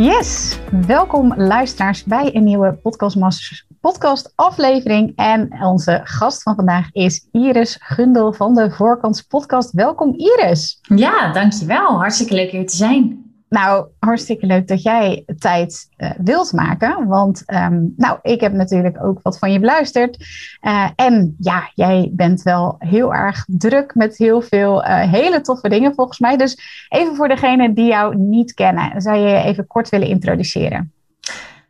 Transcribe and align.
Yes, 0.00 0.58
welkom 0.86 1.34
luisteraars 1.36 2.04
bij 2.04 2.34
een 2.34 2.44
nieuwe 2.44 2.72
Podcast 2.72 3.16
Masters 3.16 3.66
podcast 3.80 4.32
aflevering. 4.34 5.12
En 5.16 5.62
onze 5.62 6.00
gast 6.04 6.42
van 6.42 6.54
vandaag 6.54 6.92
is 6.92 7.28
Iris 7.32 7.76
Gundel 7.80 8.32
van 8.32 8.54
de 8.54 8.70
Voorkants 8.70 9.22
podcast. 9.22 9.72
Welkom 9.72 10.14
Iris. 10.14 10.80
Ja, 10.82 11.32
dankjewel. 11.32 11.98
Hartstikke 11.98 12.34
leuk 12.34 12.50
hier 12.50 12.66
te 12.66 12.76
zijn. 12.76 13.29
Nou, 13.50 13.86
hartstikke 13.98 14.46
leuk 14.46 14.68
dat 14.68 14.82
jij 14.82 15.24
tijd 15.38 15.88
uh, 15.98 16.10
wilt 16.16 16.52
maken. 16.52 17.06
Want 17.06 17.42
um, 17.46 17.94
nou, 17.96 18.18
ik 18.22 18.40
heb 18.40 18.52
natuurlijk 18.52 19.04
ook 19.04 19.22
wat 19.22 19.38
van 19.38 19.52
je 19.52 19.60
beluisterd. 19.60 20.16
Uh, 20.62 20.88
en 20.96 21.36
ja, 21.38 21.70
jij 21.74 22.10
bent 22.12 22.42
wel 22.42 22.76
heel 22.78 23.14
erg 23.14 23.44
druk 23.46 23.94
met 23.94 24.16
heel 24.16 24.40
veel 24.40 24.84
uh, 24.84 25.12
hele 25.12 25.40
toffe 25.40 25.68
dingen 25.68 25.94
volgens 25.94 26.18
mij. 26.18 26.36
Dus 26.36 26.86
even 26.88 27.16
voor 27.16 27.28
degenen 27.28 27.74
die 27.74 27.86
jou 27.86 28.16
niet 28.16 28.54
kennen, 28.54 29.00
zou 29.00 29.18
je 29.18 29.28
je 29.28 29.42
even 29.42 29.66
kort 29.66 29.88
willen 29.88 30.08
introduceren? 30.08 30.92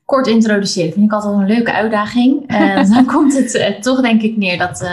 Kort 0.05 0.27
introduceren 0.27 0.93
vind 0.93 1.05
ik 1.05 1.13
altijd 1.13 1.35
een 1.35 1.47
leuke 1.47 1.73
uitdaging. 1.73 2.57
dan 2.95 3.07
komt 3.07 3.37
het 3.37 3.83
toch 3.83 4.01
denk 4.01 4.23
ik 4.23 4.37
neer 4.37 4.59
dat 4.59 4.89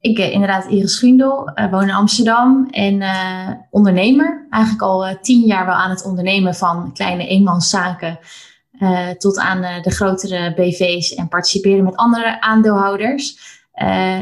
ik 0.00 0.18
uh, 0.18 0.32
inderdaad 0.32 0.66
Iris 0.66 0.94
Schuindel, 0.94 1.50
uh, 1.54 1.70
woon 1.70 1.82
in 1.82 1.90
Amsterdam 1.90 2.68
en 2.70 2.94
uh, 2.94 3.50
ondernemer. 3.70 4.46
Eigenlijk 4.50 4.82
al 4.82 5.18
tien 5.20 5.46
jaar 5.46 5.66
wel 5.66 5.74
aan 5.74 5.90
het 5.90 6.04
ondernemen 6.04 6.54
van 6.54 6.92
kleine 6.92 7.26
eenmanszaken 7.26 8.18
tot 9.18 9.38
aan 9.38 9.82
de 9.82 9.90
grotere 9.90 10.54
BV's 10.54 11.14
en 11.14 11.28
participeren 11.28 11.84
met 11.84 11.96
andere 11.96 12.40
aandeelhouders. 12.40 13.38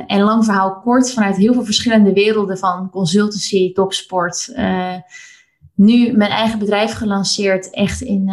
en 0.06 0.20
lang 0.20 0.44
verhaal 0.44 0.80
kort, 0.80 1.12
vanuit 1.12 1.36
heel 1.36 1.52
veel 1.52 1.64
verschillende 1.64 2.12
werelden 2.12 2.58
van 2.58 2.90
consultancy, 2.90 3.72
topsport. 3.72 4.52
nu 5.74 6.12
mijn 6.12 6.30
eigen 6.30 6.58
bedrijf 6.58 6.92
gelanceerd, 6.92 7.70
echt 7.70 8.00
in 8.00 8.30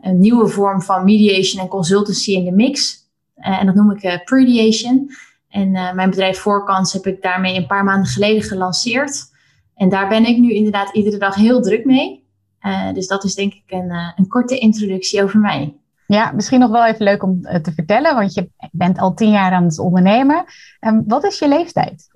een 0.00 0.18
nieuwe 0.18 0.48
vorm 0.48 0.82
van 0.82 1.04
mediation 1.04 1.62
en 1.62 1.68
consultancy 1.68 2.32
in 2.32 2.44
de 2.44 2.52
mix. 2.52 2.96
en 3.34 3.66
dat 3.66 3.74
noem 3.74 3.90
ik 3.90 4.24
Prediation. 4.24 5.10
En 5.54 5.74
uh, 5.74 5.92
mijn 5.92 6.10
bedrijf 6.10 6.38
Voorkans 6.38 6.92
heb 6.92 7.06
ik 7.06 7.22
daarmee 7.22 7.56
een 7.56 7.66
paar 7.66 7.84
maanden 7.84 8.06
geleden 8.06 8.42
gelanceerd. 8.42 9.32
En 9.74 9.88
daar 9.88 10.08
ben 10.08 10.24
ik 10.24 10.38
nu 10.38 10.52
inderdaad 10.52 10.94
iedere 10.94 11.18
dag 11.18 11.34
heel 11.34 11.62
druk 11.62 11.84
mee. 11.84 12.24
Uh, 12.60 12.92
dus 12.92 13.06
dat 13.06 13.24
is 13.24 13.34
denk 13.34 13.52
ik 13.52 13.62
een, 13.66 13.90
uh, 13.90 14.12
een 14.16 14.28
korte 14.28 14.58
introductie 14.58 15.22
over 15.22 15.40
mij. 15.40 15.76
Ja, 16.06 16.32
misschien 16.32 16.60
nog 16.60 16.70
wel 16.70 16.86
even 16.86 17.04
leuk 17.04 17.22
om 17.22 17.42
te 17.42 17.72
vertellen, 17.74 18.14
want 18.14 18.34
je 18.34 18.50
bent 18.72 18.98
al 18.98 19.14
tien 19.14 19.30
jaar 19.30 19.52
aan 19.52 19.64
het 19.64 19.78
ondernemen. 19.78 20.44
Um, 20.80 21.04
wat 21.06 21.24
is 21.24 21.38
je 21.38 21.48
leeftijd? 21.48 22.08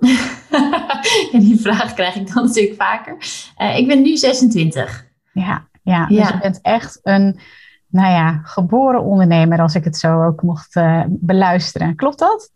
en 1.32 1.40
die 1.40 1.60
vraag 1.60 1.94
krijg 1.94 2.14
ik 2.14 2.34
dan 2.34 2.44
natuurlijk 2.44 2.82
vaker. 2.82 3.16
ik 3.76 3.86
ben 3.86 4.02
nu 4.02 4.16
26. 4.16 5.06
Ja, 5.32 5.68
ja, 5.82 6.06
dus 6.06 6.28
je 6.28 6.38
bent 6.38 6.60
echt 6.62 6.98
een 7.02 7.40
nou 7.88 8.12
ja, 8.12 8.40
geboren 8.42 9.02
ondernemer, 9.02 9.60
als 9.60 9.74
ik 9.74 9.84
het 9.84 9.96
zo 9.96 10.24
ook 10.24 10.42
mocht 10.42 10.80
beluisteren. 11.08 11.96
Klopt 11.96 12.18
dat? 12.18 12.50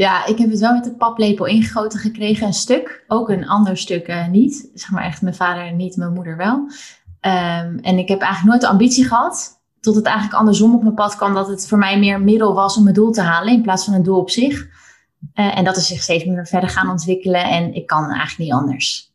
Ja, 0.00 0.26
ik 0.26 0.38
heb 0.38 0.50
het 0.50 0.60
wel 0.60 0.74
met 0.74 0.84
de 0.84 0.94
paplepel 0.94 1.46
ingegoten 1.46 1.98
gekregen, 1.98 2.46
een 2.46 2.52
stuk. 2.52 3.04
Ook 3.08 3.28
een 3.28 3.48
ander 3.48 3.76
stuk 3.76 4.08
uh, 4.08 4.28
niet. 4.28 4.70
Zeg 4.74 4.90
maar 4.90 5.04
echt 5.04 5.22
mijn 5.22 5.34
vader 5.34 5.72
niet, 5.72 5.96
mijn 5.96 6.12
moeder 6.12 6.36
wel. 6.36 6.54
Um, 6.56 7.78
en 7.78 7.98
ik 7.98 8.08
heb 8.08 8.20
eigenlijk 8.20 8.44
nooit 8.44 8.60
de 8.60 8.68
ambitie 8.68 9.04
gehad. 9.04 9.60
Tot 9.80 9.94
het 9.94 10.04
eigenlijk 10.04 10.36
andersom 10.36 10.74
op 10.74 10.82
mijn 10.82 10.94
pad 10.94 11.16
kwam. 11.16 11.34
Dat 11.34 11.48
het 11.48 11.68
voor 11.68 11.78
mij 11.78 11.98
meer 11.98 12.20
middel 12.20 12.54
was 12.54 12.76
om 12.76 12.82
mijn 12.82 12.94
doel 12.94 13.10
te 13.10 13.20
halen. 13.20 13.52
In 13.52 13.62
plaats 13.62 13.84
van 13.84 13.94
een 13.94 14.02
doel 14.02 14.18
op 14.18 14.30
zich. 14.30 14.66
Uh, 15.34 15.58
en 15.58 15.64
dat 15.64 15.76
is 15.76 15.86
zich 15.86 16.02
steeds 16.02 16.24
meer 16.24 16.46
verder 16.46 16.68
gaan 16.68 16.90
ontwikkelen. 16.90 17.44
En 17.44 17.74
ik 17.74 17.86
kan 17.86 18.04
eigenlijk 18.04 18.38
niet 18.38 18.52
anders. 18.52 19.09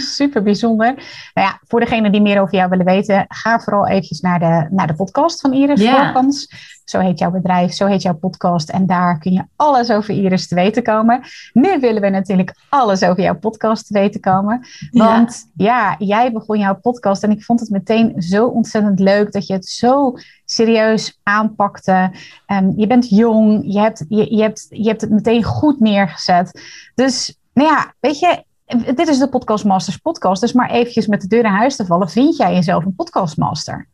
Super 0.00 0.42
bijzonder. 0.42 0.86
Nou 1.34 1.48
ja, 1.48 1.60
voor 1.66 1.80
degenen 1.80 2.12
die 2.12 2.20
meer 2.20 2.40
over 2.40 2.54
jou 2.54 2.68
willen 2.68 2.84
weten, 2.84 3.24
ga 3.28 3.60
vooral 3.60 3.86
eventjes 3.86 4.20
naar 4.20 4.38
de, 4.38 4.66
naar 4.70 4.86
de 4.86 4.94
podcast 4.94 5.40
van 5.40 5.52
Iris. 5.52 5.88
Voorkans. 5.88 6.48
Zo 6.84 6.98
heet 6.98 7.18
jouw 7.18 7.30
bedrijf, 7.30 7.72
zo 7.72 7.86
heet 7.86 8.02
jouw 8.02 8.14
podcast. 8.14 8.68
En 8.68 8.86
daar 8.86 9.18
kun 9.18 9.32
je 9.32 9.44
alles 9.56 9.90
over 9.90 10.14
Iris 10.14 10.48
te 10.48 10.54
weten 10.54 10.82
komen. 10.82 11.20
Nu 11.52 11.80
willen 11.80 12.02
we 12.02 12.08
natuurlijk 12.08 12.54
alles 12.68 13.02
over 13.02 13.22
jouw 13.22 13.38
podcast 13.38 13.86
te 13.86 13.92
weten 13.92 14.20
komen. 14.20 14.66
Want 14.90 15.50
ja, 15.54 15.94
ja 15.98 16.06
jij 16.06 16.32
begon 16.32 16.58
jouw 16.58 16.74
podcast 16.74 17.22
en 17.22 17.30
ik 17.30 17.44
vond 17.44 17.60
het 17.60 17.70
meteen 17.70 18.22
zo 18.22 18.46
ontzettend 18.46 18.98
leuk 18.98 19.32
dat 19.32 19.46
je 19.46 19.52
het 19.52 19.66
zo 19.66 20.14
serieus 20.44 21.20
aanpakte. 21.22 22.10
Um, 22.46 22.72
je 22.76 22.86
bent 22.86 23.08
jong, 23.08 23.62
je 23.72 23.80
hebt, 23.80 24.04
je, 24.08 24.36
je, 24.36 24.42
hebt, 24.42 24.66
je 24.68 24.88
hebt 24.88 25.00
het 25.00 25.10
meteen 25.10 25.42
goed 25.42 25.80
neergezet. 25.80 26.62
Dus 26.94 27.38
nou 27.52 27.68
ja, 27.68 27.94
weet 28.00 28.18
je, 28.18 28.44
dit 28.78 29.08
is 29.08 29.18
de 29.18 29.28
Podcast 29.28 29.64
Masters 29.64 29.96
podcast. 29.96 30.40
Dus 30.40 30.52
maar 30.52 30.70
eventjes 30.70 31.06
met 31.06 31.20
de 31.20 31.26
deur 31.26 31.44
in 31.44 31.50
huis 31.50 31.76
te 31.76 31.86
vallen. 31.86 32.08
Vind 32.08 32.36
jij 32.36 32.54
jezelf 32.54 32.84
een 32.84 32.94
podcastmaster? 32.94 33.88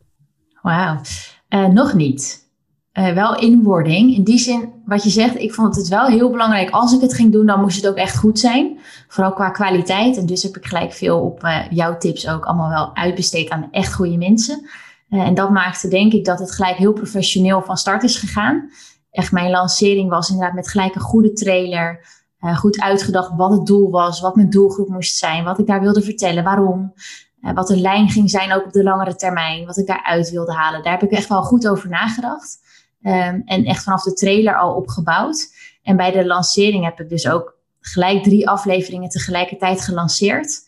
Wauw, 0.61 1.01
uh, 1.49 1.67
nog 1.67 1.93
niet. 1.93 2.45
Uh, 2.93 3.13
wel 3.13 3.39
in 3.39 3.63
wording. 3.63 4.15
In 4.15 4.23
die 4.23 4.39
zin, 4.39 4.73
wat 4.85 5.03
je 5.03 5.09
zegt, 5.09 5.35
ik 5.35 5.53
vond 5.53 5.75
het 5.75 5.87
wel 5.87 6.05
heel 6.05 6.29
belangrijk. 6.29 6.69
Als 6.69 6.93
ik 6.93 7.01
het 7.01 7.13
ging 7.13 7.31
doen, 7.31 7.45
dan 7.45 7.61
moest 7.61 7.75
het 7.75 7.87
ook 7.87 7.95
echt 7.95 8.17
goed 8.17 8.39
zijn. 8.39 8.79
Vooral 9.07 9.33
qua 9.33 9.49
kwaliteit. 9.49 10.17
En 10.17 10.25
dus 10.25 10.43
heb 10.43 10.57
ik 10.57 10.65
gelijk 10.65 10.93
veel 10.93 11.19
op 11.19 11.43
uh, 11.43 11.69
jouw 11.69 11.97
tips 11.97 12.29
ook 12.29 12.45
allemaal 12.45 12.69
wel 12.69 12.95
uitbesteed 12.95 13.49
aan 13.49 13.67
echt 13.71 13.93
goede 13.93 14.17
mensen. 14.17 14.67
en 15.09 15.33
dat 15.33 15.49
maakte 15.49 15.87
denk 15.87 16.13
ik 16.13 16.25
dat 16.25 16.39
het 16.39 16.51
gelijk 16.51 16.77
heel 16.77 16.93
professioneel 16.93 17.61
van 17.61 17.77
start 17.77 18.03
is 18.03 18.15
gegaan. 18.15 18.69
Echt, 19.11 19.31
mijn 19.31 19.51
lancering 19.51 20.09
was 20.09 20.29
inderdaad 20.29 20.55
met 20.55 20.69
gelijk 20.69 20.95
een 20.95 21.01
goede 21.01 21.33
trailer. 21.33 22.05
Uh, 22.41 22.57
goed 22.57 22.81
uitgedacht 22.81 23.31
wat 23.35 23.51
het 23.51 23.65
doel 23.65 23.89
was, 23.89 24.21
wat 24.21 24.35
mijn 24.35 24.49
doelgroep 24.49 24.89
moest 24.89 25.17
zijn, 25.17 25.43
wat 25.43 25.59
ik 25.59 25.67
daar 25.67 25.81
wilde 25.81 26.01
vertellen, 26.01 26.43
waarom. 26.43 26.93
Uh, 27.41 27.53
wat 27.53 27.67
de 27.67 27.79
lijn 27.79 28.09
ging 28.09 28.29
zijn 28.29 28.53
ook 28.53 28.65
op 28.65 28.71
de 28.71 28.83
langere 28.83 29.15
termijn, 29.15 29.65
wat 29.65 29.77
ik 29.77 29.87
daaruit 29.87 30.29
wilde 30.29 30.53
halen. 30.53 30.83
Daar 30.83 30.99
heb 30.99 31.09
ik 31.09 31.17
echt 31.17 31.29
wel 31.29 31.43
goed 31.43 31.67
over 31.67 31.89
nagedacht. 31.89 32.59
Um, 33.01 33.41
en 33.45 33.65
echt 33.65 33.83
vanaf 33.83 34.03
de 34.03 34.13
trailer 34.13 34.57
al 34.57 34.75
opgebouwd. 34.75 35.53
En 35.83 35.97
bij 35.97 36.11
de 36.11 36.25
lancering 36.25 36.83
heb 36.83 36.99
ik 36.99 37.09
dus 37.09 37.27
ook 37.29 37.57
gelijk 37.79 38.23
drie 38.23 38.49
afleveringen 38.49 39.09
tegelijkertijd 39.09 39.81
gelanceerd. 39.81 40.67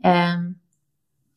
Um, 0.00 0.60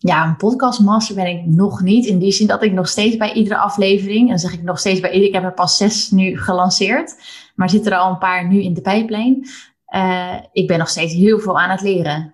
ja, 0.01 0.27
een 0.27 0.37
podcastmaster 0.37 1.15
ben 1.15 1.27
ik 1.27 1.45
nog 1.45 1.81
niet. 1.81 2.05
In 2.05 2.19
die 2.19 2.31
zin 2.31 2.47
dat 2.47 2.63
ik 2.63 2.71
nog 2.71 2.87
steeds 2.87 3.17
bij 3.17 3.33
iedere 3.33 3.57
aflevering, 3.57 4.31
en 4.31 4.39
zeg 4.39 4.53
ik 4.53 4.63
nog 4.63 4.79
steeds 4.79 4.99
bij 4.99 5.09
iedere, 5.09 5.27
ik 5.27 5.33
heb 5.33 5.43
er 5.43 5.53
pas 5.53 5.77
zes 5.77 6.11
nu 6.11 6.37
gelanceerd, 6.37 7.15
maar 7.55 7.69
zitten 7.69 7.91
er 7.91 7.97
al 7.97 8.09
een 8.09 8.17
paar 8.17 8.47
nu 8.47 8.61
in 8.61 8.73
de 8.73 8.81
pijplijn. 8.81 9.47
Uh, 9.95 10.35
ik 10.51 10.67
ben 10.67 10.77
nog 10.77 10.89
steeds 10.89 11.13
heel 11.13 11.39
veel 11.39 11.59
aan 11.59 11.69
het 11.69 11.81
leren. 11.81 12.33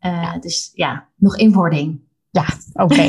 Uh, 0.00 0.22
ja. 0.22 0.38
Dus 0.38 0.70
ja, 0.74 1.08
nog 1.16 1.36
invording. 1.36 2.00
Ja, 2.30 2.46
oké. 2.72 2.92
Okay. 2.92 3.08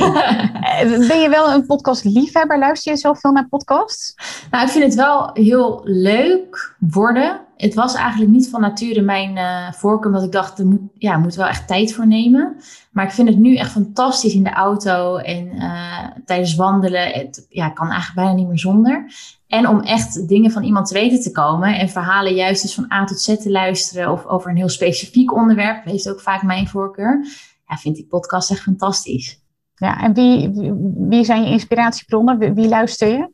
ben 1.08 1.22
je 1.22 1.30
wel 1.30 1.52
een 1.52 1.66
podcast-liefhebber? 1.66 2.60
Luister 2.60 2.92
je 2.92 2.98
zoveel 2.98 3.32
naar 3.32 3.48
podcasts? 3.48 4.16
Nou, 4.52 4.66
ik 4.66 4.72
vind 4.72 4.84
het 4.84 4.96
wel 4.96 5.30
heel 5.34 5.82
leuk 5.84 6.76
worden. 6.80 7.44
Het 7.56 7.74
was 7.74 7.94
eigenlijk 7.94 8.32
niet 8.32 8.50
van 8.50 8.62
nature 8.62 9.02
mijn 9.02 9.38
uh, 9.38 9.72
voorkeur, 9.72 10.12
omdat 10.12 10.24
ik 10.24 10.32
dacht, 10.32 10.60
er 10.60 10.66
moet, 10.66 10.82
ja, 10.94 11.18
moet 11.18 11.36
wel 11.36 11.48
echt 11.48 11.68
tijd 11.68 11.94
voor 11.94 12.08
nemen. 12.08 12.56
Maar 12.92 13.06
ik 13.06 13.12
vind 13.12 13.28
het 13.28 13.38
nu 13.38 13.56
echt 13.56 13.72
fantastisch 13.72 14.34
in 14.34 14.44
de 14.44 14.54
auto 14.54 15.18
en 15.18 15.56
uh, 15.56 16.07
tijdens 16.25 16.56
wandelen. 16.56 17.12
Het 17.12 17.46
ja, 17.50 17.69
kan 17.69 17.88
eigenlijk 17.88 18.16
bijna 18.16 18.34
niet 18.34 18.48
meer 18.48 18.60
zonder. 18.60 19.12
En 19.48 19.68
om 19.68 19.80
echt 19.80 20.28
dingen 20.28 20.52
van 20.52 20.63
iemand 20.63 20.88
te 20.88 20.94
weten 20.94 21.22
te 21.22 21.31
komen 21.31 21.80
en 21.80 21.90
verhalen 21.90 22.34
juist 22.34 22.63
eens 22.63 22.75
van 22.75 22.92
A 22.92 23.06
tot 23.06 23.19
Z 23.19 23.38
te 23.38 23.52
luisteren 23.52 24.12
of 24.12 24.25
over 24.25 24.50
een 24.50 24.58
heel 24.58 24.69
specifiek 24.69 25.34
onderwerp, 25.34 25.86
leest 25.86 26.10
ook 26.10 26.22
vaak 26.22 26.44
mijn 26.44 26.68
voorkeur. 26.68 27.25
Ja, 27.68 27.78
vind 27.78 27.98
ik 27.98 28.08
podcast 28.08 28.51
echt 28.51 28.62
fantastisch. 28.62 29.44
Ja, 29.75 30.01
en 30.01 30.13
wie, 30.13 30.51
wie 30.98 31.24
zijn 31.24 31.44
je 31.44 31.50
inspiratiebronnen? 31.50 32.54
Wie 32.54 32.68
luister 32.68 33.08
je? 33.08 33.30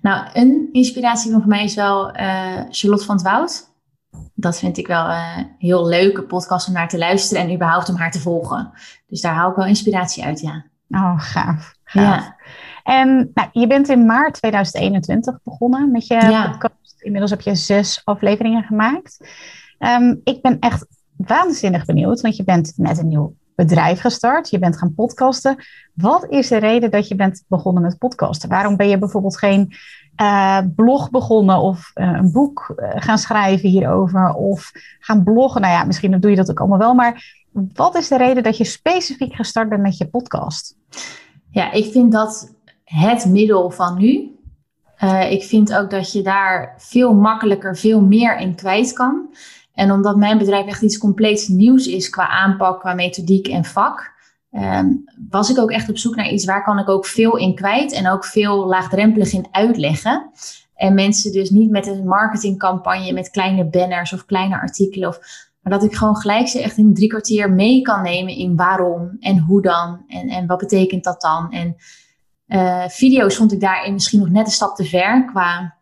Nou, 0.00 0.26
een 0.32 0.68
inspiratie 0.72 1.32
van 1.32 1.42
mij 1.46 1.64
is 1.64 1.74
wel 1.74 2.16
uh, 2.16 2.60
Charlotte 2.70 3.04
van 3.04 3.14
het 3.14 3.24
Woud. 3.24 3.70
Dat 4.34 4.58
vind 4.58 4.78
ik 4.78 4.86
wel 4.86 5.04
een 5.04 5.38
uh, 5.38 5.44
heel 5.58 5.86
leuke 5.86 6.22
podcast 6.22 6.68
om 6.68 6.72
naar 6.72 6.88
te 6.88 6.98
luisteren 6.98 7.42
en 7.42 7.54
überhaupt 7.54 7.88
om 7.88 7.96
haar 7.96 8.10
te 8.10 8.20
volgen. 8.20 8.70
Dus 9.06 9.20
daar 9.20 9.34
haal 9.34 9.50
ik 9.50 9.56
wel 9.56 9.66
inspiratie 9.66 10.24
uit, 10.24 10.40
ja. 10.40 10.64
Oh, 10.90 11.20
gaaf. 11.20 11.74
gaaf. 11.84 12.24
Ja. 12.24 12.36
En 12.82 13.30
nou, 13.34 13.48
je 13.52 13.66
bent 13.66 13.88
in 13.88 14.06
maart 14.06 14.34
2021 14.34 15.38
begonnen 15.42 15.90
met 15.90 16.06
je 16.06 16.14
ja. 16.14 16.50
podcast. 16.50 17.02
Inmiddels 17.02 17.30
heb 17.30 17.40
je 17.40 17.54
zes 17.54 18.00
afleveringen 18.04 18.62
gemaakt. 18.62 19.18
Um, 19.78 20.20
ik 20.24 20.42
ben 20.42 20.58
echt 20.58 20.86
waanzinnig 21.16 21.84
benieuwd, 21.84 22.20
want 22.20 22.36
je 22.36 22.44
bent 22.44 22.72
met 22.76 22.98
een 22.98 23.08
nieuw 23.08 23.34
bedrijf 23.54 24.00
gestart. 24.00 24.50
Je 24.50 24.58
bent 24.58 24.78
gaan 24.78 24.94
podcasten. 24.94 25.56
Wat 25.94 26.26
is 26.28 26.48
de 26.48 26.56
reden 26.56 26.90
dat 26.90 27.08
je 27.08 27.14
bent 27.14 27.44
begonnen 27.48 27.82
met 27.82 27.98
podcasten? 27.98 28.48
Waarom 28.48 28.76
ben 28.76 28.88
je 28.88 28.98
bijvoorbeeld 28.98 29.38
geen 29.38 29.72
uh, 30.20 30.58
blog 30.74 31.10
begonnen 31.10 31.56
of 31.56 31.90
uh, 31.94 32.06
een 32.06 32.32
boek 32.32 32.74
uh, 32.76 32.90
gaan 32.94 33.18
schrijven 33.18 33.68
hierover 33.68 34.34
of 34.34 34.72
gaan 34.98 35.22
bloggen? 35.24 35.60
Nou 35.60 35.72
ja, 35.72 35.84
misschien 35.84 36.20
doe 36.20 36.30
je 36.30 36.36
dat 36.36 36.50
ook 36.50 36.60
allemaal 36.60 36.78
wel, 36.78 36.94
maar 36.94 37.40
wat 37.74 37.96
is 37.96 38.08
de 38.08 38.16
reden 38.16 38.42
dat 38.42 38.56
je 38.56 38.64
specifiek 38.64 39.34
gestart 39.34 39.68
bent 39.68 39.82
met 39.82 39.96
je 39.96 40.08
podcast? 40.08 40.76
Ja, 41.50 41.72
ik 41.72 41.92
vind 41.92 42.12
dat 42.12 42.54
het 42.84 43.26
middel 43.26 43.70
van 43.70 43.98
nu. 43.98 44.36
ik 45.28 45.42
vind 45.42 45.76
ook 45.76 45.90
dat 45.90 46.12
je 46.12 46.22
daar 46.22 46.74
veel 46.78 47.14
makkelijker, 47.14 47.76
veel 47.76 48.00
meer 48.00 48.38
in 48.38 48.54
kwijt 48.54 48.92
kan. 48.92 49.28
En 49.82 49.92
omdat 49.92 50.16
mijn 50.16 50.38
bedrijf 50.38 50.66
echt 50.66 50.82
iets 50.82 50.98
compleet 50.98 51.48
nieuws 51.48 51.86
is 51.86 52.10
qua 52.10 52.28
aanpak, 52.28 52.80
qua 52.80 52.94
methodiek 52.94 53.48
en 53.48 53.64
vak, 53.64 54.12
ehm, 54.50 54.86
was 55.30 55.50
ik 55.50 55.58
ook 55.58 55.70
echt 55.70 55.88
op 55.88 55.98
zoek 55.98 56.16
naar 56.16 56.30
iets 56.30 56.44
waar 56.44 56.64
kan 56.64 56.78
ik 56.78 56.88
ook 56.88 57.06
veel 57.06 57.36
in 57.36 57.54
kwijt 57.54 57.92
en 57.92 58.08
ook 58.08 58.24
veel 58.24 58.66
laagdrempelig 58.66 59.32
in 59.32 59.46
uitleggen. 59.50 60.30
En 60.74 60.94
mensen 60.94 61.32
dus 61.32 61.50
niet 61.50 61.70
met 61.70 61.86
een 61.86 62.06
marketingcampagne 62.06 63.12
met 63.12 63.30
kleine 63.30 63.64
banners 63.64 64.12
of 64.12 64.24
kleine 64.24 64.60
artikelen, 64.60 65.08
of, 65.08 65.18
maar 65.62 65.72
dat 65.72 65.84
ik 65.84 65.94
gewoon 65.94 66.16
gelijk 66.16 66.48
ze 66.48 66.62
echt 66.62 66.76
in 66.76 66.94
drie 66.94 67.08
kwartier 67.08 67.50
mee 67.50 67.82
kan 67.82 68.02
nemen 68.02 68.36
in 68.36 68.56
waarom 68.56 69.16
en 69.20 69.38
hoe 69.38 69.62
dan 69.62 70.04
en, 70.08 70.28
en 70.28 70.46
wat 70.46 70.58
betekent 70.58 71.04
dat 71.04 71.20
dan. 71.20 71.52
En 71.52 71.76
uh, 72.46 72.88
video's 72.88 73.36
vond 73.36 73.52
ik 73.52 73.60
daarin 73.60 73.92
misschien 73.92 74.20
nog 74.20 74.30
net 74.30 74.46
een 74.46 74.52
stap 74.52 74.76
te 74.76 74.84
ver 74.84 75.24
qua 75.24 75.74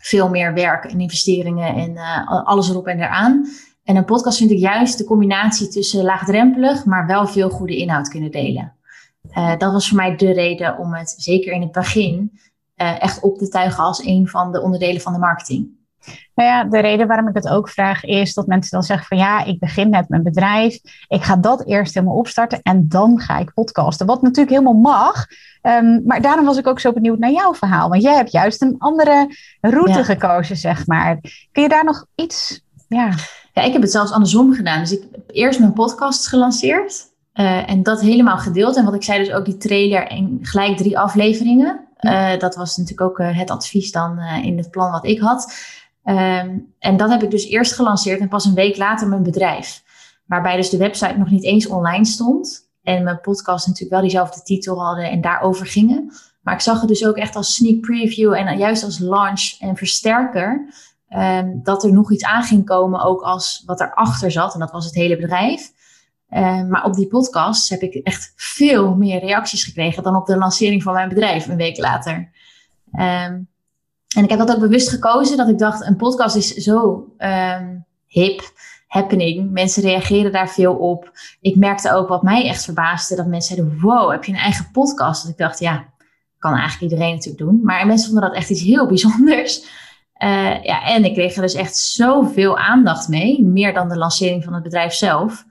veel 0.00 0.28
meer 0.28 0.54
werk 0.54 0.84
en 0.84 1.00
investeringen 1.00 1.74
en 1.74 1.90
uh, 1.90 2.46
alles 2.46 2.70
erop 2.70 2.86
en 2.86 3.00
eraan. 3.00 3.46
En 3.84 3.96
een 3.96 4.04
podcast 4.04 4.38
vind 4.38 4.50
ik 4.50 4.58
juist 4.58 4.98
de 4.98 5.04
combinatie 5.04 5.68
tussen 5.68 6.04
laagdrempelig, 6.04 6.84
maar 6.84 7.06
wel 7.06 7.26
veel 7.26 7.50
goede 7.50 7.76
inhoud 7.76 8.08
kunnen 8.08 8.30
delen. 8.30 8.74
Uh, 9.30 9.56
dat 9.58 9.72
was 9.72 9.88
voor 9.88 9.96
mij 9.96 10.16
de 10.16 10.32
reden 10.32 10.78
om 10.78 10.94
het, 10.94 11.14
zeker 11.16 11.52
in 11.52 11.60
het 11.60 11.72
begin, 11.72 12.40
uh, 12.76 13.02
echt 13.02 13.22
op 13.22 13.38
te 13.38 13.48
tuigen 13.48 13.84
als 13.84 14.04
een 14.04 14.28
van 14.28 14.52
de 14.52 14.62
onderdelen 14.62 15.00
van 15.00 15.12
de 15.12 15.18
marketing. 15.18 15.78
Nou 16.34 16.48
ja, 16.48 16.64
de 16.64 16.78
reden 16.78 17.06
waarom 17.06 17.28
ik 17.28 17.34
het 17.34 17.48
ook 17.48 17.68
vraag 17.68 18.04
is 18.04 18.34
dat 18.34 18.46
mensen 18.46 18.70
dan 18.70 18.82
zeggen 18.82 19.06
van 19.06 19.18
ja, 19.18 19.44
ik 19.44 19.58
begin 19.58 19.90
met 19.90 20.08
mijn 20.08 20.22
bedrijf. 20.22 20.78
Ik 21.08 21.22
ga 21.22 21.36
dat 21.36 21.66
eerst 21.66 21.94
helemaal 21.94 22.16
opstarten 22.16 22.60
en 22.62 22.88
dan 22.88 23.20
ga 23.20 23.38
ik 23.38 23.54
podcasten. 23.54 24.06
Wat 24.06 24.22
natuurlijk 24.22 24.50
helemaal 24.50 24.92
mag. 24.92 25.26
Um, 25.62 26.02
maar 26.06 26.20
daarom 26.20 26.44
was 26.44 26.56
ik 26.56 26.66
ook 26.66 26.80
zo 26.80 26.92
benieuwd 26.92 27.18
naar 27.18 27.30
jouw 27.30 27.54
verhaal. 27.54 27.88
Want 27.88 28.02
jij 28.02 28.14
hebt 28.14 28.32
juist 28.32 28.62
een 28.62 28.74
andere 28.78 29.36
route 29.60 30.04
gekozen, 30.04 30.56
zeg 30.56 30.86
maar. 30.86 31.18
Kun 31.52 31.62
je 31.62 31.68
daar 31.68 31.84
nog 31.84 32.06
iets... 32.14 32.64
Ja. 32.88 33.10
ja, 33.52 33.62
ik 33.62 33.72
heb 33.72 33.82
het 33.82 33.90
zelfs 33.90 34.12
andersom 34.12 34.54
gedaan. 34.54 34.80
Dus 34.80 34.92
ik 34.92 35.02
heb 35.12 35.30
eerst 35.30 35.58
mijn 35.58 35.72
podcast 35.72 36.26
gelanceerd. 36.26 37.08
Uh, 37.34 37.70
en 37.70 37.82
dat 37.82 38.00
helemaal 38.00 38.38
gedeeld. 38.38 38.76
En 38.76 38.84
wat 38.84 38.94
ik 38.94 39.02
zei, 39.02 39.18
dus 39.18 39.32
ook 39.32 39.44
die 39.44 39.56
trailer 39.56 40.06
en 40.06 40.38
gelijk 40.42 40.76
drie 40.76 40.98
afleveringen. 40.98 41.88
Uh, 42.00 42.38
dat 42.38 42.54
was 42.54 42.76
natuurlijk 42.76 43.10
ook 43.10 43.18
uh, 43.18 43.38
het 43.38 43.50
advies 43.50 43.92
dan 43.92 44.18
in 44.18 44.56
het 44.56 44.70
plan 44.70 44.90
wat 44.90 45.06
ik 45.06 45.20
had. 45.20 45.52
Um, 46.04 46.74
en 46.78 46.96
dat 46.96 47.10
heb 47.10 47.22
ik 47.22 47.30
dus 47.30 47.48
eerst 47.48 47.72
gelanceerd 47.72 48.20
en 48.20 48.28
pas 48.28 48.44
een 48.44 48.54
week 48.54 48.76
later 48.76 49.08
mijn 49.08 49.22
bedrijf. 49.22 49.82
Waarbij 50.26 50.56
dus 50.56 50.70
de 50.70 50.76
website 50.76 51.18
nog 51.18 51.30
niet 51.30 51.44
eens 51.44 51.66
online 51.66 52.04
stond. 52.04 52.68
En 52.82 53.04
mijn 53.04 53.20
podcast 53.20 53.66
natuurlijk 53.66 53.92
wel 53.92 54.02
diezelfde 54.02 54.42
titel 54.42 54.84
hadden 54.84 55.10
en 55.10 55.20
daarover 55.20 55.66
gingen. 55.66 56.12
Maar 56.42 56.54
ik 56.54 56.60
zag 56.60 56.80
het 56.80 56.88
dus 56.88 57.06
ook 57.06 57.16
echt 57.16 57.36
als 57.36 57.54
sneak 57.54 57.80
preview 57.80 58.32
en 58.32 58.58
juist 58.58 58.84
als 58.84 58.98
launch 58.98 59.56
en 59.58 59.76
versterker. 59.76 60.74
Um, 61.16 61.60
dat 61.62 61.84
er 61.84 61.92
nog 61.92 62.12
iets 62.12 62.24
aan 62.24 62.42
ging 62.42 62.64
komen, 62.64 63.00
ook 63.00 63.22
als 63.22 63.62
wat 63.66 63.80
erachter 63.80 64.30
zat. 64.30 64.54
En 64.54 64.60
dat 64.60 64.70
was 64.70 64.84
het 64.84 64.94
hele 64.94 65.16
bedrijf. 65.16 65.72
Um, 66.30 66.68
maar 66.68 66.84
op 66.84 66.94
die 66.94 67.06
podcast 67.06 67.68
heb 67.68 67.80
ik 67.80 67.94
echt 67.94 68.32
veel 68.36 68.94
meer 68.94 69.20
reacties 69.20 69.64
gekregen 69.64 70.02
dan 70.02 70.16
op 70.16 70.26
de 70.26 70.36
lancering 70.36 70.82
van 70.82 70.92
mijn 70.92 71.08
bedrijf 71.08 71.48
een 71.48 71.56
week 71.56 71.78
later. 71.78 72.30
Um, 72.92 73.49
en 74.16 74.24
ik 74.24 74.30
heb 74.30 74.38
dat 74.38 74.50
ook 74.50 74.60
bewust 74.60 74.88
gekozen, 74.88 75.36
dat 75.36 75.48
ik 75.48 75.58
dacht, 75.58 75.86
een 75.86 75.96
podcast 75.96 76.36
is 76.36 76.54
zo 76.54 77.06
hip 78.06 78.52
happening. 78.90 79.50
Mensen 79.50 79.82
reageren 79.82 80.32
daar 80.32 80.48
veel 80.48 80.74
op. 80.74 81.10
Ik 81.40 81.56
merkte 81.56 81.92
ook 81.92 82.08
wat 82.08 82.22
mij 82.22 82.46
echt 82.46 82.64
verbaasde, 82.64 83.16
dat 83.16 83.26
mensen 83.26 83.56
zeiden, 83.56 83.80
wow, 83.80 84.10
heb 84.10 84.24
je 84.24 84.32
een 84.32 84.38
eigen 84.38 84.70
podcast? 84.72 85.22
Dat 85.22 85.32
ik 85.32 85.38
dacht, 85.38 85.58
ja, 85.58 85.88
kan 86.38 86.52
eigenlijk 86.52 86.92
iedereen 86.92 87.14
natuurlijk 87.14 87.44
doen. 87.44 87.60
Maar 87.62 87.86
mensen 87.86 88.10
vonden 88.10 88.28
dat 88.28 88.38
echt 88.38 88.50
iets 88.50 88.62
heel 88.62 88.86
bijzonders. 88.94 89.62
Uh, 90.22 90.62
ja, 90.62 90.84
en 90.84 91.04
ik 91.04 91.14
kreeg 91.14 91.34
er 91.34 91.42
dus 91.42 91.54
echt 91.54 91.76
zoveel 91.76 92.58
aandacht 92.58 93.08
mee, 93.08 93.42
meer 93.42 93.74
dan 93.74 93.88
de 93.88 93.96
lancering 93.96 94.44
van 94.44 94.54
het 94.54 94.62
bedrijf 94.62 94.92
zelf, 94.92 95.44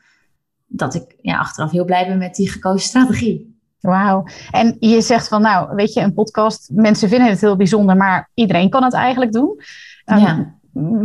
dat 0.67 0.93
ik 0.95 1.15
ja, 1.21 1.39
achteraf 1.39 1.71
heel 1.71 1.85
blij 1.85 2.07
ben 2.07 2.17
met 2.17 2.35
die 2.35 2.49
gekozen 2.49 2.87
strategie. 2.87 3.48
Wauw. 3.79 4.25
En 4.51 4.75
je 4.79 5.01
zegt 5.01 5.27
van, 5.27 5.41
nou, 5.41 5.75
weet 5.75 5.93
je, 5.93 6.01
een 6.01 6.13
podcast, 6.13 6.69
mensen 6.73 7.09
vinden 7.09 7.29
het 7.29 7.41
heel 7.41 7.55
bijzonder, 7.55 7.97
maar 7.97 8.29
iedereen 8.33 8.69
kan 8.69 8.83
het 8.83 8.93
eigenlijk 8.93 9.31
doen. 9.31 9.61
Um, 10.05 10.17
ja 10.17 10.57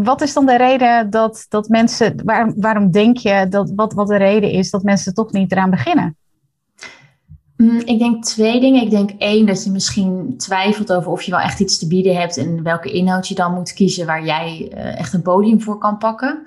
wat 0.02 0.22
is 0.22 0.32
dan 0.32 0.46
de 0.46 0.56
reden 0.56 1.10
dat, 1.10 1.46
dat 1.48 1.68
mensen, 1.68 2.22
waar, 2.24 2.52
waarom 2.56 2.90
denk 2.90 3.16
je 3.16 3.46
dat 3.48 3.72
wat, 3.76 3.92
wat 3.92 4.08
de 4.08 4.16
reden 4.16 4.50
is 4.50 4.70
dat 4.70 4.82
mensen 4.82 5.14
toch 5.14 5.32
niet 5.32 5.52
eraan 5.52 5.70
beginnen? 5.70 6.16
Mm, 7.56 7.80
ik 7.84 7.98
denk 7.98 8.24
twee 8.24 8.60
dingen. 8.60 8.82
Ik 8.82 8.90
denk 8.90 9.10
één, 9.18 9.46
dat 9.46 9.64
je 9.64 9.70
misschien 9.70 10.34
twijfelt 10.36 10.92
over 10.92 11.10
of 11.10 11.22
je 11.22 11.30
wel 11.30 11.40
echt 11.40 11.60
iets 11.60 11.78
te 11.78 11.86
bieden 11.86 12.16
hebt 12.16 12.36
en 12.36 12.62
welke 12.62 12.92
inhoud 12.92 13.28
je 13.28 13.34
dan 13.34 13.54
moet 13.54 13.72
kiezen 13.72 14.06
waar 14.06 14.24
jij 14.24 14.70
uh, 14.74 14.98
echt 14.98 15.12
een 15.12 15.22
podium 15.22 15.60
voor 15.60 15.78
kan 15.78 15.98
pakken. 15.98 16.42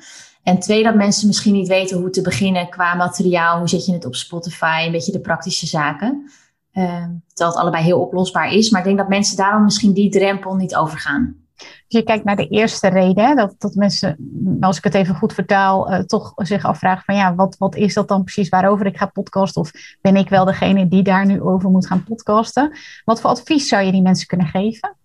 En 0.47 0.59
twee, 0.59 0.83
dat 0.83 0.95
mensen 0.95 1.27
misschien 1.27 1.53
niet 1.53 1.67
weten 1.67 1.97
hoe 1.97 2.09
te 2.09 2.21
beginnen 2.21 2.69
qua 2.69 2.95
materiaal. 2.95 3.57
Hoe 3.57 3.69
zet 3.69 3.85
je 3.85 3.93
het 3.93 4.05
op 4.05 4.15
Spotify? 4.15 4.83
Een 4.85 4.91
beetje 4.91 5.11
de 5.11 5.19
praktische 5.19 5.65
zaken. 5.65 6.31
Uh, 6.73 6.83
terwijl 7.27 7.49
het 7.49 7.55
allebei 7.55 7.83
heel 7.83 7.99
oplosbaar 7.99 8.53
is. 8.53 8.69
Maar 8.69 8.79
ik 8.79 8.85
denk 8.85 8.97
dat 8.97 9.09
mensen 9.09 9.37
daarom 9.37 9.63
misschien 9.63 9.93
die 9.93 10.09
drempel 10.09 10.55
niet 10.55 10.75
overgaan. 10.75 11.35
Als 11.57 11.67
je 11.87 12.03
kijkt 12.03 12.23
naar 12.23 12.35
de 12.35 12.47
eerste 12.47 12.87
reden, 12.87 13.35
dat, 13.35 13.55
dat 13.57 13.75
mensen, 13.75 14.17
als 14.59 14.77
ik 14.77 14.83
het 14.83 14.93
even 14.93 15.15
goed 15.15 15.33
vertaal, 15.33 15.91
uh, 15.91 15.99
toch 15.99 16.33
zich 16.35 16.65
afvragen 16.65 17.03
van 17.03 17.15
ja, 17.15 17.35
wat, 17.35 17.55
wat 17.57 17.75
is 17.75 17.93
dat 17.93 18.07
dan 18.07 18.23
precies 18.23 18.49
waarover 18.49 18.85
ik 18.85 18.97
ga 18.97 19.05
podcasten? 19.05 19.61
Of 19.61 19.71
ben 20.01 20.15
ik 20.15 20.29
wel 20.29 20.45
degene 20.45 20.87
die 20.87 21.03
daar 21.03 21.25
nu 21.25 21.41
over 21.41 21.69
moet 21.69 21.87
gaan 21.87 22.03
podcasten? 22.03 22.77
Wat 23.05 23.21
voor 23.21 23.29
advies 23.29 23.67
zou 23.67 23.83
je 23.83 23.91
die 23.91 24.01
mensen 24.01 24.27
kunnen 24.27 24.47
geven? 24.47 24.95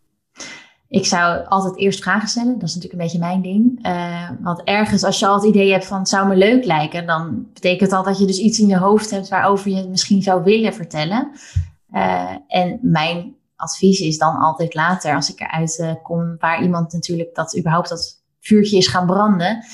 Ik 0.93 1.07
zou 1.07 1.47
altijd 1.47 1.77
eerst 1.77 2.03
vragen 2.03 2.29
stellen. 2.29 2.59
Dat 2.59 2.69
is 2.69 2.75
natuurlijk 2.75 2.93
een 2.93 3.07
beetje 3.07 3.19
mijn 3.19 3.43
ding. 3.43 3.87
Uh, 3.87 4.31
want 4.41 4.63
ergens, 4.65 5.05
als 5.05 5.19
je 5.19 5.27
al 5.27 5.35
het 5.35 5.45
idee 5.45 5.73
hebt 5.73 5.87
van 5.87 5.99
het 5.99 6.09
zou 6.09 6.29
me 6.29 6.37
leuk 6.37 6.65
lijken, 6.65 7.07
dan 7.07 7.47
betekent 7.53 7.91
dat 7.91 8.05
dat 8.05 8.19
je 8.19 8.27
dus 8.27 8.39
iets 8.39 8.59
in 8.59 8.67
je 8.67 8.77
hoofd 8.79 9.11
hebt 9.11 9.29
waarover 9.29 9.71
je 9.71 9.77
het 9.77 9.89
misschien 9.89 10.23
zou 10.23 10.43
willen 10.43 10.75
vertellen. 10.75 11.31
Uh, 11.93 12.31
en 12.47 12.79
mijn 12.83 13.35
advies 13.57 14.01
is 14.01 14.19
dan 14.19 14.37
altijd 14.37 14.75
later, 14.75 15.15
als 15.15 15.33
ik 15.33 15.41
eruit 15.41 15.79
uh, 15.79 15.93
kom, 16.03 16.37
waar 16.39 16.63
iemand 16.63 16.93
natuurlijk 16.93 17.35
dat 17.35 17.59
überhaupt 17.59 17.89
dat 17.89 18.23
vuurtje 18.41 18.77
is 18.77 18.87
gaan 18.87 19.07
branden. 19.07 19.65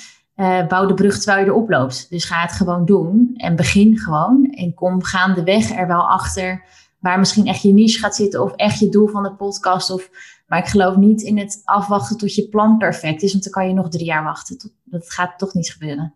Bouw 0.68 0.86
de 0.86 0.94
brug 0.94 1.18
terwijl 1.18 1.44
je 1.44 1.50
erop 1.50 1.70
loopt. 1.70 2.10
Dus 2.10 2.24
ga 2.24 2.40
het 2.40 2.52
gewoon 2.52 2.84
doen 2.84 3.34
en 3.36 3.56
begin 3.56 3.98
gewoon. 3.98 4.50
En 4.50 4.74
kom 4.74 5.02
gaandeweg 5.02 5.70
er 5.70 5.86
wel 5.86 6.08
achter 6.08 6.64
waar 6.98 7.18
misschien 7.18 7.46
echt 7.46 7.62
je 7.62 7.72
niche 7.72 7.98
gaat 7.98 8.16
zitten 8.16 8.42
of 8.42 8.52
echt 8.52 8.78
je 8.78 8.88
doel 8.88 9.08
van 9.08 9.22
de 9.22 9.32
podcast. 9.32 9.90
Of, 9.90 10.10
maar 10.48 10.58
ik 10.58 10.66
geloof 10.66 10.96
niet 10.96 11.22
in 11.22 11.38
het 11.38 11.60
afwachten 11.64 12.16
tot 12.16 12.34
je 12.34 12.48
plan 12.48 12.78
perfect 12.78 13.22
is, 13.22 13.32
want 13.32 13.44
dan 13.44 13.52
kan 13.52 13.68
je 13.68 13.74
nog 13.74 13.88
drie 13.88 14.04
jaar 14.04 14.24
wachten. 14.24 14.72
Dat 14.84 15.12
gaat 15.12 15.38
toch 15.38 15.54
niet 15.54 15.70
gebeuren. 15.70 16.14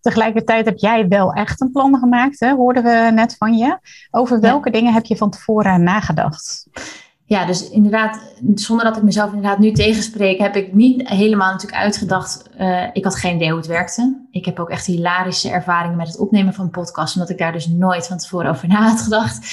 Tegelijkertijd 0.00 0.64
heb 0.64 0.78
jij 0.78 1.08
wel 1.08 1.32
echt 1.32 1.60
een 1.60 1.70
plan 1.70 1.98
gemaakt, 1.98 2.40
hè? 2.40 2.54
hoorden 2.54 2.82
we 2.82 3.10
net 3.14 3.36
van 3.36 3.56
je. 3.56 3.78
Over 4.10 4.40
welke 4.40 4.70
dingen 4.70 4.92
heb 4.92 5.04
je 5.04 5.16
van 5.16 5.30
tevoren 5.30 5.82
nagedacht? 5.82 6.66
Ja, 7.26 7.46
dus 7.46 7.70
inderdaad, 7.70 8.20
zonder 8.54 8.84
dat 8.84 8.96
ik 8.96 9.02
mezelf 9.02 9.32
inderdaad 9.32 9.58
nu 9.58 9.72
tegenspreek, 9.72 10.38
heb 10.38 10.56
ik 10.56 10.72
niet 10.72 11.08
helemaal 11.08 11.52
natuurlijk 11.52 11.82
uitgedacht. 11.82 12.50
Uh, 12.60 12.84
ik 12.92 13.04
had 13.04 13.16
geen 13.16 13.34
idee 13.34 13.48
hoe 13.48 13.58
het 13.58 13.66
werkte. 13.66 14.26
Ik 14.30 14.44
heb 14.44 14.58
ook 14.58 14.70
echt 14.70 14.86
hilarische 14.86 15.50
ervaringen 15.50 15.96
met 15.96 16.06
het 16.06 16.18
opnemen 16.18 16.54
van 16.54 16.70
podcasts, 16.70 17.14
omdat 17.14 17.30
ik 17.30 17.38
daar 17.38 17.52
dus 17.52 17.66
nooit 17.66 18.06
van 18.06 18.18
tevoren 18.18 18.50
over 18.50 18.68
na 18.68 18.88
had 18.88 19.00
gedacht. 19.00 19.46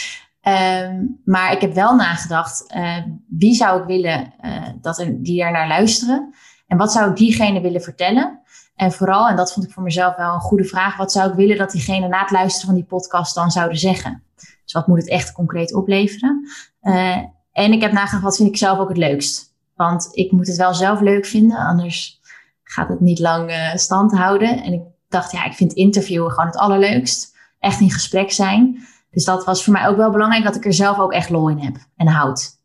Um, 0.47 1.21
maar 1.25 1.51
ik 1.51 1.61
heb 1.61 1.73
wel 1.73 1.95
nagedacht, 1.95 2.73
uh, 2.75 2.97
wie 3.27 3.53
zou 3.53 3.81
ik 3.81 3.87
willen 3.87 4.33
uh, 4.41 4.67
dat 4.81 4.99
er, 4.99 5.23
die 5.23 5.43
er 5.43 5.51
naar 5.51 5.67
luisteren? 5.67 6.33
En 6.67 6.77
wat 6.77 6.91
zou 6.91 7.09
ik 7.09 7.15
diegene 7.15 7.61
willen 7.61 7.81
vertellen? 7.81 8.39
En 8.75 8.91
vooral, 8.91 9.27
en 9.27 9.35
dat 9.35 9.53
vond 9.53 9.65
ik 9.65 9.71
voor 9.71 9.83
mezelf 9.83 10.15
wel 10.15 10.33
een 10.33 10.39
goede 10.39 10.63
vraag, 10.63 10.97
wat 10.97 11.11
zou 11.11 11.29
ik 11.29 11.35
willen 11.35 11.57
dat 11.57 11.71
diegene 11.71 12.07
na 12.07 12.21
het 12.21 12.31
luisteren 12.31 12.67
van 12.67 12.75
die 12.75 12.85
podcast 12.85 13.35
dan 13.35 13.51
zouden 13.51 13.77
zeggen? 13.77 14.23
Dus 14.63 14.73
wat 14.73 14.87
moet 14.87 14.97
het 14.97 15.09
echt 15.09 15.31
concreet 15.31 15.73
opleveren? 15.73 16.49
Uh, 16.81 17.17
en 17.51 17.71
ik 17.71 17.81
heb 17.81 17.91
nagedacht, 17.91 18.23
wat 18.23 18.37
vind 18.37 18.49
ik 18.49 18.57
zelf 18.57 18.79
ook 18.79 18.89
het 18.89 18.97
leukst? 18.97 19.53
Want 19.75 20.09
ik 20.11 20.31
moet 20.31 20.47
het 20.47 20.57
wel 20.57 20.73
zelf 20.73 20.99
leuk 20.99 21.25
vinden, 21.25 21.57
anders 21.57 22.19
gaat 22.63 22.89
het 22.89 22.99
niet 22.99 23.19
lang 23.19 23.71
stand 23.75 24.11
houden. 24.11 24.63
En 24.63 24.73
ik 24.73 24.81
dacht, 25.09 25.31
ja, 25.31 25.45
ik 25.45 25.53
vind 25.53 25.73
interviewen 25.73 26.31
gewoon 26.31 26.45
het 26.45 26.57
allerleukst. 26.57 27.35
Echt 27.59 27.79
in 27.79 27.91
gesprek 27.91 28.31
zijn. 28.31 28.87
Dus 29.11 29.23
dat 29.23 29.45
was 29.45 29.63
voor 29.63 29.73
mij 29.73 29.87
ook 29.87 29.97
wel 29.97 30.11
belangrijk 30.11 30.43
dat 30.43 30.55
ik 30.55 30.65
er 30.65 30.73
zelf 30.73 30.99
ook 30.99 31.13
echt 31.13 31.29
lol 31.29 31.49
in 31.49 31.59
heb 31.59 31.75
en 31.95 32.07
houd. 32.07 32.59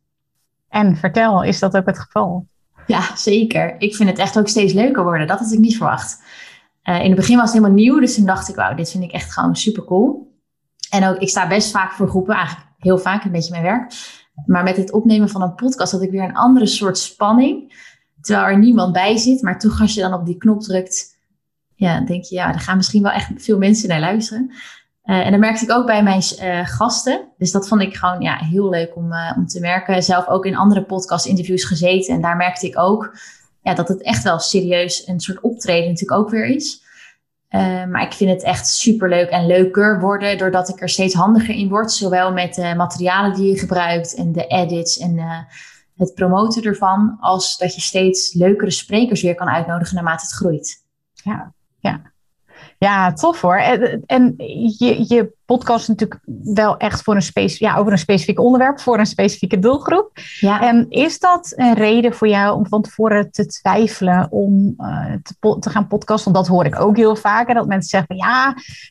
En 0.69 0.97
vertel, 0.97 1.43
is 1.43 1.59
dat 1.59 1.77
ook 1.77 1.87
het 1.87 1.99
geval? 1.99 2.47
Ja, 2.87 3.17
zeker. 3.17 3.75
Ik 3.79 3.97
vind 3.97 4.09
het 4.09 4.19
echt 4.19 4.39
ook 4.39 4.49
steeds 4.49 4.73
leuker 4.73 5.03
worden. 5.03 5.27
Dat 5.27 5.39
had 5.39 5.53
ik 5.53 5.59
niet 5.59 5.77
verwacht. 5.77 6.23
Uh, 6.85 7.01
in 7.01 7.07
het 7.07 7.17
begin 7.17 7.37
was 7.37 7.45
het 7.45 7.55
helemaal 7.55 7.77
nieuw, 7.77 8.01
dus 8.01 8.15
toen 8.15 8.27
dacht 8.27 8.49
ik, 8.49 8.55
wauw, 8.55 8.75
dit 8.75 8.91
vind 8.91 9.05
ik 9.05 9.13
echt 9.13 9.33
gewoon 9.33 9.57
super 9.57 9.85
cool. 9.85 10.35
En 10.91 11.05
ook, 11.05 11.17
ik 11.17 11.29
sta 11.29 11.49
best 11.49 11.71
vaak 11.71 11.93
voor 11.93 12.09
groepen, 12.09 12.35
eigenlijk 12.35 12.69
heel 12.79 12.99
vaak, 12.99 13.25
een 13.25 13.31
beetje 13.31 13.51
mijn 13.51 13.63
werk. 13.63 13.93
Maar 14.47 14.63
met 14.63 14.77
het 14.77 14.93
opnemen 14.93 15.29
van 15.29 15.43
een 15.43 15.55
podcast 15.55 15.93
had 15.93 16.03
ik 16.03 16.11
weer 16.11 16.23
een 16.23 16.37
andere 16.37 16.67
soort 16.67 16.99
spanning. 16.99 17.85
Terwijl 18.21 18.47
er 18.47 18.59
niemand 18.59 18.93
bij 18.93 19.17
zit. 19.17 19.43
Maar 19.43 19.59
toch 19.59 19.81
als 19.81 19.95
je 19.95 20.01
dan 20.01 20.15
op 20.15 20.27
die 20.27 20.37
knop 20.37 20.61
drukt, 20.61 21.17
ja, 21.75 22.01
denk 22.01 22.25
je, 22.25 22.35
ja, 22.35 22.53
er 22.55 22.61
gaan 22.61 22.77
misschien 22.77 23.03
wel 23.03 23.13
echt 23.13 23.31
veel 23.37 23.59
mensen 23.59 23.89
naar 23.89 24.01
luisteren. 24.01 24.53
Uh, 25.07 25.27
en 25.27 25.31
dat 25.31 25.41
merkte 25.41 25.65
ik 25.65 25.71
ook 25.71 25.87
bij 25.87 26.03
mijn 26.03 26.23
uh, 26.43 26.67
gasten. 26.67 27.29
Dus 27.39 27.53
dat 27.53 27.69
vond 27.69 27.81
ik 27.81 27.97
gewoon 27.97 28.21
ja, 28.21 28.37
heel 28.37 28.69
leuk 28.69 28.97
om, 28.97 29.13
uh, 29.13 29.33
om 29.37 29.47
te 29.47 29.61
merken. 29.61 30.03
Zelf 30.03 30.29
ook 30.29 30.47
in 30.47 30.57
andere 30.57 30.83
podcast-interviews 30.83 31.65
gezeten. 31.65 32.15
En 32.15 32.21
daar 32.21 32.37
merkte 32.37 32.67
ik 32.67 32.79
ook 32.79 33.17
ja, 33.63 33.75
dat 33.75 33.89
het 33.89 34.03
echt 34.03 34.23
wel 34.23 34.39
serieus 34.39 35.09
een 35.09 35.21
soort 35.21 35.41
optreden 35.41 35.89
natuurlijk 35.89 36.21
ook 36.21 36.31
weer 36.31 36.45
is. 36.45 36.83
maar 37.89 38.03
ik 38.03 38.13
vind 38.13 38.31
het 38.31 38.43
echt 38.43 38.67
super 38.67 39.09
leuk 39.09 39.29
en 39.29 39.47
leuker 39.47 40.01
worden 40.01 40.39
doordat 40.39 40.69
ik 40.69 40.81
er 40.81 40.89
steeds 40.89 41.15
handiger 41.15 41.55
in 41.55 41.69
word. 41.69 41.93
Zowel 41.93 42.33
met 42.33 42.55
de 42.55 42.75
materialen 42.77 43.35
die 43.35 43.51
je 43.51 43.59
gebruikt 43.59 44.15
en 44.15 44.33
de 44.33 44.47
edits 44.47 44.99
en 44.99 45.47
het 45.97 46.15
promoten 46.15 46.63
ervan. 46.63 47.17
Als 47.21 47.59
dat 47.59 47.75
je 47.75 47.81
steeds 47.81 48.35
leukere 48.35 48.71
sprekers 48.71 49.23
weer 49.23 49.35
kan 49.35 49.49
uitnodigen 49.49 49.95
naarmate 49.95 50.25
het 50.25 50.35
groeit. 50.35 50.85
Ja, 51.13 51.53
ja. 51.79 52.15
Ja, 52.79 53.13
tof 53.13 53.41
hoor. 53.41 53.57
En, 53.57 54.03
en 54.07 54.35
je, 54.79 55.05
je 55.09 55.33
podcast 55.45 55.89
natuurlijk 55.89 56.21
wel 56.45 56.77
echt 56.77 57.03
voor 57.03 57.15
een 57.15 57.23
specif 57.23 57.59
ja, 57.59 57.77
over 57.77 57.93
een 57.93 57.99
specifiek 57.99 58.41
onderwerp, 58.41 58.81
voor 58.81 58.99
een 58.99 59.07
specifieke 59.07 59.59
doelgroep. 59.59 60.11
Ja. 60.41 60.61
En 60.61 60.87
is 60.89 61.19
dat 61.19 61.53
een 61.57 61.75
reden 61.75 62.15
voor 62.15 62.29
jou 62.29 62.57
om 62.57 62.67
van 62.67 62.83
tevoren 62.83 63.31
te 63.31 63.47
twijfelen 63.47 64.27
om 64.31 64.75
uh, 64.79 65.13
te, 65.23 65.59
te, 65.59 65.71
gaan 65.71 65.87
podcasten? 65.87 66.33
Want 66.33 66.47
dat 66.47 66.55
hoor 66.55 66.65
ik 66.65 66.81
ook 66.81 66.97
heel 66.97 67.17
vaak. 67.17 67.55
dat 67.55 67.67
mensen 67.67 67.91
zeggen 67.91 68.17
van 68.17 68.29
ja, 68.29 68.45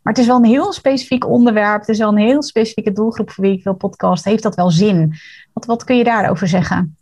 maar 0.04 0.14
het 0.14 0.18
is 0.18 0.28
wel 0.28 0.38
een 0.38 0.44
heel 0.44 0.74
specifiek 0.74 1.28
onderwerp. 1.28 1.80
Het 1.80 1.90
is 1.90 1.98
wel 1.98 2.10
een 2.10 2.18
heel 2.18 2.44
specifieke 2.44 2.92
doelgroep 2.92 3.32
voor 3.32 3.44
wie 3.44 3.58
ik 3.58 3.64
wil 3.64 3.76
podcasten. 3.76 4.32
Heeft 4.32 4.44
dat 4.44 4.56
wel 4.56 4.72
zin? 4.72 5.14
Wat, 5.54 5.66
wat 5.66 5.84
kun 5.84 5.98
je 5.98 6.04
daarover 6.04 6.48
zeggen? 6.48 6.98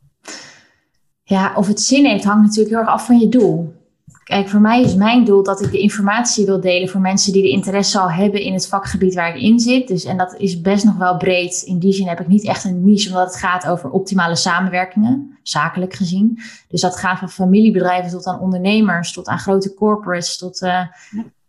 Ja, 1.23 1.53
of 1.55 1.67
het 1.67 1.81
zin 1.81 2.05
heeft 2.05 2.23
hangt 2.23 2.43
natuurlijk 2.43 2.69
heel 2.69 2.79
erg 2.79 2.89
af 2.89 3.05
van 3.05 3.19
je 3.19 3.29
doel. 3.29 3.82
Kijk, 4.23 4.49
voor 4.49 4.59
mij 4.59 4.81
is 4.81 4.95
mijn 4.95 5.25
doel 5.25 5.43
dat 5.43 5.61
ik 5.61 5.71
de 5.71 5.79
informatie 5.79 6.45
wil 6.45 6.59
delen 6.59 6.89
voor 6.89 7.01
mensen 7.01 7.33
die 7.33 7.41
de 7.41 7.49
interesse 7.49 7.99
al 7.99 8.11
hebben 8.11 8.41
in 8.41 8.53
het 8.53 8.67
vakgebied 8.67 9.13
waar 9.13 9.35
ik 9.35 9.41
in 9.41 9.59
zit. 9.59 9.87
Dus, 9.87 10.03
en 10.03 10.17
dat 10.17 10.35
is 10.37 10.61
best 10.61 10.85
nog 10.85 10.95
wel 10.95 11.17
breed. 11.17 11.61
In 11.65 11.79
die 11.79 11.93
zin 11.93 12.07
heb 12.07 12.19
ik 12.19 12.27
niet 12.27 12.45
echt 12.45 12.63
een 12.63 12.83
niche, 12.83 13.09
omdat 13.09 13.25
het 13.25 13.35
gaat 13.35 13.67
over 13.67 13.89
optimale 13.89 14.35
samenwerkingen, 14.35 15.37
zakelijk 15.41 15.93
gezien. 15.93 16.39
Dus 16.67 16.81
dat 16.81 16.95
gaat 16.95 17.19
van 17.19 17.29
familiebedrijven 17.29 18.11
tot 18.11 18.25
aan 18.25 18.39
ondernemers, 18.39 19.13
tot 19.13 19.27
aan 19.27 19.39
grote 19.39 19.73
corporates, 19.73 20.37
tot 20.37 20.61
uh, 20.61 20.79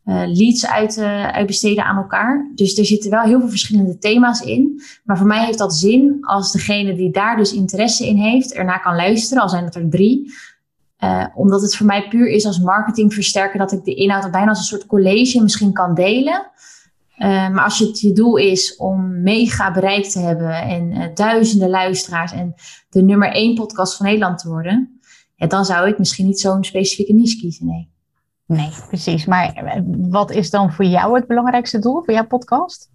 uh, 0.05 0.23
leads 0.27 0.67
uit, 0.67 0.97
uh, 0.97 1.29
uitbesteden 1.29 1.85
aan 1.85 1.97
elkaar. 1.97 2.51
Dus 2.55 2.79
er 2.79 2.85
zitten 2.85 3.11
wel 3.11 3.23
heel 3.23 3.41
veel 3.41 3.49
verschillende 3.49 3.99
thema's 3.99 4.41
in. 4.41 4.83
Maar 5.05 5.19
voor 5.19 5.27
mij 5.27 5.45
heeft 5.45 5.59
dat 5.59 5.75
zin 5.75 6.17
als 6.21 6.53
degene 6.53 6.95
die 6.95 7.11
daar 7.11 7.37
dus 7.37 7.53
interesse 7.53 8.07
in 8.07 8.17
heeft, 8.17 8.55
ernaar 8.55 8.83
kan 8.83 8.97
luisteren, 8.97 9.43
al 9.43 9.49
zijn 9.49 9.65
het 9.65 9.75
er 9.75 9.91
drie 9.91 10.33
uh, 11.05 11.27
omdat 11.35 11.63
het 11.63 11.77
voor 11.77 11.87
mij 11.87 12.09
puur 12.09 12.29
is 12.29 12.47
als 12.47 12.59
marketingversterker 12.59 13.59
dat 13.59 13.73
ik 13.73 13.85
de 13.85 13.95
inhoud 13.95 14.31
bijna 14.31 14.49
als 14.49 14.59
een 14.59 14.65
soort 14.65 14.87
college 14.87 15.43
misschien 15.43 15.73
kan 15.73 15.95
delen. 15.95 16.51
Uh, 17.19 17.49
maar 17.49 17.65
als 17.65 17.79
het 17.79 18.01
je 18.01 18.13
doel 18.13 18.37
is 18.37 18.77
om 18.77 19.23
mega 19.23 19.73
bereik 19.73 20.05
te 20.05 20.19
hebben 20.19 20.63
en 20.63 20.91
uh, 20.91 21.05
duizenden 21.15 21.71
luisteraars 21.71 22.33
en 22.33 22.55
de 22.89 23.03
nummer 23.03 23.33
één 23.33 23.55
podcast 23.55 23.97
van 23.97 24.07
Nederland 24.07 24.39
te 24.39 24.49
worden, 24.49 25.01
ja, 25.35 25.47
dan 25.47 25.65
zou 25.65 25.89
ik 25.89 25.99
misschien 25.99 26.27
niet 26.27 26.41
zo'n 26.41 26.65
specifieke 26.65 27.13
niche 27.13 27.37
kiezen. 27.37 27.67
Nee. 27.67 27.93
Nee, 28.47 28.71
precies. 28.89 29.25
Maar 29.25 29.83
wat 29.87 30.31
is 30.31 30.51
dan 30.51 30.73
voor 30.73 30.85
jou 30.85 31.15
het 31.15 31.27
belangrijkste 31.27 31.79
doel 31.79 32.03
voor 32.03 32.15
jouw 32.15 32.27
podcast? 32.27 32.91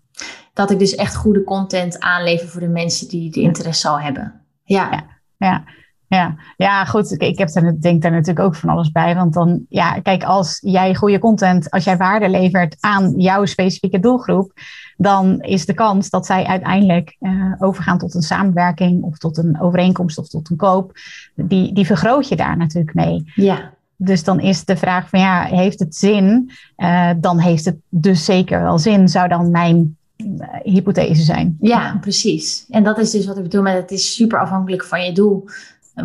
Dat 0.53 0.71
ik 0.71 0.79
dus 0.79 0.95
echt 0.95 1.15
goede 1.15 1.43
content 1.43 1.99
aanlever 1.99 2.47
voor 2.47 2.61
de 2.61 2.67
mensen 2.67 3.07
die 3.07 3.31
de 3.31 3.41
interesse 3.41 3.87
al 3.87 3.99
hebben. 3.99 4.41
Ja. 4.63 4.91
ja. 4.91 5.05
ja. 5.37 5.63
Ja, 6.09 6.35
ja 6.57 6.85
goed. 6.85 7.21
Ik 7.21 7.37
heb 7.37 7.49
er, 7.55 7.81
denk 7.81 8.01
daar 8.01 8.11
natuurlijk 8.11 8.45
ook 8.45 8.55
van 8.55 8.69
alles 8.69 8.91
bij. 8.91 9.15
Want 9.15 9.33
dan, 9.33 9.65
ja, 9.69 9.99
kijk, 9.99 10.23
als 10.23 10.57
jij 10.61 10.95
goede 10.95 11.19
content, 11.19 11.71
als 11.71 11.83
jij 11.83 11.97
waarde 11.97 12.29
levert 12.29 12.75
aan 12.79 13.13
jouw 13.17 13.45
specifieke 13.45 13.99
doelgroep, 13.99 14.51
dan 14.97 15.39
is 15.41 15.65
de 15.65 15.73
kans 15.73 16.09
dat 16.09 16.25
zij 16.25 16.45
uiteindelijk 16.45 17.15
uh, 17.19 17.53
overgaan 17.59 17.97
tot 17.97 18.15
een 18.15 18.21
samenwerking 18.21 19.03
of 19.03 19.17
tot 19.17 19.37
een 19.37 19.61
overeenkomst 19.61 20.17
of 20.17 20.27
tot 20.27 20.49
een 20.49 20.57
koop, 20.57 20.91
die, 21.35 21.73
die 21.73 21.85
vergroot 21.85 22.27
je 22.27 22.35
daar 22.35 22.57
natuurlijk 22.57 22.95
mee. 22.95 23.31
Ja. 23.35 23.73
Dus 23.95 24.23
dan 24.23 24.39
is 24.39 24.65
de 24.65 24.77
vraag 24.77 25.09
van 25.09 25.19
ja, 25.19 25.43
heeft 25.43 25.79
het 25.79 25.95
zin? 25.95 26.51
Uh, 26.77 27.09
dan 27.17 27.39
heeft 27.39 27.65
het 27.65 27.77
dus 27.89 28.25
zeker 28.25 28.61
wel 28.61 28.79
zin, 28.79 29.09
zou 29.09 29.27
dan 29.27 29.51
mijn 29.51 29.97
uh, 30.17 30.47
hypothese 30.63 31.23
zijn. 31.23 31.57
Ja, 31.59 31.97
precies. 32.01 32.65
En 32.69 32.83
dat 32.83 32.97
is 32.97 33.11
dus 33.11 33.25
wat 33.25 33.37
ik 33.37 33.43
bedoel 33.43 33.61
met 33.61 33.73
het 33.73 33.91
is 33.91 34.15
super 34.15 34.39
afhankelijk 34.39 34.83
van 34.83 35.05
je 35.05 35.11
doel. 35.11 35.45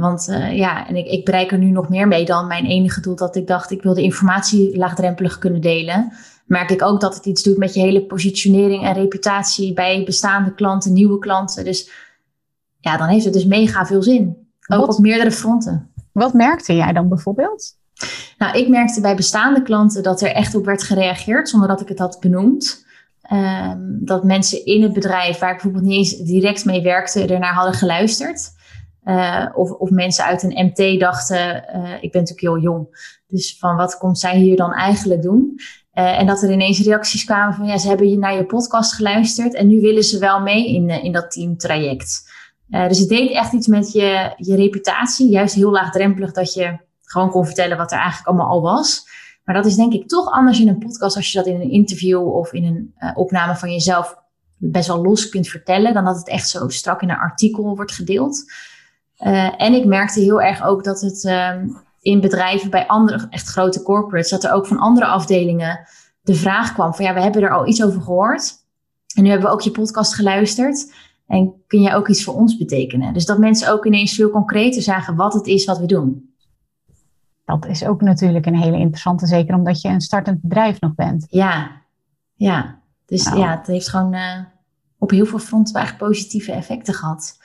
Want 0.00 0.28
uh, 0.28 0.56
ja, 0.56 0.88
en 0.88 0.96
ik, 0.96 1.06
ik 1.06 1.24
bereik 1.24 1.52
er 1.52 1.58
nu 1.58 1.70
nog 1.70 1.88
meer 1.88 2.08
mee 2.08 2.24
dan 2.24 2.46
mijn 2.46 2.64
enige 2.64 3.00
doel 3.00 3.16
dat 3.16 3.36
ik 3.36 3.46
dacht, 3.46 3.70
ik 3.70 3.82
wil 3.82 3.94
de 3.94 4.02
informatie 4.02 4.76
laagdrempelig 4.76 5.38
kunnen 5.38 5.60
delen. 5.60 6.12
Merk 6.46 6.70
ik 6.70 6.82
ook 6.82 7.00
dat 7.00 7.14
het 7.14 7.26
iets 7.26 7.42
doet 7.42 7.56
met 7.56 7.74
je 7.74 7.80
hele 7.80 8.04
positionering 8.04 8.84
en 8.84 8.94
reputatie 8.94 9.72
bij 9.72 10.04
bestaande 10.04 10.54
klanten, 10.54 10.92
nieuwe 10.92 11.18
klanten. 11.18 11.64
Dus 11.64 11.90
ja, 12.80 12.96
dan 12.96 13.08
heeft 13.08 13.24
het 13.24 13.34
dus 13.34 13.44
mega 13.44 13.86
veel 13.86 14.02
zin. 14.02 14.36
Ook 14.66 14.92
op 14.92 14.98
meerdere 14.98 15.32
fronten. 15.32 15.90
Wat 16.12 16.34
merkte 16.34 16.74
jij 16.74 16.92
dan 16.92 17.08
bijvoorbeeld? 17.08 17.72
Nou, 18.38 18.58
ik 18.58 18.68
merkte 18.68 19.00
bij 19.00 19.16
bestaande 19.16 19.62
klanten 19.62 20.02
dat 20.02 20.20
er 20.20 20.32
echt 20.32 20.54
op 20.54 20.64
werd 20.64 20.82
gereageerd 20.82 21.48
zonder 21.48 21.68
dat 21.68 21.80
ik 21.80 21.88
het 21.88 21.98
had 21.98 22.20
benoemd. 22.20 22.84
Um, 23.32 23.98
dat 24.00 24.24
mensen 24.24 24.64
in 24.64 24.82
het 24.82 24.92
bedrijf, 24.92 25.38
waar 25.38 25.50
ik 25.50 25.54
bijvoorbeeld 25.54 25.84
niet 25.84 25.96
eens 25.96 26.16
direct 26.16 26.64
mee 26.64 26.82
werkte, 26.82 27.26
ernaar 27.26 27.54
hadden 27.54 27.74
geluisterd. 27.74 28.53
Uh, 29.04 29.46
of, 29.54 29.70
of 29.70 29.90
mensen 29.90 30.25
uit 30.25 30.42
een 30.42 30.73
MT 30.73 31.00
dachten, 31.00 31.64
uh, 31.76 31.92
ik 32.00 32.12
ben 32.12 32.20
natuurlijk 32.20 32.40
heel 32.40 32.58
jong, 32.58 32.87
dus 33.26 33.58
van 33.58 33.76
wat 33.76 33.99
komt 33.99 34.18
zij 34.18 34.37
hier 34.37 34.56
dan 34.56 34.73
eigenlijk 34.73 35.23
doen? 35.23 35.61
Uh, 35.94 36.18
en 36.18 36.26
dat 36.26 36.42
er 36.42 36.52
ineens 36.52 36.80
reacties 36.80 37.25
kwamen 37.25 37.54
van, 37.54 37.66
ja, 37.66 37.78
ze 37.78 37.88
hebben 37.88 38.08
je 38.08 38.18
naar 38.18 38.34
je 38.34 38.44
podcast 38.44 38.94
geluisterd 38.94 39.54
en 39.54 39.66
nu 39.66 39.80
willen 39.80 40.04
ze 40.04 40.18
wel 40.18 40.40
mee 40.40 40.75
in, 40.75 40.88
in 40.88 41.12
dat 41.12 41.30
teamtraject. 41.30 42.32
dus 42.68 42.99
het 42.99 43.08
deed 43.08 43.30
echt 43.30 43.52
iets 43.52 43.66
met 43.66 43.92
je, 43.92 44.32
je 44.37 44.56
reputatie, 44.56 45.30
juist 45.30 45.54
heel 45.54 45.70
laagdrempelig 45.70 46.32
dat 46.32 46.54
je 46.54 46.78
gewoon 47.02 47.30
kon 47.30 47.46
vertellen 47.46 47.76
wat 47.76 47.92
er 47.92 47.99
eigenlijk 47.99 48.28
allemaal 48.28 48.49
al 48.49 48.62
was. 48.62 49.06
Maar 49.44 49.54
dat 49.54 49.66
is 49.66 49.76
denk 49.76 49.92
ik 49.92 50.08
toch 50.08 50.30
anders 50.30 50.61
in 50.61 50.68
een 50.68 50.78
podcast 50.78 51.16
als 51.16 51.32
je 51.32 51.38
dat 51.38 51.46
in 51.46 51.61
een 51.61 51.70
interview 51.70 52.34
of 52.34 52.52
in 52.52 52.64
een 52.64 53.14
opname 53.14 53.56
van 53.56 53.70
jezelf 53.70 54.16
best 54.56 54.88
wel 54.88 55.02
los 55.02 55.28
kunt 55.28 55.49
vertellen, 55.49 55.94
dan 55.94 56.04
dat 56.04 56.16
het 56.16 56.28
echt 56.28 56.49
zo 56.49 56.68
strak 56.68 57.02
in 57.02 57.11
een 57.11 57.16
artikel 57.16 57.76
wordt 57.76 57.92
gedeeld. 57.92 58.44
Uh, 59.18 59.62
en 59.62 59.75
ik 59.75 59.85
merkte 59.85 60.21
heel 60.21 60.42
erg 60.42 60.64
ook 60.64 60.85
dat 60.85 61.00
het 61.00 61.25
um, 61.25 61.76
in 62.00 62.21
bedrijven 62.21 62.71
bij 62.71 62.87
andere 62.87 63.26
echt 63.30 63.49
grote 63.49 63.83
corporates, 63.83 64.30
dat 64.30 64.44
er 64.44 64.52
ook 64.52 64.66
van 64.66 64.78
andere 64.78 65.06
afdelingen 65.06 65.88
de 66.25 66.35
vraag 66.35 66.73
kwam 66.73 66.94
van 66.94 67.04
ja, 67.04 67.14
we 67.14 67.21
hebben 67.21 67.42
er 67.42 67.50
al 67.50 67.66
iets 67.66 67.85
over 67.85 68.02
gehoord. 68.02 68.54
En 69.14 69.23
nu 69.23 69.28
hebben 69.28 69.49
we 69.49 69.54
ook 69.54 69.61
je 69.61 69.71
podcast 69.71 70.14
geluisterd. 70.14 70.92
En 71.26 71.54
kun 71.66 71.80
jij 71.80 71.94
ook 71.94 72.09
iets 72.09 72.25
voor 72.25 72.35
ons 72.35 72.56
betekenen? 72.56 73.12
Dus 73.12 73.26
dat 73.26 73.38
mensen 73.38 73.73
ook 73.73 73.87
ineens 73.87 74.14
veel 74.14 74.30
concreter 74.30 74.83
zagen 74.83 75.16
wat 75.16 75.35
het 75.35 75.47
is 75.47 75.64
wat 75.64 75.78
we 75.78 75.87
doen. 75.87 76.35
Dat 77.44 77.66
is 77.66 77.85
ook 77.85 78.00
natuurlijk 78.00 78.47
een 78.47 78.56
hele 78.56 78.78
interessante, 78.78 79.26
zeker 79.26 79.54
omdat 79.54 79.80
je 79.80 79.88
een 79.88 80.00
startend 80.00 80.42
bedrijf 80.42 80.80
nog 80.80 80.94
bent. 80.94 81.26
Ja, 81.28 81.71
ja. 82.35 82.78
Dus 83.06 83.25
nou. 83.25 83.38
ja, 83.38 83.56
het 83.56 83.66
heeft 83.66 83.88
gewoon 83.88 84.14
uh, 84.14 84.38
op 84.99 85.11
heel 85.11 85.26
veel 85.26 85.38
fronten 85.38 85.75
eigenlijk 85.75 86.06
positieve 86.06 86.52
effecten 86.52 86.94
gehad. 86.94 87.38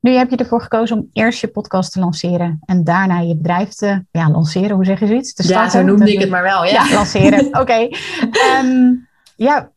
Nu 0.00 0.10
heb 0.10 0.30
je 0.30 0.36
ervoor 0.36 0.62
gekozen 0.62 0.96
om 0.96 1.10
eerst 1.12 1.40
je 1.40 1.48
podcast 1.48 1.92
te 1.92 2.00
lanceren 2.00 2.60
en 2.64 2.84
daarna 2.84 3.20
je 3.20 3.36
bedrijf 3.36 3.68
te 3.68 4.04
ja, 4.10 4.30
lanceren. 4.30 4.76
Hoe 4.76 4.84
zeg 4.84 5.00
je 5.00 5.06
zoiets? 5.06 5.34
Te 5.34 5.42
starten, 5.42 5.64
ja, 5.64 5.70
zo 5.70 5.92
noemde 5.92 6.12
ik 6.12 6.20
het 6.20 6.30
maar 6.30 6.42
wel. 6.42 6.64
Ja, 6.64 6.70
ja 6.70 6.94
lanceren. 6.94 7.46
Oké. 7.46 7.58
Okay. 7.58 7.94
Ehm, 8.30 8.94
ja, 9.36 9.70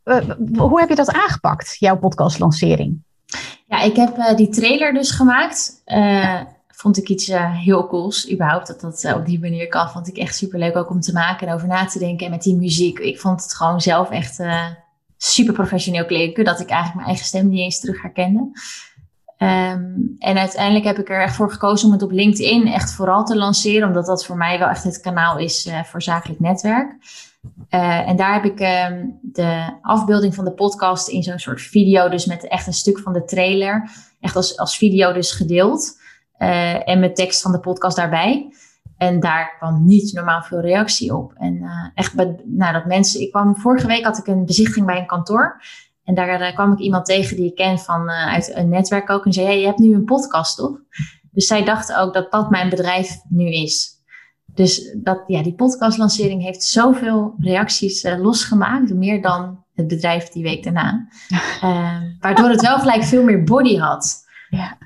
hoe 0.57 0.79
heb 0.79 0.89
je 0.89 0.95
dat 0.95 1.11
aangepakt, 1.11 1.75
jouw 1.79 1.97
podcastlancering? 1.97 3.03
Ja, 3.65 3.81
ik 3.81 3.95
heb 3.95 4.17
uh, 4.17 4.35
die 4.35 4.49
trailer 4.49 4.93
dus 4.93 5.11
gemaakt. 5.11 5.81
Uh, 5.85 6.41
vond 6.67 6.97
ik 6.97 7.09
iets 7.09 7.29
uh, 7.29 7.55
heel 7.55 7.87
cools. 7.87 8.31
Überhaupt 8.31 8.67
dat 8.67 8.81
dat 8.81 9.13
op 9.15 9.25
die 9.25 9.39
manier 9.39 9.67
kan, 9.67 9.89
vond 9.89 10.07
ik 10.07 10.17
echt 10.17 10.35
super 10.35 10.59
leuk 10.59 10.75
ook 10.75 10.89
om 10.89 10.99
te 10.99 11.13
maken 11.13 11.47
en 11.47 11.53
over 11.53 11.67
na 11.67 11.85
te 11.85 11.99
denken. 11.99 12.25
En 12.25 12.31
met 12.31 12.43
die 12.43 12.57
muziek, 12.57 12.99
ik 12.99 13.19
vond 13.19 13.43
het 13.43 13.53
gewoon 13.53 13.81
zelf 13.81 14.09
echt 14.09 14.39
super 15.17 15.53
professioneel 15.53 16.05
klinken. 16.05 16.43
Dat 16.43 16.59
ik 16.59 16.69
eigenlijk 16.69 16.95
mijn 16.95 17.07
eigen 17.07 17.25
stem 17.25 17.49
niet 17.49 17.59
eens 17.59 17.79
terug 17.79 18.01
herkende. 18.01 18.51
Um, 19.43 20.15
en 20.19 20.37
uiteindelijk 20.37 20.85
heb 20.85 20.97
ik 20.97 21.09
er 21.09 21.21
echt 21.21 21.35
voor 21.35 21.51
gekozen 21.51 21.87
om 21.87 21.93
het 21.93 22.01
op 22.01 22.11
LinkedIn 22.11 22.67
echt 22.67 22.93
vooral 22.93 23.25
te 23.25 23.37
lanceren, 23.37 23.87
omdat 23.87 24.05
dat 24.05 24.25
voor 24.25 24.37
mij 24.37 24.59
wel 24.59 24.67
echt 24.67 24.83
het 24.83 24.99
kanaal 24.99 25.37
is 25.37 25.67
uh, 25.67 25.83
voor 25.83 26.01
zakelijk 26.01 26.39
netwerk. 26.39 26.95
Uh, 27.69 28.09
en 28.09 28.15
daar 28.15 28.33
heb 28.33 28.45
ik 28.45 28.59
um, 28.91 29.19
de 29.21 29.77
afbeelding 29.81 30.35
van 30.35 30.45
de 30.45 30.51
podcast 30.51 31.07
in 31.07 31.23
zo'n 31.23 31.39
soort 31.39 31.61
video, 31.61 32.09
dus 32.09 32.25
met 32.25 32.47
echt 32.47 32.67
een 32.67 32.73
stuk 32.73 32.99
van 32.99 33.13
de 33.13 33.23
trailer, 33.23 33.89
echt 34.19 34.35
als, 34.35 34.57
als 34.57 34.77
video 34.77 35.13
dus 35.13 35.31
gedeeld. 35.31 35.99
Uh, 36.37 36.89
en 36.89 36.99
met 36.99 37.15
tekst 37.15 37.41
van 37.41 37.51
de 37.51 37.59
podcast 37.59 37.95
daarbij. 37.95 38.53
En 38.97 39.19
daar 39.19 39.55
kwam 39.57 39.85
niet 39.85 40.13
normaal 40.13 40.41
veel 40.41 40.59
reactie 40.59 41.15
op. 41.15 41.33
En 41.37 41.63
echt, 41.95 42.15
nou, 42.45 42.73
dat 42.73 42.85
mensen, 42.85 43.21
ik 43.21 43.31
kwam 43.31 43.55
vorige 43.55 43.87
week 43.87 44.03
had 44.03 44.17
ik 44.17 44.27
een 44.27 44.45
bezichtiging 44.45 44.85
bij 44.85 44.97
een 44.97 45.05
kantoor. 45.05 45.61
En 46.03 46.15
daar, 46.15 46.39
daar 46.39 46.53
kwam 46.53 46.71
ik 46.71 46.79
iemand 46.79 47.05
tegen 47.05 47.35
die 47.35 47.45
ik 47.45 47.55
ken 47.55 47.79
van, 47.79 48.09
uit 48.09 48.55
een 48.55 48.69
netwerk 48.69 49.09
ook. 49.09 49.25
En 49.25 49.33
zei, 49.33 49.45
hey, 49.45 49.59
je 49.59 49.65
hebt 49.65 49.79
nu 49.79 49.93
een 49.93 50.05
podcast, 50.05 50.57
toch? 50.57 50.79
Dus 51.31 51.47
zij 51.47 51.63
dachten 51.63 51.99
ook 51.99 52.13
dat 52.13 52.31
dat 52.31 52.49
mijn 52.49 52.69
bedrijf 52.69 53.19
nu 53.29 53.51
is. 53.51 53.99
Dus 54.53 54.95
dat, 54.97 55.23
ja, 55.27 55.43
die 55.43 55.53
podcastlancering 55.53 56.41
heeft 56.43 56.63
zoveel 56.63 57.35
reacties 57.39 58.03
uh, 58.03 58.19
losgemaakt, 58.19 58.93
meer 58.93 59.21
dan 59.21 59.63
het 59.73 59.87
bedrijf 59.87 60.29
die 60.29 60.43
week 60.43 60.63
daarna. 60.63 61.07
Uh, 61.63 62.01
waardoor 62.19 62.49
het 62.49 62.61
wel 62.61 62.79
gelijk 62.79 63.03
veel 63.03 63.23
meer 63.23 63.43
body 63.43 63.77
had. 63.77 64.25
Ja. 64.49 64.77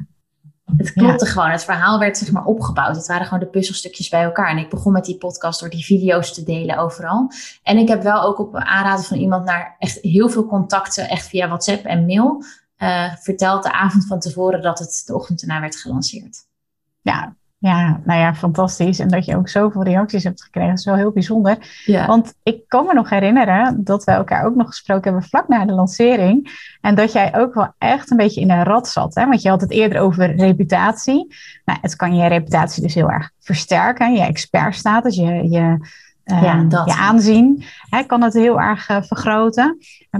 Het 0.77 0.93
klopte 0.93 1.25
gewoon. 1.25 1.49
Het 1.49 1.63
verhaal 1.63 1.99
werd 1.99 2.17
zeg 2.17 2.31
maar 2.31 2.45
opgebouwd. 2.45 2.95
Het 2.95 3.07
waren 3.07 3.25
gewoon 3.25 3.39
de 3.39 3.49
puzzelstukjes 3.49 4.09
bij 4.09 4.23
elkaar. 4.23 4.49
En 4.49 4.57
ik 4.57 4.69
begon 4.69 4.93
met 4.93 5.05
die 5.05 5.17
podcast 5.17 5.59
door 5.59 5.69
die 5.69 5.85
video's 5.85 6.33
te 6.33 6.43
delen 6.43 6.77
overal. 6.77 7.31
En 7.63 7.77
ik 7.77 7.87
heb 7.87 8.03
wel 8.03 8.21
ook 8.21 8.39
op 8.39 8.55
aanraden 8.55 9.05
van 9.05 9.17
iemand 9.17 9.45
naar 9.45 9.75
echt 9.79 9.99
heel 10.01 10.29
veel 10.29 10.45
contacten, 10.45 11.09
echt 11.09 11.27
via 11.27 11.47
WhatsApp 11.47 11.85
en 11.85 12.05
mail, 12.05 12.43
uh, 12.77 13.15
verteld 13.15 13.63
de 13.63 13.71
avond 13.71 14.07
van 14.07 14.19
tevoren 14.19 14.61
dat 14.61 14.79
het 14.79 15.03
de 15.05 15.15
ochtend 15.15 15.41
erna 15.41 15.59
werd 15.59 15.75
gelanceerd. 15.75 16.37
Ja, 17.01 17.35
ja, 17.65 17.99
nou 18.03 18.19
ja, 18.19 18.35
fantastisch. 18.35 18.99
En 18.99 19.07
dat 19.07 19.25
je 19.25 19.35
ook 19.35 19.49
zoveel 19.49 19.83
reacties 19.83 20.23
hebt 20.23 20.43
gekregen, 20.43 20.73
is 20.73 20.85
wel 20.85 20.95
heel 20.95 21.11
bijzonder. 21.11 21.57
Ja. 21.85 22.05
Want 22.05 22.33
ik 22.43 22.61
kan 22.67 22.85
me 22.85 22.93
nog 22.93 23.09
herinneren 23.09 23.83
dat 23.83 24.03
we 24.03 24.11
elkaar 24.11 24.45
ook 24.45 24.55
nog 24.55 24.67
gesproken 24.67 25.03
hebben 25.03 25.29
vlak 25.29 25.47
na 25.47 25.65
de 25.65 25.73
lancering. 25.73 26.59
En 26.81 26.95
dat 26.95 27.11
jij 27.11 27.35
ook 27.35 27.53
wel 27.53 27.73
echt 27.77 28.11
een 28.11 28.17
beetje 28.17 28.41
in 28.41 28.51
een 28.51 28.63
rat 28.63 28.87
zat. 28.87 29.15
Hè? 29.15 29.25
Want 29.25 29.41
je 29.41 29.49
had 29.49 29.61
het 29.61 29.71
eerder 29.71 30.01
over 30.01 30.35
reputatie. 30.35 31.35
Nou, 31.65 31.79
het 31.81 31.95
kan 31.95 32.15
je 32.15 32.27
reputatie 32.27 32.83
dus 32.83 32.93
heel 32.93 33.11
erg 33.11 33.31
versterken. 33.39 34.13
Je 34.13 34.21
expertstatus, 34.21 35.15
je, 35.15 35.49
je, 35.49 35.77
uh, 36.25 36.43
ja, 36.43 36.65
je 36.85 36.95
aanzien 36.95 37.63
hè, 37.89 38.03
kan 38.03 38.21
het 38.21 38.33
heel 38.33 38.61
erg 38.61 38.89
uh, 38.89 39.01
vergroten. 39.01 39.77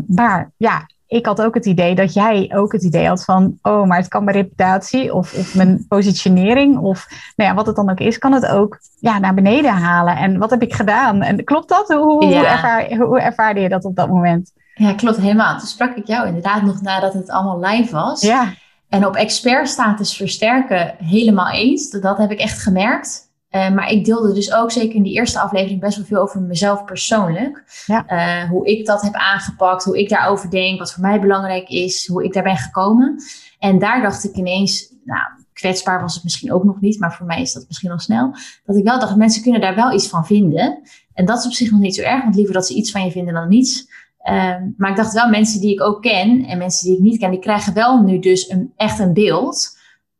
Maar 0.07 0.51
ja, 0.57 0.85
ik 1.15 1.25
had 1.25 1.41
ook 1.41 1.53
het 1.53 1.65
idee 1.65 1.95
dat 1.95 2.13
jij 2.13 2.51
ook 2.55 2.71
het 2.71 2.83
idee 2.83 3.07
had 3.07 3.23
van, 3.23 3.57
oh, 3.61 3.87
maar 3.87 3.97
het 3.97 4.07
kan 4.07 4.23
mijn 4.23 4.37
reputatie 4.37 5.13
of, 5.13 5.33
of 5.33 5.55
mijn 5.55 5.85
positionering 5.87 6.77
of 6.77 7.07
nou 7.35 7.49
ja, 7.49 7.55
wat 7.55 7.65
het 7.65 7.75
dan 7.75 7.89
ook 7.89 7.99
is, 7.99 8.17
kan 8.17 8.31
het 8.31 8.45
ook 8.45 8.79
ja, 8.99 9.19
naar 9.19 9.33
beneden 9.33 9.71
halen. 9.71 10.17
En 10.17 10.37
wat 10.37 10.49
heb 10.49 10.61
ik 10.61 10.73
gedaan? 10.73 11.21
En 11.21 11.43
klopt 11.43 11.69
dat? 11.69 11.87
Hoe, 11.87 12.25
hoe, 12.25 12.45
ervaar, 12.45 12.95
hoe 12.95 13.19
ervaarde 13.19 13.59
je 13.59 13.69
dat 13.69 13.85
op 13.85 13.95
dat 13.95 14.09
moment? 14.09 14.51
Ja, 14.73 14.93
klopt 14.93 15.17
helemaal. 15.17 15.57
Toen 15.57 15.67
sprak 15.67 15.95
ik 15.95 16.07
jou 16.07 16.27
inderdaad 16.27 16.61
nog 16.61 16.81
nadat 16.81 17.13
het 17.13 17.29
allemaal 17.29 17.59
live 17.59 17.91
was. 17.91 18.21
Ja. 18.21 18.53
En 18.89 19.05
op 19.05 19.15
expertstatus 19.15 20.15
versterken 20.15 20.95
helemaal 20.97 21.49
eens. 21.49 21.89
Dat 21.89 22.17
heb 22.17 22.31
ik 22.31 22.39
echt 22.39 22.61
gemerkt. 22.61 23.24
Uh, 23.55 23.69
maar 23.69 23.91
ik 23.91 24.05
deelde 24.05 24.33
dus 24.33 24.53
ook 24.53 24.71
zeker 24.71 24.95
in 24.95 25.03
die 25.03 25.13
eerste 25.13 25.39
aflevering 25.39 25.79
best 25.79 25.97
wel 25.97 26.05
veel 26.05 26.21
over 26.21 26.41
mezelf 26.41 26.83
persoonlijk. 26.85 27.63
Ja. 27.85 28.05
Uh, 28.09 28.49
hoe 28.49 28.65
ik 28.65 28.85
dat 28.85 29.01
heb 29.01 29.13
aangepakt, 29.13 29.83
hoe 29.83 29.99
ik 29.99 30.09
daarover 30.09 30.49
denk, 30.49 30.79
wat 30.79 30.93
voor 30.93 31.01
mij 31.01 31.19
belangrijk 31.19 31.69
is, 31.69 32.07
hoe 32.07 32.23
ik 32.23 32.33
daar 32.33 32.43
ben 32.43 32.57
gekomen. 32.57 33.15
En 33.59 33.79
daar 33.79 34.01
dacht 34.01 34.23
ik 34.23 34.35
ineens, 34.35 34.93
nou, 35.03 35.21
kwetsbaar 35.53 36.01
was 36.01 36.13
het 36.13 36.23
misschien 36.23 36.53
ook 36.53 36.63
nog 36.63 36.81
niet, 36.81 36.99
maar 36.99 37.13
voor 37.13 37.25
mij 37.25 37.41
is 37.41 37.53
dat 37.53 37.65
misschien 37.67 37.91
al 37.91 37.99
snel. 37.99 38.35
Dat 38.65 38.75
ik 38.75 38.83
wel 38.83 38.99
dacht, 38.99 39.15
mensen 39.15 39.41
kunnen 39.41 39.61
daar 39.61 39.75
wel 39.75 39.93
iets 39.93 40.07
van 40.07 40.25
vinden. 40.25 40.81
En 41.13 41.25
dat 41.25 41.39
is 41.39 41.45
op 41.45 41.51
zich 41.51 41.71
nog 41.71 41.79
niet 41.79 41.95
zo 41.95 42.01
erg, 42.01 42.23
want 42.23 42.35
liever 42.35 42.53
dat 42.53 42.67
ze 42.67 42.73
iets 42.73 42.91
van 42.91 43.05
je 43.05 43.11
vinden 43.11 43.33
dan 43.33 43.49
niets. 43.49 43.87
Uh, 44.29 44.55
maar 44.77 44.89
ik 44.89 44.95
dacht 44.95 45.13
wel, 45.13 45.29
mensen 45.29 45.61
die 45.61 45.73
ik 45.73 45.81
ook 45.81 46.01
ken 46.01 46.45
en 46.45 46.57
mensen 46.57 46.87
die 46.87 46.97
ik 46.97 47.03
niet 47.03 47.17
ken, 47.17 47.31
die 47.31 47.39
krijgen 47.39 47.73
wel 47.73 48.01
nu 48.01 48.19
dus 48.19 48.49
een, 48.49 48.73
echt 48.75 48.99
een 48.99 49.13
beeld 49.13 49.74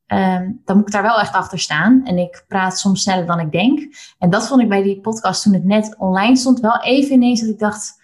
Um, 0.08 0.62
dan 0.66 0.78
moet 0.78 0.88
ik 0.88 0.94
daar 0.94 1.02
wel 1.02 1.20
echt 1.20 1.34
achter 1.34 1.60
staan. 1.60 2.06
En 2.06 2.18
ik 2.18 2.46
praat 2.48 2.80
soms 2.80 3.02
sneller 3.02 3.26
dan 3.26 3.40
ik 3.40 3.52
denk. 3.52 3.80
En 4.20 4.30
dat 4.30 4.48
vond 4.48 4.62
ik 4.62 4.70
bij 4.70 4.84
die 4.84 5.02
podcast 5.02 5.44
toen 5.44 5.54
het 5.54 5.64
net 5.64 5.96
online 5.98 6.36
stond 6.36 6.60
wel 6.60 6.82
even 6.82 7.14
ineens 7.14 7.42
dat 7.42 7.50
ik 7.50 7.60
dacht... 7.60 8.04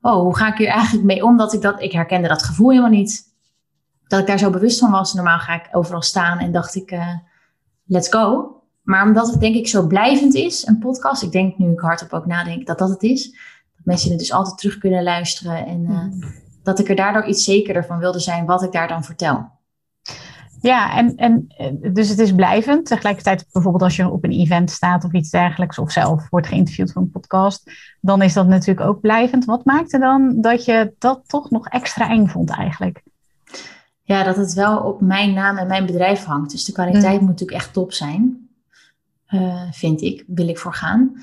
Oh, 0.00 0.20
hoe 0.20 0.36
ga 0.36 0.48
ik 0.52 0.58
hier 0.58 0.68
eigenlijk 0.68 1.04
mee 1.04 1.24
om? 1.24 1.36
Dat 1.36 1.52
ik, 1.52 1.62
dat, 1.62 1.82
ik 1.82 1.92
herkende 1.92 2.28
dat 2.28 2.42
gevoel 2.42 2.68
helemaal 2.68 2.90
niet. 2.90 3.34
Dat 4.06 4.20
ik 4.20 4.26
daar 4.26 4.38
zo 4.38 4.50
bewust 4.50 4.78
van 4.78 4.90
was. 4.90 5.14
Normaal 5.14 5.38
ga 5.38 5.54
ik 5.54 5.68
overal 5.72 6.02
staan 6.02 6.38
en 6.38 6.52
dacht 6.52 6.74
ik, 6.74 6.90
uh, 6.90 7.16
let's 7.86 8.08
go. 8.08 8.56
Maar 8.82 9.06
omdat 9.06 9.30
het 9.30 9.40
denk 9.40 9.54
ik 9.54 9.68
zo 9.68 9.86
blijvend 9.86 10.34
is, 10.34 10.66
een 10.66 10.78
podcast. 10.78 11.22
Ik 11.22 11.32
denk 11.32 11.58
nu 11.58 11.72
ik 11.72 11.80
hardop 11.80 12.12
ook 12.12 12.26
nadenk 12.26 12.66
dat 12.66 12.78
dat 12.78 12.88
het 12.88 13.02
is. 13.02 13.30
Dat 13.76 13.84
mensen 13.84 14.10
het 14.10 14.18
dus 14.18 14.32
altijd 14.32 14.58
terug 14.58 14.78
kunnen 14.78 15.02
luisteren. 15.02 15.66
En 15.66 15.80
uh, 15.80 16.28
dat 16.62 16.78
ik 16.78 16.88
er 16.88 16.96
daardoor 16.96 17.24
iets 17.24 17.44
zekerder 17.44 17.84
van 17.84 17.98
wilde 17.98 18.20
zijn 18.20 18.46
wat 18.46 18.62
ik 18.62 18.72
daar 18.72 18.88
dan 18.88 19.04
vertel. 19.04 19.50
Ja, 20.62 20.96
en, 20.96 21.16
en 21.16 21.48
dus 21.92 22.08
het 22.08 22.18
is 22.18 22.34
blijvend. 22.34 22.86
Tegelijkertijd, 22.86 23.46
bijvoorbeeld 23.52 23.84
als 23.84 23.96
je 23.96 24.10
op 24.10 24.24
een 24.24 24.30
event 24.30 24.70
staat 24.70 25.04
of 25.04 25.12
iets 25.12 25.30
dergelijks, 25.30 25.78
of 25.78 25.90
zelf 25.90 26.28
wordt 26.30 26.46
geïnterviewd 26.46 26.92
voor 26.92 27.02
een 27.02 27.10
podcast, 27.10 27.70
dan 28.00 28.22
is 28.22 28.32
dat 28.32 28.46
natuurlijk 28.46 28.86
ook 28.86 29.00
blijvend. 29.00 29.44
Wat 29.44 29.64
maakte 29.64 29.98
dan 29.98 30.40
dat 30.40 30.64
je 30.64 30.94
dat 30.98 31.20
toch 31.26 31.50
nog 31.50 31.68
extra 31.68 32.10
eng 32.10 32.26
vond 32.26 32.50
eigenlijk? 32.50 33.02
Ja, 34.02 34.22
dat 34.22 34.36
het 34.36 34.52
wel 34.52 34.78
op 34.78 35.00
mijn 35.00 35.32
naam 35.32 35.56
en 35.56 35.66
mijn 35.66 35.86
bedrijf 35.86 36.24
hangt. 36.24 36.50
Dus 36.50 36.64
de 36.64 36.72
kwaliteit 36.72 37.14
mm. 37.14 37.26
moet 37.26 37.28
natuurlijk 37.28 37.58
echt 37.58 37.72
top 37.72 37.92
zijn. 37.92 38.48
Uh, 39.28 39.62
vind 39.70 40.00
ik, 40.00 40.24
wil 40.26 40.48
ik 40.48 40.58
voor 40.58 40.74
gaan. 40.74 41.22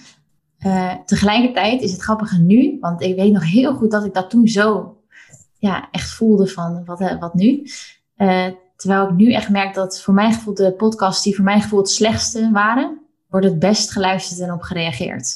Uh, 0.66 0.94
tegelijkertijd 1.06 1.82
is 1.82 1.92
het 1.92 2.02
grappige 2.02 2.42
nu, 2.42 2.78
want 2.80 3.02
ik 3.02 3.16
weet 3.16 3.34
nog 3.34 3.52
heel 3.52 3.74
goed 3.74 3.92
dat 3.92 4.06
ik 4.06 4.14
dat 4.14 4.30
toen 4.30 4.48
zo 4.48 4.98
ja, 5.58 5.88
echt 5.92 6.10
voelde 6.10 6.48
van 6.48 6.86
wat, 6.86 7.02
eh, 7.02 7.20
wat 7.20 7.34
nu. 7.34 7.64
Uh, 8.18 8.48
Terwijl 8.80 9.08
ik 9.08 9.16
nu 9.16 9.34
echt 9.34 9.50
merk 9.50 9.74
dat 9.74 10.02
voor 10.02 10.14
mijn 10.14 10.34
gevoel 10.34 10.54
de 10.54 10.72
podcasts 10.72 11.24
die 11.24 11.36
voor 11.36 11.44
mijn 11.44 11.62
gevoel 11.62 11.80
het 11.80 11.90
slechtste 11.90 12.50
waren, 12.52 13.00
worden 13.30 13.50
het 13.50 13.60
best 13.60 13.92
geluisterd 13.92 14.40
en 14.40 14.54
op 14.54 14.62
gereageerd. 14.62 15.36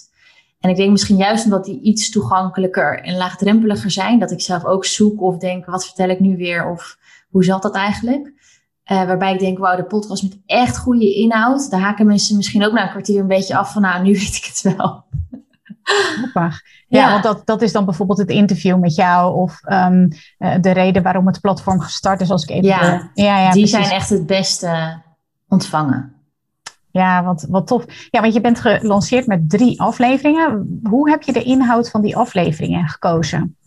En 0.60 0.70
ik 0.70 0.76
denk 0.76 0.92
misschien 0.92 1.18
juist 1.18 1.46
omdat 1.46 1.66
die 1.66 1.82
iets 1.82 2.10
toegankelijker 2.10 3.00
en 3.00 3.16
laagdrempeliger 3.16 3.92
zijn, 3.92 4.20
dat 4.20 4.32
ik 4.32 4.42
zelf 4.42 4.66
ook 4.66 4.86
zoek 4.86 5.22
of 5.22 5.38
denk, 5.38 5.66
wat 5.66 5.86
vertel 5.86 6.10
ik 6.10 6.20
nu 6.20 6.38
weer 6.38 6.70
of 6.70 6.98
hoe 7.30 7.44
zat 7.44 7.62
dat 7.62 7.76
eigenlijk? 7.76 8.28
Uh, 8.92 9.06
waarbij 9.06 9.34
ik 9.34 9.40
denk, 9.40 9.58
wauw, 9.58 9.76
de 9.76 9.84
podcast 9.84 10.24
met 10.24 10.40
echt 10.46 10.78
goede 10.78 11.14
inhoud, 11.14 11.70
daar 11.70 11.80
haken 11.80 12.06
mensen 12.06 12.36
misschien 12.36 12.66
ook 12.66 12.74
na 12.74 12.84
een 12.84 12.90
kwartier 12.90 13.20
een 13.20 13.28
beetje 13.28 13.58
af 13.58 13.74
van, 13.74 13.82
nou, 13.82 14.04
nu 14.04 14.14
weet 14.20 14.36
ik 14.36 14.46
het 14.46 14.76
wel. 14.78 15.04
Grappig. 15.84 16.62
Ja, 16.88 17.12
want 17.12 17.24
dat, 17.24 17.46
dat 17.46 17.62
is 17.62 17.72
dan 17.72 17.86
bijvoorbeeld 17.86 18.18
het 18.18 18.30
interview 18.30 18.80
met 18.80 18.96
jou 18.96 19.36
of 19.36 19.60
um, 19.72 20.10
de 20.62 20.72
reden 20.72 21.04
waarom 21.04 21.28
het 21.28 21.42
platform 21.42 21.80
gestart 21.80 22.22
is. 22.22 22.32
Als 22.32 22.44
ik 22.44 22.50
even 22.50 22.68
ja, 22.68 23.12
ja, 23.14 23.40
ja, 23.40 23.52
die 23.52 23.68
zijn 23.68 23.90
echt 23.90 24.10
het 24.10 24.26
beste 24.26 25.02
ontvangen. 25.48 26.14
Ja, 26.92 27.24
wat, 27.24 27.46
wat 27.50 27.68
tof. 27.68 27.86
Ja, 28.10 28.22
want 28.22 28.34
je 28.34 28.42
bent 28.42 28.60
gelanceerd 28.60 29.28
met 29.28 29.50
drie 29.50 29.82
afleveringen. 29.82 30.80
Hoe 30.90 31.10
heb 31.10 31.22
je 31.24 31.34
de 31.34 31.44
inhoud 31.44 31.90
van 31.90 32.02
die 32.02 32.18
afleveringen 32.18 32.88
gekozen? 32.88 33.58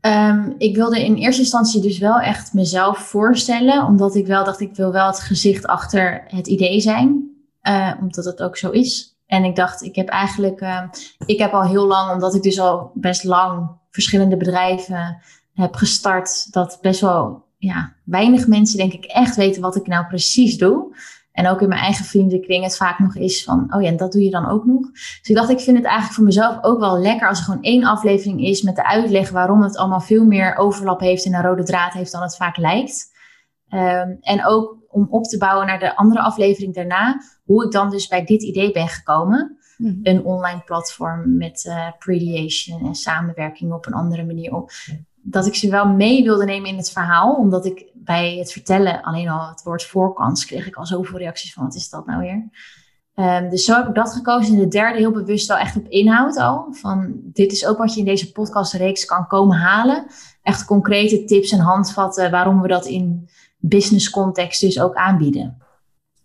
Um, 0.00 0.54
ik 0.58 0.76
wilde 0.76 1.04
in 1.04 1.14
eerste 1.14 1.40
instantie 1.40 1.80
dus 1.80 1.98
wel 1.98 2.20
echt 2.20 2.52
mezelf 2.52 2.98
voorstellen, 2.98 3.84
omdat 3.84 4.14
ik 4.14 4.26
wel 4.26 4.44
dacht, 4.44 4.60
ik 4.60 4.74
wil 4.74 4.92
wel 4.92 5.06
het 5.06 5.20
gezicht 5.20 5.66
achter 5.66 6.24
het 6.26 6.46
idee 6.46 6.80
zijn, 6.80 7.30
uh, 7.62 7.92
omdat 8.00 8.24
het 8.24 8.42
ook 8.42 8.56
zo 8.56 8.70
is. 8.70 9.15
En 9.26 9.44
ik 9.44 9.56
dacht, 9.56 9.82
ik 9.82 9.96
heb 9.96 10.08
eigenlijk, 10.08 10.60
uh, 10.60 10.82
ik 11.26 11.38
heb 11.38 11.52
al 11.52 11.62
heel 11.62 11.86
lang, 11.86 12.12
omdat 12.12 12.34
ik 12.34 12.42
dus 12.42 12.60
al 12.60 12.90
best 12.94 13.24
lang 13.24 13.68
verschillende 13.90 14.36
bedrijven 14.36 15.18
heb 15.54 15.74
gestart, 15.74 16.52
dat 16.52 16.78
best 16.80 17.00
wel 17.00 17.44
ja, 17.58 17.92
weinig 18.04 18.46
mensen, 18.46 18.78
denk 18.78 18.92
ik, 18.92 19.04
echt 19.04 19.36
weten 19.36 19.62
wat 19.62 19.76
ik 19.76 19.86
nou 19.86 20.06
precies 20.06 20.58
doe. 20.58 20.94
En 21.32 21.48
ook 21.48 21.60
in 21.60 21.68
mijn 21.68 21.80
eigen 21.80 22.04
vriendenkring 22.04 22.64
het 22.64 22.76
vaak 22.76 22.98
nog 22.98 23.16
is 23.16 23.44
van, 23.44 23.74
oh 23.74 23.82
ja, 23.82 23.88
en 23.88 23.96
dat 23.96 24.12
doe 24.12 24.22
je 24.22 24.30
dan 24.30 24.48
ook 24.48 24.64
nog. 24.64 24.90
Dus 24.92 25.20
ik 25.22 25.34
dacht, 25.34 25.50
ik 25.50 25.60
vind 25.60 25.76
het 25.76 25.86
eigenlijk 25.86 26.14
voor 26.14 26.24
mezelf 26.24 26.58
ook 26.62 26.78
wel 26.78 26.98
lekker 26.98 27.28
als 27.28 27.38
er 27.38 27.44
gewoon 27.44 27.62
één 27.62 27.84
aflevering 27.84 28.40
is 28.40 28.62
met 28.62 28.76
de 28.76 28.84
uitleg 28.84 29.30
waarom 29.30 29.62
het 29.62 29.76
allemaal 29.76 30.00
veel 30.00 30.24
meer 30.24 30.56
overlap 30.56 31.00
heeft 31.00 31.24
en 31.24 31.34
een 31.34 31.42
rode 31.42 31.64
draad 31.64 31.92
heeft 31.92 32.12
dan 32.12 32.22
het 32.22 32.36
vaak 32.36 32.56
lijkt. 32.56 33.14
Um, 33.70 34.18
en 34.20 34.46
ook 34.46 34.76
om 34.88 35.06
op 35.10 35.24
te 35.24 35.38
bouwen 35.38 35.66
naar 35.66 35.78
de 35.78 35.96
andere 35.96 36.20
aflevering 36.20 36.74
daarna, 36.74 37.20
hoe 37.44 37.64
ik 37.64 37.72
dan 37.72 37.90
dus 37.90 38.08
bij 38.08 38.24
dit 38.24 38.42
idee 38.42 38.72
ben 38.72 38.88
gekomen. 38.88 39.58
Mhm. 39.76 39.98
Een 40.02 40.24
online 40.24 40.62
platform 40.64 41.36
met 41.36 41.64
uh, 41.64 41.88
prediation 41.98 42.86
en 42.86 42.94
samenwerking 42.94 43.72
op 43.72 43.86
een 43.86 43.92
andere 43.92 44.24
manier. 44.24 44.52
Dat 45.22 45.46
ik 45.46 45.54
ze 45.54 45.70
wel 45.70 45.86
mee 45.86 46.22
wilde 46.22 46.44
nemen 46.44 46.68
in 46.68 46.76
het 46.76 46.90
verhaal, 46.90 47.34
omdat 47.34 47.64
ik 47.64 47.90
bij 47.94 48.36
het 48.36 48.52
vertellen 48.52 49.02
alleen 49.02 49.28
al 49.28 49.48
het 49.48 49.62
woord 49.62 49.84
voorkans 49.84 50.44
kreeg 50.44 50.66
ik 50.66 50.76
al 50.76 50.86
zoveel 50.86 51.18
reacties 51.18 51.52
van 51.52 51.64
wat 51.64 51.74
is 51.74 51.88
dat 51.88 52.06
nou 52.06 52.20
weer? 52.20 52.48
Um, 53.14 53.48
dus 53.50 53.64
zo 53.64 53.76
heb 53.76 53.88
ik 53.88 53.94
dat 53.94 54.12
gekozen. 54.12 54.54
En 54.54 54.60
de 54.60 54.68
derde 54.68 54.98
heel 54.98 55.12
bewust 55.12 55.48
wel 55.48 55.56
echt 55.56 55.76
op 55.76 55.88
inhoud 55.88 56.36
al. 56.36 56.66
Van 56.70 57.20
dit 57.22 57.52
is 57.52 57.66
ook 57.66 57.78
wat 57.78 57.94
je 57.94 57.98
in 57.98 58.06
deze 58.06 58.32
podcastreeks 58.32 59.04
kan 59.04 59.26
komen 59.26 59.56
halen. 59.56 60.06
Echt 60.42 60.64
concrete 60.64 61.24
tips 61.24 61.50
en 61.50 61.58
handvatten 61.58 62.30
waarom 62.30 62.60
we 62.60 62.68
dat 62.68 62.86
in 62.86 63.28
business 63.68 64.10
context 64.10 64.60
dus 64.60 64.80
ook 64.80 64.94
aanbieden. 64.94 65.62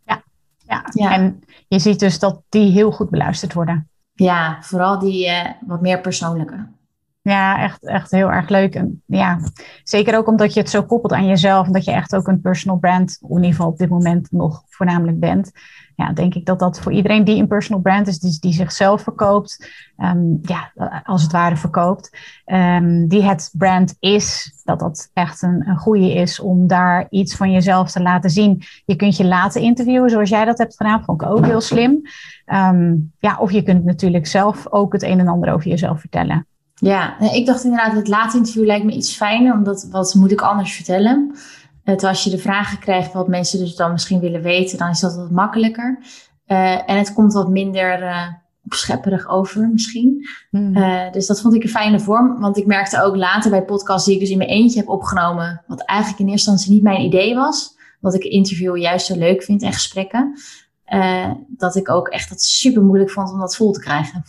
Ja, 0.05 0.23
ja. 0.57 0.85
ja. 0.93 1.11
en 1.13 1.43
je 1.67 1.79
ziet 1.79 1.99
dus 1.99 2.19
dat 2.19 2.41
die 2.49 2.71
heel 2.71 2.91
goed 2.91 3.09
beluisterd 3.09 3.53
worden. 3.53 3.89
Ja, 4.13 4.57
vooral 4.61 4.99
die 4.99 5.27
uh, 5.27 5.45
wat 5.67 5.81
meer 5.81 6.01
persoonlijke. 6.01 6.67
Ja, 7.23 7.61
echt, 7.61 7.87
echt 7.87 8.11
heel 8.11 8.31
erg 8.31 8.49
leuk. 8.49 8.75
En 8.75 9.03
ja, 9.05 9.39
zeker 9.83 10.17
ook 10.17 10.27
omdat 10.27 10.53
je 10.53 10.59
het 10.59 10.69
zo 10.69 10.83
koppelt 10.83 11.13
aan 11.13 11.27
jezelf. 11.27 11.67
En 11.67 11.73
dat 11.73 11.85
je 11.85 11.91
echt 11.91 12.15
ook 12.15 12.27
een 12.27 12.41
personal 12.41 12.77
brand, 12.77 13.17
in 13.21 13.35
ieder 13.35 13.49
geval 13.49 13.67
op 13.67 13.77
dit 13.77 13.89
moment 13.89 14.31
nog 14.31 14.63
voornamelijk 14.69 15.19
bent. 15.19 15.51
Ja, 15.95 16.13
denk 16.13 16.35
ik 16.35 16.45
dat 16.45 16.59
dat 16.59 16.79
voor 16.79 16.91
iedereen 16.91 17.23
die 17.23 17.39
een 17.41 17.47
personal 17.47 17.81
brand 17.81 18.07
is, 18.07 18.19
die, 18.19 18.37
die 18.39 18.53
zichzelf 18.53 19.01
verkoopt, 19.01 19.71
ehm, 19.97 20.19
ja, 20.41 20.71
als 21.03 21.21
het 21.21 21.31
ware 21.31 21.55
verkoopt, 21.55 22.17
um, 22.45 23.07
die 23.07 23.23
het 23.23 23.49
brand 23.57 23.95
is, 23.99 24.53
dat 24.63 24.79
dat 24.79 25.09
echt 25.13 25.41
een, 25.41 25.67
een 25.67 25.77
goede 25.77 26.13
is 26.13 26.39
om 26.39 26.67
daar 26.67 27.07
iets 27.09 27.35
van 27.35 27.51
jezelf 27.51 27.91
te 27.91 28.01
laten 28.01 28.29
zien. 28.29 28.63
Je 28.85 28.95
kunt 28.95 29.17
je 29.17 29.25
laten 29.25 29.61
interviewen 29.61 30.09
zoals 30.09 30.29
jij 30.29 30.45
dat 30.45 30.57
hebt 30.57 30.75
gedaan, 30.75 31.03
vond 31.03 31.21
ik 31.21 31.27
ook 31.27 31.45
heel 31.45 31.61
slim. 31.61 32.01
Um, 32.45 33.11
ja, 33.19 33.37
of 33.37 33.51
je 33.51 33.63
kunt 33.63 33.83
natuurlijk 33.83 34.27
zelf 34.27 34.67
ook 34.71 34.93
het 34.93 35.03
een 35.03 35.19
en 35.19 35.27
ander 35.27 35.53
over 35.53 35.69
jezelf 35.69 35.99
vertellen. 35.99 36.45
Ja, 36.81 37.19
ik 37.19 37.45
dacht 37.45 37.63
inderdaad, 37.63 37.93
het 37.93 38.07
laat 38.07 38.33
interview 38.33 38.65
lijkt 38.65 38.85
me 38.85 38.91
iets 38.91 39.15
fijner, 39.15 39.53
omdat 39.53 39.87
wat 39.91 40.13
moet 40.13 40.31
ik 40.31 40.41
anders 40.41 40.73
vertellen? 40.73 41.35
Het, 41.83 42.03
als 42.03 42.23
je 42.23 42.29
de 42.29 42.37
vragen 42.37 42.79
krijgt 42.79 43.13
wat 43.13 43.27
mensen 43.27 43.59
dus 43.59 43.75
dan 43.75 43.91
misschien 43.91 44.19
willen 44.19 44.41
weten, 44.41 44.77
dan 44.77 44.89
is 44.89 44.99
dat 44.99 45.15
wat 45.15 45.31
makkelijker. 45.31 45.99
Uh, 46.47 46.89
en 46.89 46.97
het 46.97 47.13
komt 47.13 47.33
wat 47.33 47.49
minder 47.49 48.01
uh, 48.01 48.27
opschepperig 48.65 49.27
over 49.27 49.69
misschien. 49.69 50.27
Mm. 50.51 50.77
Uh, 50.77 51.11
dus 51.11 51.27
dat 51.27 51.41
vond 51.41 51.55
ik 51.55 51.63
een 51.63 51.69
fijne 51.69 51.99
vorm. 51.99 52.39
Want 52.39 52.57
ik 52.57 52.65
merkte 52.65 53.01
ook 53.03 53.15
later 53.15 53.51
bij 53.51 53.63
podcasts 53.63 54.05
die 54.05 54.13
ik 54.13 54.19
dus 54.19 54.29
in 54.29 54.37
mijn 54.37 54.49
eentje 54.49 54.79
heb 54.79 54.89
opgenomen, 54.89 55.63
wat 55.67 55.85
eigenlijk 55.85 56.19
in 56.19 56.27
eerste 56.27 56.51
instantie 56.51 56.75
niet 56.75 56.83
mijn 56.83 57.01
idee 57.01 57.35
was, 57.35 57.77
wat 57.99 58.13
ik 58.13 58.23
interview 58.23 58.77
juist 58.77 59.05
zo 59.05 59.17
leuk 59.17 59.43
vind 59.43 59.61
en 59.61 59.73
gesprekken, 59.73 60.39
dat 61.47 61.75
ik 61.75 61.89
ook 61.89 62.07
echt 62.07 62.29
dat 62.29 62.41
super 62.41 62.83
moeilijk 62.83 63.11
vond 63.11 63.31
om 63.31 63.39
dat 63.39 63.55
vol 63.55 63.71
te 63.71 63.79
krijgen. 63.79 64.23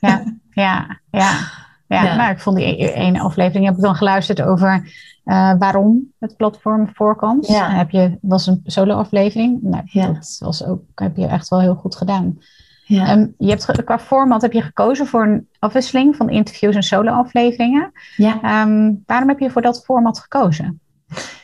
Ja, 0.00 0.24
ja, 0.50 1.00
ja. 1.10 1.64
Ja, 1.88 2.16
Nou, 2.16 2.30
ik 2.30 2.40
vond 2.40 2.56
die 2.56 2.82
e-, 2.82 2.92
ene 2.92 3.20
aflevering, 3.20 3.66
heb 3.66 3.76
ik 3.76 3.82
dan 3.82 3.94
geluisterd 3.94 4.42
over 4.42 4.90
uh, 5.24 5.52
waarom 5.58 6.12
het 6.18 6.36
platform 6.36 6.90
voorkomt. 6.94 7.46
Ja. 7.46 7.70
heb 7.70 7.90
je, 7.90 8.18
was 8.20 8.46
een 8.46 8.60
solo-aflevering. 8.64 9.58
Nou, 9.62 9.82
ja. 9.86 10.06
Dat 10.06 10.36
was 10.38 10.64
ook, 10.64 10.80
heb 10.94 11.16
je 11.16 11.26
echt 11.26 11.48
wel 11.48 11.60
heel 11.60 11.74
goed 11.74 11.96
gedaan. 11.96 12.38
Ja. 12.84 13.12
Um, 13.12 13.34
je 13.38 13.48
hebt 13.48 13.84
qua 13.84 13.98
format 13.98 14.42
heb 14.42 14.52
je 14.52 14.62
gekozen 14.62 15.06
voor 15.06 15.22
een 15.22 15.48
afwisseling 15.58 16.16
van 16.16 16.30
interviews 16.30 16.74
en 16.74 16.82
solo-afleveringen. 16.82 17.92
Ja. 18.16 18.62
Um, 18.62 19.02
waarom 19.06 19.28
heb 19.28 19.38
je 19.38 19.50
voor 19.50 19.62
dat 19.62 19.84
format 19.84 20.18
gekozen? 20.18 20.80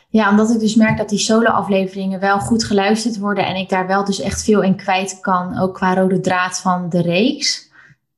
Ja, 0.09 0.31
omdat 0.31 0.50
ik 0.50 0.61
dus 0.61 0.74
merk 0.74 0.96
dat 0.96 1.09
die 1.09 1.18
solo-afleveringen 1.18 2.20
wel 2.20 2.38
goed 2.38 2.64
geluisterd 2.64 3.18
worden 3.18 3.46
en 3.46 3.57
ik 3.57 3.68
daar 3.68 3.87
wel 3.87 4.05
dus 4.05 4.20
echt 4.20 4.44
veel 4.44 4.62
in 4.62 4.76
kwijt 4.76 5.18
kan, 5.20 5.59
ook 5.59 5.74
qua 5.74 5.94
rode 5.94 6.20
draad 6.20 6.61
van 6.61 6.88
de 6.88 7.02
reeks. 7.02 7.70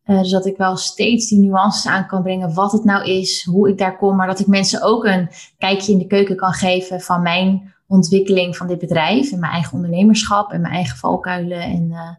Uh, 0.07 0.19
dus 0.19 0.31
dat 0.31 0.47
ik 0.47 0.57
wel 0.57 0.77
steeds 0.77 1.29
die 1.29 1.38
nuances 1.38 1.87
aan 1.87 2.07
kan 2.07 2.23
brengen, 2.23 2.55
wat 2.55 2.73
het 2.73 2.85
nou 2.85 3.05
is, 3.05 3.45
hoe 3.45 3.69
ik 3.69 3.79
daar 3.79 3.97
kom, 3.97 4.17
maar 4.17 4.27
dat 4.27 4.40
ik 4.40 4.47
mensen 4.47 4.83
ook 4.83 5.05
een 5.05 5.29
kijkje 5.59 5.93
in 5.93 5.99
de 5.99 6.07
keuken 6.07 6.37
kan 6.37 6.53
geven 6.53 7.01
van 7.01 7.23
mijn 7.23 7.75
ontwikkeling 7.87 8.57
van 8.57 8.67
dit 8.67 8.79
bedrijf 8.79 9.33
en 9.33 9.38
mijn 9.38 9.53
eigen 9.53 9.73
ondernemerschap 9.73 10.51
en 10.53 10.61
mijn 10.61 10.75
eigen 10.75 10.97
valkuilen 10.97 11.61
en 11.61 11.88
uh, 11.90 12.11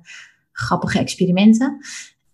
grappige 0.51 0.99
experimenten. 0.99 1.77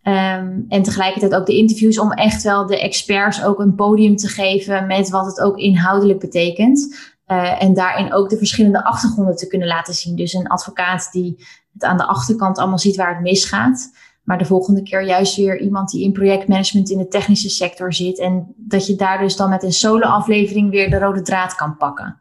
Um, 0.03 0.65
en 0.67 0.83
tegelijkertijd 0.83 1.35
ook 1.35 1.45
de 1.45 1.57
interviews 1.57 1.99
om 1.99 2.11
echt 2.11 2.43
wel 2.43 2.65
de 2.65 2.81
experts 2.81 3.43
ook 3.43 3.59
een 3.59 3.75
podium 3.75 4.15
te 4.15 4.27
geven 4.27 4.87
met 4.87 5.09
wat 5.09 5.25
het 5.25 5.39
ook 5.41 5.57
inhoudelijk 5.57 6.19
betekent. 6.19 6.95
Uh, 7.27 7.63
en 7.63 7.73
daarin 7.73 8.13
ook 8.13 8.29
de 8.29 8.37
verschillende 8.37 8.83
achtergronden 8.83 9.35
te 9.35 9.47
kunnen 9.47 9.67
laten 9.67 9.93
zien. 9.93 10.15
Dus 10.15 10.33
een 10.33 10.47
advocaat 10.47 11.09
die 11.11 11.45
het 11.73 11.83
aan 11.83 11.97
de 11.97 12.05
achterkant 12.05 12.57
allemaal 12.57 12.79
ziet 12.79 12.95
waar 12.95 13.13
het 13.13 13.23
misgaat. 13.23 13.91
Maar 14.23 14.37
de 14.37 14.45
volgende 14.45 14.83
keer 14.83 15.03
juist 15.03 15.35
weer 15.35 15.59
iemand 15.59 15.89
die 15.89 16.03
in 16.03 16.11
projectmanagement 16.11 16.89
in 16.89 16.97
de 16.97 17.07
technische 17.07 17.49
sector 17.49 17.93
zit. 17.93 18.19
En 18.19 18.53
dat 18.55 18.87
je 18.87 18.95
daar 18.95 19.19
dus 19.19 19.35
dan 19.35 19.49
met 19.49 19.63
een 19.63 19.73
solo-aflevering 19.73 20.69
weer 20.69 20.89
de 20.89 20.99
rode 20.99 21.21
draad 21.21 21.55
kan 21.55 21.77
pakken. 21.77 22.17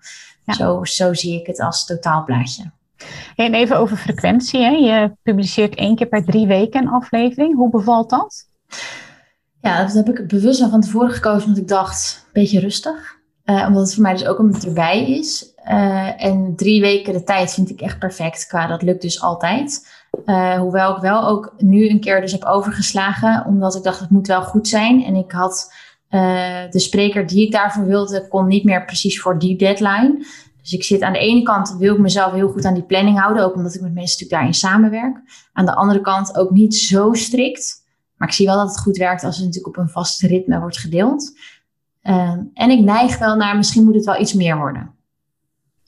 Zo, 0.47 0.85
zo 0.85 1.15
zie 1.15 1.41
ik 1.41 1.47
het 1.47 1.61
als 1.61 1.87
totaalplaatje. 1.87 2.71
En 3.37 3.55
even 3.55 3.79
over 3.79 3.97
frequentie. 3.97 4.61
Hè? 4.61 4.71
Je 4.71 5.13
publiceert 5.23 5.75
één 5.75 5.97
keer 5.97 6.07
per 6.07 6.25
drie 6.25 6.47
weken 6.47 6.83
een 6.83 6.89
aflevering. 6.89 7.55
Hoe 7.57 7.71
bevalt 7.71 8.11
dat? 8.11 8.49
Ja, 9.61 9.85
dat 9.85 9.93
heb 9.93 10.09
ik 10.09 10.29
bewust 10.29 10.63
al 10.63 10.71
van 10.71 10.81
tevoren 10.81 11.11
gekozen, 11.11 11.47
want 11.47 11.59
ik 11.59 11.69
dacht, 11.69 12.23
een 12.25 12.31
beetje 12.33 12.61
rustig. 12.61 13.20
Uh, 13.51 13.65
omdat 13.67 13.83
het 13.83 13.95
voor 13.95 14.03
mij 14.03 14.13
dus 14.13 14.27
ook 14.27 14.39
omdat 14.39 14.55
het 14.55 14.67
erbij 14.67 15.11
is. 15.11 15.53
Uh, 15.69 16.25
en 16.25 16.57
drie 16.57 16.81
weken 16.81 17.13
de 17.13 17.25
tijd 17.25 17.53
vind 17.53 17.71
ik 17.71 17.81
echt 17.81 17.99
perfect 17.99 18.47
qua 18.47 18.67
dat 18.67 18.83
lukt 18.83 19.03
dus 19.03 19.23
altijd. 19.23 19.89
Uh, 20.27 20.59
hoewel 20.59 20.97
ik 20.97 21.03
wel 21.03 21.29
ook 21.29 21.55
nu 21.59 21.89
een 21.89 22.01
keer 22.01 22.21
dus 22.21 22.33
heb 22.33 22.45
overgeslagen, 22.45 23.45
omdat 23.47 23.75
ik 23.75 23.83
dacht 23.83 24.01
het 24.01 24.11
moet 24.11 24.27
wel 24.27 24.43
goed 24.43 24.69
zijn. 24.69 25.05
En 25.05 25.15
ik 25.15 25.33
had 25.33 25.73
de 26.71 26.79
spreker 26.79 27.27
die 27.27 27.47
ik 27.47 27.53
daarvoor 27.53 27.87
wilde, 27.87 28.29
kon 28.29 28.47
niet 28.47 28.65
meer 28.65 28.85
precies 28.85 29.21
voor 29.21 29.39
die 29.39 29.57
deadline. 29.57 30.27
Dus 30.61 30.73
ik 30.73 30.85
zit 30.85 31.03
aan 31.03 31.13
de 31.13 31.19
ene 31.19 31.43
kant, 31.43 31.77
wil 31.79 31.95
ik 31.95 32.01
mezelf 32.01 32.33
heel 32.33 32.49
goed 32.49 32.65
aan 32.65 32.75
die 32.75 32.83
planning 32.83 33.19
houden, 33.19 33.45
ook 33.45 33.55
omdat 33.55 33.75
ik 33.75 33.81
met 33.81 33.95
mensen 33.95 34.21
natuurlijk 34.21 34.31
daarin 34.31 34.55
samenwerk. 34.55 35.21
Aan 35.53 35.67
de 35.67 35.75
andere 35.75 36.01
kant 36.01 36.37
ook 36.37 36.51
niet 36.51 36.77
zo 36.77 37.13
strikt. 37.13 37.85
Maar 38.17 38.29
ik 38.29 38.35
zie 38.35 38.47
wel 38.47 38.57
dat 38.57 38.69
het 38.69 38.81
goed 38.81 38.97
werkt 38.97 39.25
als 39.25 39.37
het 39.37 39.45
natuurlijk 39.47 39.77
op 39.77 39.83
een 39.83 39.91
vast 39.91 40.23
ritme 40.23 40.61
wordt 40.61 40.79
gedeeld. 40.79 41.33
Uh, 42.03 42.37
en 42.55 42.71
ik 42.71 42.81
neig 42.81 43.19
wel 43.19 43.37
naar, 43.37 43.57
misschien 43.57 43.85
moet 43.85 43.95
het 43.95 44.05
wel 44.05 44.21
iets 44.21 44.33
meer 44.33 44.57
worden. 44.57 44.91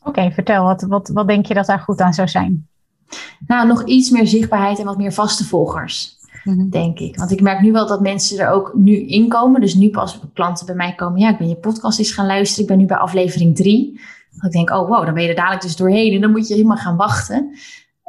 Oké, 0.03 0.31
vertel, 0.31 0.65
wat, 0.65 0.83
wat, 0.83 1.09
wat 1.09 1.27
denk 1.27 1.47
je 1.47 1.55
dat 1.55 1.67
daar 1.67 1.79
goed 1.79 2.01
aan 2.01 2.15
zou 2.15 2.29
zijn? 2.29 2.69
Nou, 3.47 3.67
nog 3.67 3.85
iets 3.85 4.11
meer 4.11 4.27
zichtbaarheid 4.27 4.79
en 4.79 4.85
wat 4.85 4.97
meer 4.97 5.13
vaste 5.13 5.45
volgers. 5.45 6.21
Mhm. 6.45 6.69
Denk 6.69 6.99
ik. 6.99 7.17
Want 7.17 7.31
ik 7.31 7.41
merk 7.41 7.61
nu 7.61 7.73
wel 7.73 7.87
dat 7.87 8.01
mensen 8.01 8.39
er 8.39 8.49
ook 8.49 8.73
nu 8.75 8.93
in 8.93 9.29
komen. 9.29 9.61
Dus 9.61 9.75
nu 9.75 9.91
pas 9.91 10.21
klanten 10.35 10.67
bij 10.67 10.75
mij 10.75 10.95
komen. 10.95 11.21
Ja, 11.21 11.31
ik 11.31 11.39
ben 11.39 11.49
je 11.49 11.57
podcast 11.57 11.99
eens 11.99 12.13
gaan 12.13 12.27
luisteren. 12.27 12.63
Ik 12.63 12.69
ben 12.69 12.79
nu 12.79 12.87
bij 12.87 12.97
aflevering 12.97 13.57
drie. 13.57 14.01
Dat 14.31 14.45
ik 14.45 14.53
denk, 14.53 14.71
oh 14.71 14.89
wow, 14.89 15.05
dan 15.05 15.15
ben 15.15 15.23
je 15.23 15.29
er 15.29 15.35
dadelijk 15.35 15.63
dus 15.63 15.77
doorheen. 15.77 16.15
En 16.15 16.21
dan 16.21 16.31
moet 16.31 16.49
je 16.49 16.55
helemaal 16.55 16.77
gaan 16.77 16.97
wachten. 16.97 17.57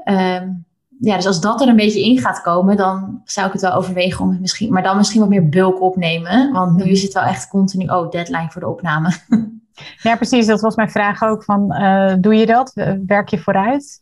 Um, 0.06 0.66
ja, 1.00 1.16
dus 1.16 1.26
als 1.26 1.42
dat 1.42 1.62
er 1.62 1.68
een 1.68 1.76
beetje 1.76 2.04
in 2.04 2.18
gaat 2.18 2.42
komen, 2.42 2.78
dan 2.78 3.22
zou 3.26 3.48
ik 3.48 3.54
het 3.54 3.62
wel 3.62 3.74
overwegen 3.74 4.24
om 4.24 4.30
het 4.32 4.40
misschien, 4.40 4.74
maar 4.74 4.84
dan 4.84 4.98
misschien 4.98 5.20
wat 5.20 5.30
meer 5.30 5.50
bulk 5.50 5.82
opnemen. 5.82 6.52
Want 6.52 6.76
nu 6.76 6.84
mhm. 6.84 6.92
is 6.92 7.02
het 7.02 7.14
wel 7.14 7.24
echt 7.24 7.48
continu, 7.48 7.88
oh, 7.88 8.10
deadline 8.10 8.52
voor 8.52 8.62
de 8.62 8.70
opname. 8.70 9.12
Ja, 10.02 10.16
precies. 10.16 10.46
Dat 10.46 10.62
was 10.62 10.76
mijn 10.76 10.92
vraag 10.92 11.22
ook. 11.22 11.44
Van, 11.44 11.74
uh, 11.82 12.14
doe 12.20 12.36
je 12.36 12.46
dat? 12.46 12.72
Werk 13.06 13.30
je 13.30 13.38
vooruit? 13.38 14.02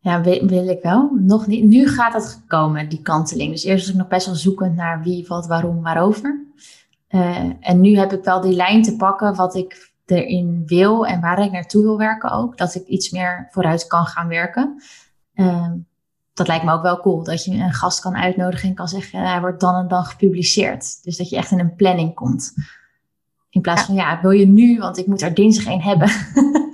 Ja, 0.00 0.20
wil, 0.20 0.46
wil, 0.46 0.68
ik 0.68 0.82
wel. 0.82 1.10
Nog 1.20 1.46
niet. 1.46 1.64
Nu 1.64 1.88
gaat 1.88 2.12
het 2.12 2.42
komen, 2.46 2.88
die 2.88 3.02
kanteling. 3.02 3.50
Dus 3.50 3.64
eerst 3.64 3.84
was 3.84 3.94
ik 3.94 4.00
nog 4.00 4.08
best 4.08 4.26
wel 4.26 4.34
zoekend 4.34 4.76
naar 4.76 5.02
wie, 5.02 5.26
wat, 5.28 5.46
waarom, 5.46 5.82
waarover. 5.82 6.46
Uh, 7.10 7.50
en 7.60 7.80
nu 7.80 7.96
heb 7.96 8.12
ik 8.12 8.24
wel 8.24 8.40
die 8.40 8.54
lijn 8.54 8.82
te 8.82 8.96
pakken 8.96 9.34
wat 9.34 9.54
ik 9.54 9.92
erin 10.06 10.62
wil 10.66 11.06
en 11.06 11.20
waar 11.20 11.44
ik 11.44 11.52
naartoe 11.52 11.82
wil 11.82 11.98
werken 11.98 12.30
ook. 12.30 12.58
Dat 12.58 12.74
ik 12.74 12.86
iets 12.86 13.10
meer 13.10 13.48
vooruit 13.50 13.86
kan 13.86 14.06
gaan 14.06 14.28
werken. 14.28 14.82
Uh, 15.34 15.72
dat 16.34 16.46
lijkt 16.46 16.64
me 16.64 16.72
ook 16.72 16.82
wel 16.82 17.00
cool. 17.00 17.24
Dat 17.24 17.44
je 17.44 17.52
een 17.52 17.72
gast 17.72 18.00
kan 18.00 18.16
uitnodigen 18.16 18.68
en 18.68 18.74
kan 18.74 18.88
zeggen, 18.88 19.28
hij 19.28 19.40
wordt 19.40 19.60
dan 19.60 19.74
en 19.74 19.88
dan 19.88 20.04
gepubliceerd. 20.04 21.04
Dus 21.04 21.16
dat 21.16 21.28
je 21.28 21.36
echt 21.36 21.50
in 21.50 21.60
een 21.60 21.74
planning 21.74 22.14
komt. 22.14 22.52
In 23.50 23.60
plaats 23.60 23.82
van, 23.82 23.94
ja, 23.94 24.20
wil 24.20 24.30
je 24.30 24.46
nu, 24.46 24.78
want 24.78 24.98
ik 24.98 25.06
moet 25.06 25.22
er 25.22 25.34
dinsdag 25.34 25.66
een 25.66 25.82
hebben. 25.82 26.10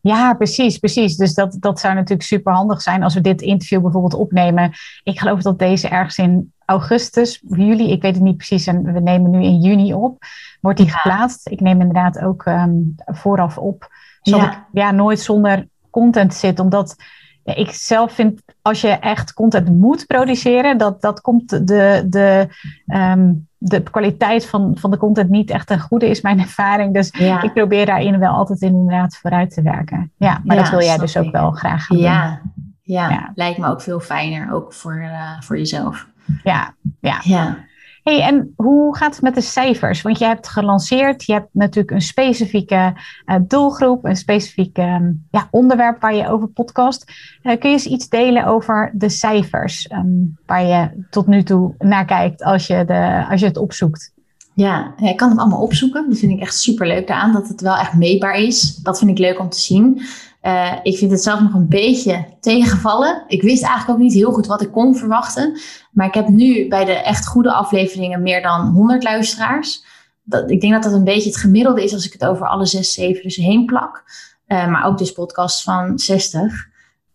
Ja, 0.00 0.34
precies, 0.34 0.78
precies. 0.78 1.16
Dus 1.16 1.34
dat, 1.34 1.56
dat 1.60 1.80
zou 1.80 1.94
natuurlijk 1.94 2.22
super 2.22 2.52
handig 2.52 2.82
zijn 2.82 3.02
als 3.02 3.14
we 3.14 3.20
dit 3.20 3.42
interview 3.42 3.82
bijvoorbeeld 3.82 4.14
opnemen. 4.14 4.72
Ik 5.02 5.18
geloof 5.18 5.42
dat 5.42 5.58
deze 5.58 5.88
ergens 5.88 6.18
in 6.18 6.52
augustus, 6.64 7.42
juli, 7.48 7.90
ik 7.90 8.02
weet 8.02 8.14
het 8.14 8.24
niet 8.24 8.36
precies, 8.36 8.66
en 8.66 8.92
we 8.92 9.00
nemen 9.00 9.30
nu 9.30 9.42
in 9.42 9.60
juni 9.60 9.94
op, 9.94 10.22
wordt 10.60 10.78
die 10.78 10.90
geplaatst. 10.90 11.48
Ik 11.48 11.60
neem 11.60 11.80
inderdaad 11.80 12.18
ook 12.18 12.44
um, 12.46 12.94
vooraf 13.04 13.58
op, 13.58 13.88
zodat 14.22 14.40
ja. 14.40 14.50
ik 14.52 14.58
ja, 14.72 14.90
nooit 14.90 15.20
zonder 15.20 15.68
content 15.90 16.34
zit, 16.34 16.58
omdat 16.58 16.96
ik 17.44 17.70
zelf 17.70 18.12
vind, 18.12 18.42
als 18.62 18.80
je 18.80 18.88
echt 18.88 19.32
content 19.32 19.68
moet 19.68 20.06
produceren, 20.06 20.78
dat, 20.78 21.00
dat 21.00 21.20
komt 21.20 21.66
de, 21.68 22.04
de, 22.08 22.48
um, 22.86 23.48
de 23.58 23.82
kwaliteit 23.82 24.46
van, 24.46 24.76
van 24.78 24.90
de 24.90 24.96
content 24.96 25.30
niet 25.30 25.50
echt 25.50 25.70
een 25.70 25.80
goede, 25.80 26.08
is 26.08 26.20
mijn 26.20 26.40
ervaring. 26.46 26.94
Dus 26.94 27.10
ik 27.42 27.50
probeer 27.54 27.86
daarin 27.86 28.18
wel 28.18 28.32
altijd 28.32 28.60
inderdaad 28.60 29.16
vooruit 29.16 29.50
te 29.54 29.62
werken. 29.62 30.12
Ja, 30.16 30.40
maar 30.44 30.56
dat 30.56 30.70
wil 30.70 30.82
jij 30.82 30.98
dus 30.98 31.16
ook 31.16 31.30
wel 31.30 31.50
graag 31.50 31.86
gaan 31.86 31.96
ja. 31.96 32.28
doen. 32.28 32.52
Ja, 32.82 33.10
ja, 33.10 33.32
lijkt 33.34 33.58
me 33.58 33.66
ook 33.66 33.82
veel 33.82 34.00
fijner, 34.00 34.52
ook 34.52 34.72
voor, 34.72 34.96
uh, 34.96 35.40
voor 35.40 35.58
jezelf. 35.58 36.06
Ja, 36.42 36.74
ja. 37.00 37.20
ja 37.22 37.64
hey, 38.04 38.20
en 38.20 38.52
hoe 38.56 38.96
gaat 38.96 39.12
het 39.14 39.22
met 39.22 39.34
de 39.34 39.40
cijfers? 39.40 40.02
Want 40.02 40.18
je 40.18 40.24
hebt 40.24 40.48
gelanceerd, 40.48 41.24
je 41.24 41.32
hebt 41.32 41.48
natuurlijk 41.52 41.94
een 41.94 42.00
specifieke 42.00 42.92
uh, 43.26 43.36
doelgroep, 43.46 44.04
een 44.04 44.16
specifiek 44.16 44.78
um, 44.78 45.26
ja, 45.30 45.48
onderwerp 45.50 46.00
waar 46.00 46.14
je 46.14 46.28
over 46.28 46.48
podcast. 46.48 47.12
Uh, 47.42 47.58
kun 47.58 47.70
je 47.70 47.76
eens 47.76 47.86
iets 47.86 48.08
delen 48.08 48.46
over 48.46 48.92
de 48.94 49.08
cijfers 49.08 49.90
um, 49.92 50.36
waar 50.46 50.64
je 50.64 51.06
tot 51.10 51.26
nu 51.26 51.42
toe 51.42 51.74
naar 51.78 52.04
kijkt 52.04 52.42
als 52.42 52.66
je, 52.66 52.84
de, 52.84 53.26
als 53.30 53.40
je 53.40 53.46
het 53.46 53.56
opzoekt? 53.56 54.12
Ja, 54.54 54.94
ik 54.96 55.16
kan 55.16 55.28
hem 55.28 55.38
allemaal 55.38 55.62
opzoeken. 55.62 56.08
Dat 56.08 56.18
vind 56.18 56.32
ik 56.32 56.40
echt 56.40 56.58
super 56.58 56.86
leuk 56.86 57.06
daaraan, 57.06 57.32
dat 57.32 57.48
het 57.48 57.60
wel 57.60 57.76
echt 57.76 57.94
meetbaar 57.94 58.34
is. 58.34 58.76
Dat 58.76 58.98
vind 58.98 59.10
ik 59.10 59.18
leuk 59.18 59.38
om 59.38 59.48
te 59.48 59.60
zien. 59.60 60.02
Uh, 60.46 60.72
ik 60.82 60.98
vind 60.98 61.10
het 61.10 61.22
zelf 61.22 61.40
nog 61.40 61.54
een 61.54 61.68
beetje 61.68 62.26
tegenvallen. 62.40 63.24
Ik 63.26 63.42
wist 63.42 63.62
eigenlijk 63.62 63.92
ook 63.92 64.04
niet 64.04 64.14
heel 64.14 64.32
goed 64.32 64.46
wat 64.46 64.62
ik 64.62 64.72
kon 64.72 64.96
verwachten. 64.96 65.60
Maar 65.92 66.06
ik 66.06 66.14
heb 66.14 66.28
nu 66.28 66.68
bij 66.68 66.84
de 66.84 66.92
echt 66.92 67.26
goede 67.26 67.52
afleveringen 67.52 68.22
meer 68.22 68.42
dan 68.42 68.66
100 68.66 69.02
luisteraars. 69.02 69.84
Dat, 70.22 70.50
ik 70.50 70.60
denk 70.60 70.72
dat 70.72 70.82
dat 70.82 70.92
een 70.92 71.04
beetje 71.04 71.28
het 71.28 71.38
gemiddelde 71.38 71.84
is 71.84 71.92
als 71.92 72.06
ik 72.06 72.12
het 72.12 72.24
over 72.24 72.46
alle 72.46 72.66
zes, 72.66 72.92
zeven 72.92 73.22
dus 73.22 73.36
heen 73.36 73.66
plak. 73.66 74.04
Uh, 74.48 74.68
maar 74.68 74.84
ook 74.84 74.98
dus 74.98 75.12
podcasts 75.12 75.62
van 75.62 75.98
60. 75.98 76.68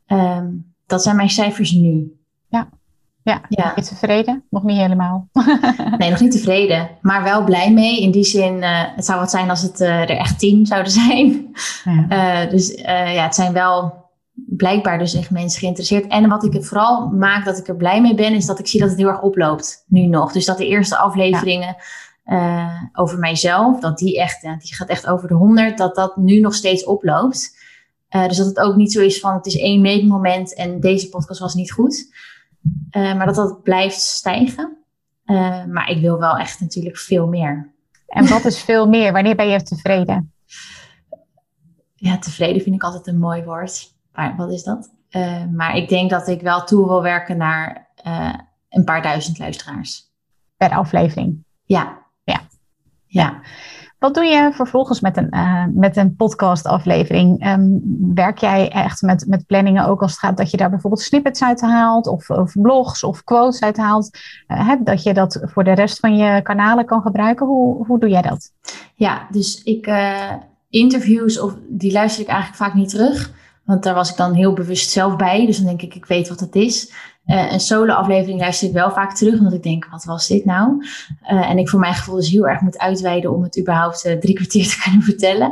Ehm, 0.06 0.48
dat 0.86 1.04
zijn 1.04 1.16
mijn 1.16 1.30
cijfers 1.30 1.72
nu. 1.72 2.19
Ja, 3.30 3.42
ja, 3.50 3.64
ja. 3.64 3.74
Ben 3.74 3.84
je 3.84 3.90
tevreden? 3.90 4.44
Nog 4.50 4.64
niet 4.64 4.78
helemaal. 4.78 5.30
nee, 5.98 6.10
nog 6.10 6.20
niet 6.20 6.32
tevreden. 6.32 6.90
Maar 7.02 7.24
wel 7.24 7.44
blij 7.44 7.74
mee. 7.74 8.02
In 8.02 8.12
die 8.12 8.24
zin, 8.24 8.58
uh, 8.58 8.84
het 8.96 9.06
zou 9.06 9.20
wat 9.20 9.30
zijn 9.30 9.50
als 9.50 9.62
het 9.62 9.80
uh, 9.80 10.02
er 10.02 10.10
echt 10.10 10.40
tien 10.40 10.66
zouden 10.66 10.92
zijn. 10.92 11.56
Ja. 11.84 12.44
Uh, 12.44 12.50
dus 12.54 12.74
ja, 12.82 13.24
het 13.24 13.36
zijn 13.36 13.54
wel 13.54 14.08
blijkbaar 14.34 14.98
dus 14.98 15.14
echt 15.14 15.30
mensen 15.30 15.60
geïnteresseerd. 15.60 16.08
En 16.08 16.30
wat 16.30 16.44
ik 16.44 16.54
het 16.54 16.68
vooral 16.68 17.08
maak 17.08 17.46
dat 17.46 17.58
ik 17.58 17.68
er 17.68 17.76
blij 17.76 18.02
mee 18.02 18.16
ben, 18.16 18.34
is 18.34 18.46
dat 18.46 18.60
ik 18.60 18.68
zie 18.68 18.80
dat 18.80 18.90
het 18.90 18.98
heel 18.98 19.08
erg 19.08 19.22
oploopt. 19.22 19.84
Nu 19.88 20.06
nog. 20.06 20.32
Dus 20.32 20.46
dat 20.46 20.58
de 20.58 20.68
eerste 20.68 20.98
afleveringen 20.98 21.76
ja. 22.26 22.90
over 22.94 23.20
mijzelf, 23.20 23.80
dat 23.80 23.98
die 23.98 24.20
echt, 24.20 24.42
die 24.42 24.76
gaat 24.76 24.90
echt 24.90 25.08
over 25.08 25.28
de 25.28 25.34
honderd, 25.34 25.78
dat 25.78 25.96
dat 25.96 26.18
nu 26.18 26.40
nog 26.40 26.54
steeds 26.54 26.86
oploopt. 26.86 27.58
dus 28.10 28.38
dat 28.38 28.46
het 28.46 28.60
ook 28.60 28.76
niet 28.76 28.92
zo 28.92 29.02
is 29.02 29.20
van 29.20 29.34
het 29.34 29.46
is 29.46 29.58
één 29.58 29.82
meetmoment 29.82 30.56
en 30.56 30.80
deze 30.80 31.10
podcast 31.10 31.40
was 31.40 31.54
niet 31.54 31.72
goed. 31.72 32.08
Uh, 32.92 33.16
maar 33.16 33.26
dat 33.26 33.36
dat 33.36 33.64
blijft 33.64 34.02
stijgen. 34.02 34.78
Uh, 35.26 35.66
maar 35.66 35.90
ik 35.90 36.02
wil 36.02 36.20
wel 36.20 36.38
echt 36.38 36.60
natuurlijk 36.60 36.98
veel 36.98 37.28
meer. 37.28 37.74
En 38.08 38.28
wat 38.28 38.46
is 38.46 38.64
veel 38.64 38.88
meer? 38.88 39.12
Wanneer 39.12 39.36
ben 39.36 39.48
je 39.48 39.64
tevreden? 39.64 40.34
Ja, 41.96 42.18
tevreden 42.18 42.62
vind 42.62 42.76
ik 42.76 42.84
altijd 42.84 43.08
een 43.08 43.20
mooi 43.20 43.44
woord. 43.44 43.94
Maar 44.14 44.36
wat 44.36 44.52
is 44.52 44.64
dat? 44.64 44.92
Uh, 45.12 45.46
maar 45.46 45.76
ik 45.76 45.90
denk 45.90 46.10
dat 46.10 46.28
ik 46.28 46.42
wel 46.42 46.64
toe 46.64 46.88
wil 46.88 47.02
werken 47.02 47.38
naar 47.38 47.90
een 48.70 48.84
paar 48.84 49.02
duizend 49.02 49.40
luisteraars. 49.40 50.12
Per 50.58 50.70
aflevering? 50.70 51.44
Ja. 51.64 52.06
Ja. 52.24 52.42
Ja. 53.06 53.42
Wat 54.00 54.14
doe 54.14 54.24
je 54.24 54.50
vervolgens 54.54 55.00
met 55.00 55.18
een, 55.18 55.28
uh, 55.32 55.64
met 55.74 55.98
een 55.98 56.16
podcastaflevering? 56.16 57.48
Um, 57.48 57.82
werk 58.14 58.38
jij 58.38 58.70
echt 58.70 59.02
met, 59.02 59.26
met 59.28 59.46
planningen 59.46 59.86
ook 59.86 60.02
als 60.02 60.12
het 60.12 60.20
gaat 60.20 60.38
dat 60.38 60.52
je 60.52 60.58
daar 60.58 60.70
bijvoorbeeld 60.70 61.02
snippets 61.02 61.44
uit 61.44 61.62
haalt, 61.62 62.08
of, 62.08 62.30
of 62.30 62.54
blogs 62.54 63.04
of 63.04 63.24
quotes 63.24 63.62
uit 63.62 63.78
haalt? 63.78 64.18
Uh, 64.48 64.72
dat 64.84 65.04
je 65.04 65.14
dat 65.14 65.40
voor 65.42 65.64
de 65.64 65.72
rest 65.72 66.00
van 66.00 66.18
je 66.18 66.42
kanalen 66.42 66.86
kan 66.86 67.02
gebruiken. 67.02 67.46
Hoe, 67.46 67.86
hoe 67.86 68.00
doe 68.00 68.10
jij 68.10 68.22
dat? 68.22 68.52
Ja, 68.96 69.28
dus 69.32 69.64
ik 69.64 69.88
uh, 69.88 70.34
interviews, 70.70 71.40
of, 71.40 71.56
die 71.68 71.92
luister 71.92 72.22
ik 72.22 72.30
eigenlijk 72.30 72.64
vaak 72.64 72.74
niet 72.74 72.90
terug. 72.90 73.32
Want 73.66 73.84
daar 73.84 73.94
was 73.94 74.10
ik 74.10 74.18
dan 74.18 74.34
heel 74.34 74.54
bewust 74.54 74.90
zelf 74.90 75.16
bij. 75.16 75.46
Dus 75.46 75.58
dan 75.58 75.66
denk 75.66 75.82
ik, 75.82 75.96
ik 75.96 76.06
weet 76.06 76.30
wat 76.30 76.40
het 76.40 76.56
is. 76.56 76.94
Uh, 77.30 77.52
een 77.52 77.60
solo-aflevering 77.60 78.40
luister 78.40 78.68
ik 78.68 78.74
wel 78.74 78.92
vaak 78.92 79.16
terug, 79.16 79.38
omdat 79.38 79.54
ik 79.54 79.64
denk, 79.64 79.88
wat 79.92 80.04
was 80.04 80.28
dit 80.28 80.46
nou? 80.46 80.86
Uh, 81.32 81.50
en 81.50 81.58
ik 81.58 81.70
voor 81.70 81.80
mijn 81.80 81.94
gevoel 81.94 82.16
dus 82.16 82.30
heel 82.30 82.48
erg 82.48 82.62
moet 82.62 82.78
uitweiden 82.78 83.34
om 83.34 83.44
het 83.44 83.60
überhaupt 83.60 84.06
uh, 84.06 84.14
drie 84.14 84.36
kwartier 84.36 84.68
te 84.70 84.82
kunnen 84.84 85.02
vertellen. 85.02 85.52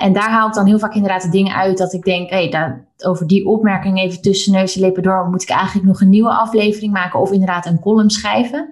en 0.00 0.12
daar 0.12 0.30
haal 0.30 0.48
ik 0.48 0.54
dan 0.54 0.66
heel 0.66 0.78
vaak 0.78 0.94
inderdaad 0.94 1.22
de 1.22 1.28
dingen 1.28 1.54
uit 1.54 1.78
dat 1.78 1.92
ik 1.92 2.02
denk, 2.02 2.30
hey, 2.30 2.80
over 3.04 3.26
die 3.26 3.46
opmerking 3.46 3.98
even 3.98 4.20
tussen 4.20 4.52
neus 4.52 4.74
en 4.74 4.80
lippen 4.80 5.02
door, 5.02 5.28
moet 5.28 5.42
ik 5.42 5.48
eigenlijk 5.48 5.86
nog 5.86 6.00
een 6.00 6.08
nieuwe 6.08 6.34
aflevering 6.34 6.92
maken 6.92 7.20
of 7.20 7.30
inderdaad 7.30 7.66
een 7.66 7.80
column 7.80 8.10
schrijven. 8.10 8.68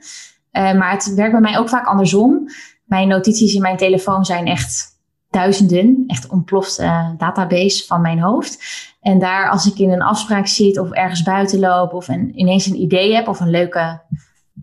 maar 0.53 0.91
het 0.91 1.15
werkt 1.15 1.33
bij 1.33 1.41
mij 1.41 1.59
ook 1.59 1.69
vaak 1.69 1.87
andersom. 1.87 2.49
Mijn 2.85 3.09
notities 3.09 3.55
in 3.55 3.63
mijn 3.63 3.77
telefoon 3.77 4.25
zijn 4.25 4.47
echt 4.47 4.95
duizenden, 5.31 6.05
echt 6.07 6.29
ontplofte 6.29 7.15
database 7.19 7.87
van 7.87 8.01
mijn 8.01 8.21
hoofd. 8.21 8.59
En 9.05 9.19
daar, 9.19 9.51
als 9.51 9.67
ik 9.67 9.79
in 9.79 9.91
een 9.91 10.03
afspraak 10.03 10.47
zit 10.47 10.79
of 10.79 10.91
ergens 10.91 11.23
buiten 11.23 11.59
loop 11.59 11.93
of 11.93 12.09
een, 12.09 12.39
ineens 12.39 12.67
een 12.67 12.81
idee 12.81 13.15
heb 13.15 13.29
of 13.29 13.41
een 13.41 13.51
leuke 13.51 14.01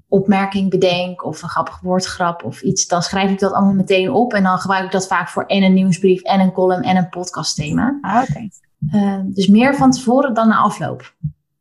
opmerking 0.08 0.70
bedenk 0.70 1.26
of 1.26 1.42
een 1.42 1.50
grappig 1.50 1.80
woordgrap 1.80 2.44
of 2.44 2.62
iets, 2.62 2.88
dan 2.88 3.02
schrijf 3.02 3.32
ik 3.32 3.40
dat 3.40 3.52
allemaal 3.52 3.74
meteen 3.74 4.12
op. 4.12 4.34
En 4.34 4.44
dan 4.44 4.58
gebruik 4.58 4.86
ik 4.86 4.92
dat 4.92 5.08
vaak 5.08 5.30
voor 5.30 5.46
en 5.46 5.64
een 5.64 5.74
nieuwsbrief 5.74 6.22
en 6.22 6.40
een 6.40 6.52
column 6.52 6.84
en 6.84 6.96
een 6.96 7.10
podcastthema. 7.10 7.98
Ah, 8.02 8.24
oké. 8.30 8.48
Uh, 8.96 9.20
dus 9.24 9.48
meer 9.48 9.76
van 9.76 9.92
tevoren 9.92 10.34
dan 10.34 10.48
na 10.48 10.58
afloop. 10.58 11.16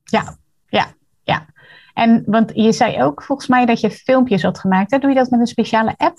Ja, 0.05 0.37
ja, 0.67 0.87
ja. 1.23 1.47
En 1.95 2.23
want 2.27 2.51
je 2.55 2.73
zei 2.73 3.03
ook 3.03 3.23
volgens 3.23 3.49
mij 3.49 3.67
dat 3.67 3.81
je 3.81 3.91
filmpjes 3.91 4.43
had 4.43 4.59
gemaakt. 4.59 4.91
Hè? 4.91 4.99
Doe 4.99 5.11
je 5.11 5.17
dat 5.17 5.31
met 5.31 5.41
een 5.41 5.47
speciale 5.47 5.95
app? 5.97 6.19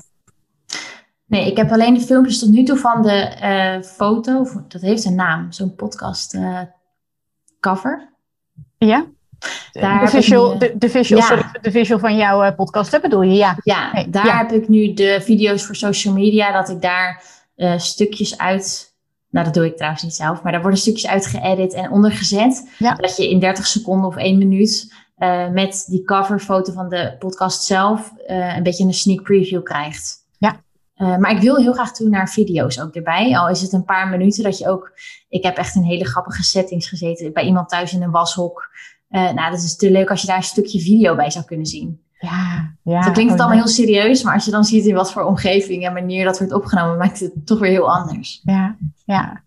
Nee, 1.32 1.52
ik 1.52 1.58
heb 1.58 1.72
alleen 1.72 1.94
de 1.94 2.00
filmpjes 2.00 2.39
tot 2.39 2.50
nu 2.50 2.63
toe 2.63 2.78
van 2.78 3.02
de 3.02 3.32
uh, 3.41 3.84
foto. 3.84 4.48
Dat 4.67 4.82
heeft 4.82 5.06
een 5.06 5.15
naam, 5.15 5.52
zo'n 5.52 5.76
podcast 5.76 6.34
uh, 6.34 6.60
cover. 7.60 8.10
Ja? 8.78 9.06
Daar 9.72 10.06
de, 10.06 10.08
visual, 10.08 10.58
de, 10.58 10.74
de, 10.78 10.89
visual, 10.89 11.22
ja. 11.22 11.28
sorry, 11.28 11.44
de 11.62 11.72
visual 11.72 12.00
van 12.00 12.15
jouw 12.15 12.44
uh, 12.44 12.56
podcast, 12.56 12.91
dat 12.91 13.02
bedoel 13.02 13.22
je? 13.22 13.36
Ja, 13.36 13.58
ja 13.63 13.94
nee, 13.94 14.10
daar 14.10 14.26
ja. 14.26 14.38
heb 14.38 14.52
ik 14.52 14.67
nu 14.67 14.94
de 14.94 15.20
video's 15.22 15.65
voor 15.65 15.76
social 15.76 16.13
media. 16.13 16.52
Dat 16.52 16.70
ik 16.70 16.82
daar 16.82 17.24
stukjes 17.78 18.38
uit... 18.38 18.96
Nou, 19.30 19.46
dat 19.46 19.54
doe 19.54 19.65
ik 19.65 19.76
trouwens 19.76 20.04
niet 20.04 20.15
zelf. 20.15 20.44
Maar 20.44 20.52
daar 20.52 20.62
worden 20.62 20.80
stukjes 20.80 21.08
uit 21.08 21.26
geëdit 21.26 21.74
en 21.74 21.91
ondergezet. 21.91 22.70
Ja. 22.78 22.94
Dat 22.96 23.17
je 23.17 23.30
in 23.30 23.39
30 23.39 23.67
seconden 23.67 24.08
of 24.08 24.15
1 24.15 24.38
minuut... 24.38 24.94
met 25.52 25.86
die 25.88 26.04
coverfoto 26.04 26.74
van 26.74 26.89
de 26.89 27.15
podcast 27.20 27.63
zelf... 27.63 28.13
een 28.26 28.63
beetje 28.63 28.84
een 28.84 28.94
sneak 28.94 29.24
preview 29.24 29.63
krijgt. 29.63 30.20
Uh, 31.02 31.18
maar 31.18 31.32
ik 31.32 31.42
wil 31.42 31.58
heel 31.58 31.74
graag 31.74 31.94
toe 31.94 32.10
naar 32.10 32.30
video's 32.30 32.80
ook 32.80 32.96
erbij. 32.96 33.38
Al 33.38 33.50
is 33.50 33.62
het 33.62 33.74
een 33.74 33.86
paar 33.86 34.10
minuten 34.10 34.44
dat 34.44 34.58
je 34.58 34.68
ook... 34.68 34.92
Ik 35.30 35.44
heb 35.44 35.58
echt 35.58 35.76
een 35.76 35.84
hele 35.84 36.06
grappige 36.06 36.44
settings 36.44 36.90
gezeten. 36.90 37.34
Bij 37.34 37.44
iemand 37.44 37.70
thuis 37.70 37.94
in 37.94 38.02
een 38.02 38.12
washok. 38.12 38.70
Uh, 39.10 39.32
nou, 39.32 39.52
dat 39.52 39.64
is 39.64 39.76
te 39.76 39.92
leuk 39.92 40.10
als 40.10 40.22
je 40.22 40.28
daar 40.28 40.38
een 40.38 40.44
stukje 40.44 40.80
video 40.80 41.16
bij 41.16 41.30
zou 41.30 41.46
kunnen 41.46 41.66
zien. 41.66 42.02
Ja, 42.20 42.76
ja. 42.84 43.02
Dat 43.02 43.14
klinkt 43.14 43.32
het 43.32 43.42
allemaal 43.42 43.58
heel 43.58 43.68
serieus. 43.68 44.24
Maar 44.24 44.34
als 44.34 44.46
je 44.46 44.52
dan 44.52 44.64
ziet 44.64 44.86
in 44.86 44.96
wat 44.96 45.12
voor 45.12 45.24
omgeving 45.24 45.86
en 45.86 45.94
manier 45.94 46.26
dat 46.26 46.38
wordt 46.38 46.54
opgenomen... 46.54 46.98
maakt 46.98 47.20
het 47.20 47.46
toch 47.46 47.60
weer 47.60 47.72
heel 47.72 47.94
anders. 47.94 48.42
Ja, 48.44 48.78
ja. 49.06 49.44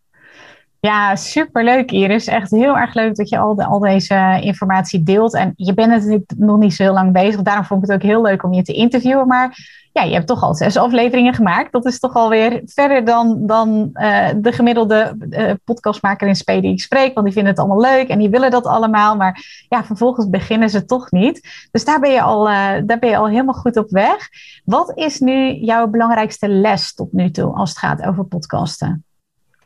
Ja, 0.85 1.16
superleuk 1.16 1.90
Iris. 1.90 2.27
Echt 2.27 2.51
heel 2.51 2.77
erg 2.77 2.94
leuk 2.94 3.16
dat 3.16 3.29
je 3.29 3.38
al, 3.38 3.55
de, 3.55 3.64
al 3.64 3.79
deze 3.79 4.38
informatie 4.40 5.03
deelt. 5.03 5.35
En 5.35 5.53
je 5.57 5.75
bent 5.75 5.90
natuurlijk 5.90 6.33
nog 6.37 6.59
niet 6.59 6.75
zo 6.75 6.83
heel 6.83 6.92
lang 6.92 7.12
bezig. 7.12 7.42
Daarom 7.42 7.64
vond 7.64 7.83
ik 7.83 7.88
het 7.88 7.97
ook 7.97 8.09
heel 8.09 8.23
leuk 8.23 8.42
om 8.42 8.53
je 8.53 8.62
te 8.62 8.73
interviewen. 8.73 9.27
Maar 9.27 9.57
ja, 9.92 10.03
je 10.03 10.12
hebt 10.14 10.27
toch 10.27 10.42
al 10.42 10.55
zes 10.55 10.77
afleveringen 10.77 11.35
gemaakt. 11.35 11.73
Dat 11.73 11.85
is 11.85 11.99
toch 11.99 12.14
alweer 12.14 12.62
verder 12.64 13.05
dan, 13.05 13.47
dan 13.47 13.90
uh, 13.92 14.29
de 14.37 14.53
gemiddelde 14.53 15.16
uh, 15.31 15.51
podcastmaker 15.64 16.29
in 16.29 16.37
Spee 16.37 16.61
die 16.61 16.73
ik 16.73 16.81
spreek. 16.81 17.14
Want 17.14 17.27
die 17.27 17.35
vinden 17.35 17.53
het 17.53 17.61
allemaal 17.61 17.81
leuk 17.81 18.09
en 18.09 18.18
die 18.18 18.31
willen 18.31 18.51
dat 18.51 18.66
allemaal. 18.66 19.16
Maar 19.16 19.64
ja, 19.68 19.85
vervolgens 19.85 20.29
beginnen 20.29 20.70
ze 20.70 20.85
toch 20.85 21.11
niet. 21.11 21.68
Dus 21.70 21.85
daar 21.85 22.01
ben 22.01 22.11
je 22.11 22.23
al, 22.23 22.49
uh, 22.49 22.55
daar 22.85 22.99
ben 22.99 23.09
je 23.09 23.16
al 23.16 23.29
helemaal 23.29 23.55
goed 23.55 23.77
op 23.77 23.90
weg. 23.90 24.29
Wat 24.64 24.92
is 24.94 25.20
nu 25.20 25.53
jouw 25.53 25.87
belangrijkste 25.87 26.49
les 26.49 26.94
tot 26.94 27.12
nu 27.12 27.31
toe 27.31 27.55
als 27.55 27.68
het 27.68 27.79
gaat 27.79 28.03
over 28.03 28.25
podcasten? 28.25 29.05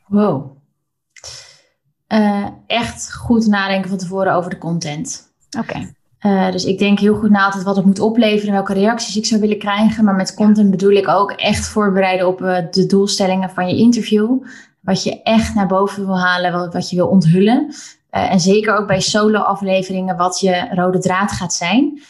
Wow. 0.07 0.58
Echt 2.67 3.15
goed 3.15 3.47
nadenken 3.47 3.89
van 3.89 3.99
tevoren 3.99 4.35
over 4.35 4.51
de 4.51 4.59
content. 4.59 5.33
Oké. 5.59 5.97
Uh, 6.27 6.51
dus 6.51 6.65
ik 6.65 6.79
denk 6.79 6.99
heel 6.99 7.15
goed 7.15 7.31
na 7.31 7.45
altijd 7.45 7.65
wat 7.65 7.77
het 7.77 7.85
moet 7.85 8.01
opleveren 8.01 8.47
en 8.47 8.53
welke 8.53 8.73
reacties 8.73 9.17
ik 9.17 9.27
zou 9.27 9.41
willen 9.41 9.59
krijgen. 9.59 10.05
Maar 10.05 10.15
met 10.15 10.35
content 10.35 10.71
bedoel 10.71 10.91
ik 10.91 11.09
ook 11.09 11.31
echt 11.31 11.67
voorbereiden 11.67 12.27
op 12.27 12.41
uh, 12.41 12.59
de 12.71 12.87
doelstellingen 12.87 13.51
van 13.51 13.69
je 13.69 13.77
interview. 13.77 14.43
Wat 14.81 15.03
je 15.03 15.23
echt 15.23 15.55
naar 15.55 15.67
boven 15.67 16.07
wil 16.07 16.19
halen, 16.19 16.53
wat, 16.53 16.73
wat 16.73 16.91
je 16.91 16.97
wil 16.97 17.07
onthullen. 17.07 17.75
En 18.11 18.41
zeker 18.41 18.77
ook 18.77 18.87
bij 18.87 19.01
solo-afleveringen 19.01 20.17
wat 20.17 20.41
je 20.41 20.69
rode 20.75 20.99
draad 20.99 21.33
gaat 21.33 21.55
zijn. 21.55 22.03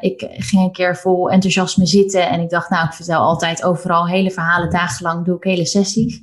ik 0.00 0.26
ging 0.30 0.62
een 0.62 0.72
keer 0.72 0.96
vol 0.96 1.30
enthousiasme 1.30 1.86
zitten 1.86 2.28
en 2.28 2.40
ik 2.40 2.50
dacht, 2.50 2.70
nou, 2.70 2.86
ik 2.86 2.92
vertel 2.92 3.20
altijd 3.20 3.64
overal 3.64 4.06
hele 4.06 4.30
verhalen, 4.30 4.70
dagenlang 4.70 5.24
doe 5.24 5.36
ik 5.36 5.44
hele 5.44 5.66
sessies. 5.66 6.20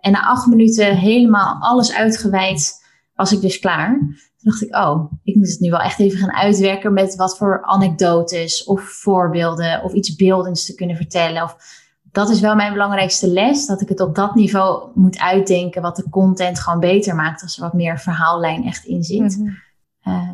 En 0.00 0.12
na 0.12 0.26
acht 0.26 0.46
minuten 0.46 0.96
helemaal 0.96 1.56
alles 1.60 1.94
uitgeweid 1.94 2.84
was 3.14 3.32
ik 3.32 3.40
dus 3.40 3.58
klaar. 3.58 3.98
Toen 3.98 4.50
dacht 4.50 4.62
ik, 4.62 4.76
oh, 4.76 5.12
ik 5.22 5.34
moet 5.34 5.48
het 5.48 5.60
nu 5.60 5.70
wel 5.70 5.80
echt 5.80 5.98
even 5.98 6.18
gaan 6.18 6.32
uitwerken 6.32 6.92
met 6.92 7.16
wat 7.16 7.36
voor 7.36 7.62
anekdotes 7.62 8.64
of 8.64 8.82
voorbeelden 8.82 9.82
of 9.82 9.92
iets 9.92 10.16
beeldends 10.16 10.64
te 10.64 10.74
kunnen 10.74 10.96
vertellen. 10.96 11.42
Of, 11.42 11.56
dat 12.10 12.30
is 12.30 12.40
wel 12.40 12.54
mijn 12.54 12.72
belangrijkste 12.72 13.28
les, 13.28 13.66
dat 13.66 13.80
ik 13.80 13.88
het 13.88 14.00
op 14.00 14.14
dat 14.14 14.34
niveau 14.34 14.90
moet 14.94 15.18
uitdenken, 15.18 15.82
wat 15.82 15.96
de 15.96 16.08
content 16.10 16.60
gewoon 16.60 16.80
beter 16.80 17.14
maakt 17.14 17.42
als 17.42 17.56
er 17.56 17.62
wat 17.62 17.72
meer 17.72 17.98
verhaallijn 17.98 18.64
echt 18.64 18.84
in 18.84 19.02
zit. 19.02 19.38
Mm 19.38 19.56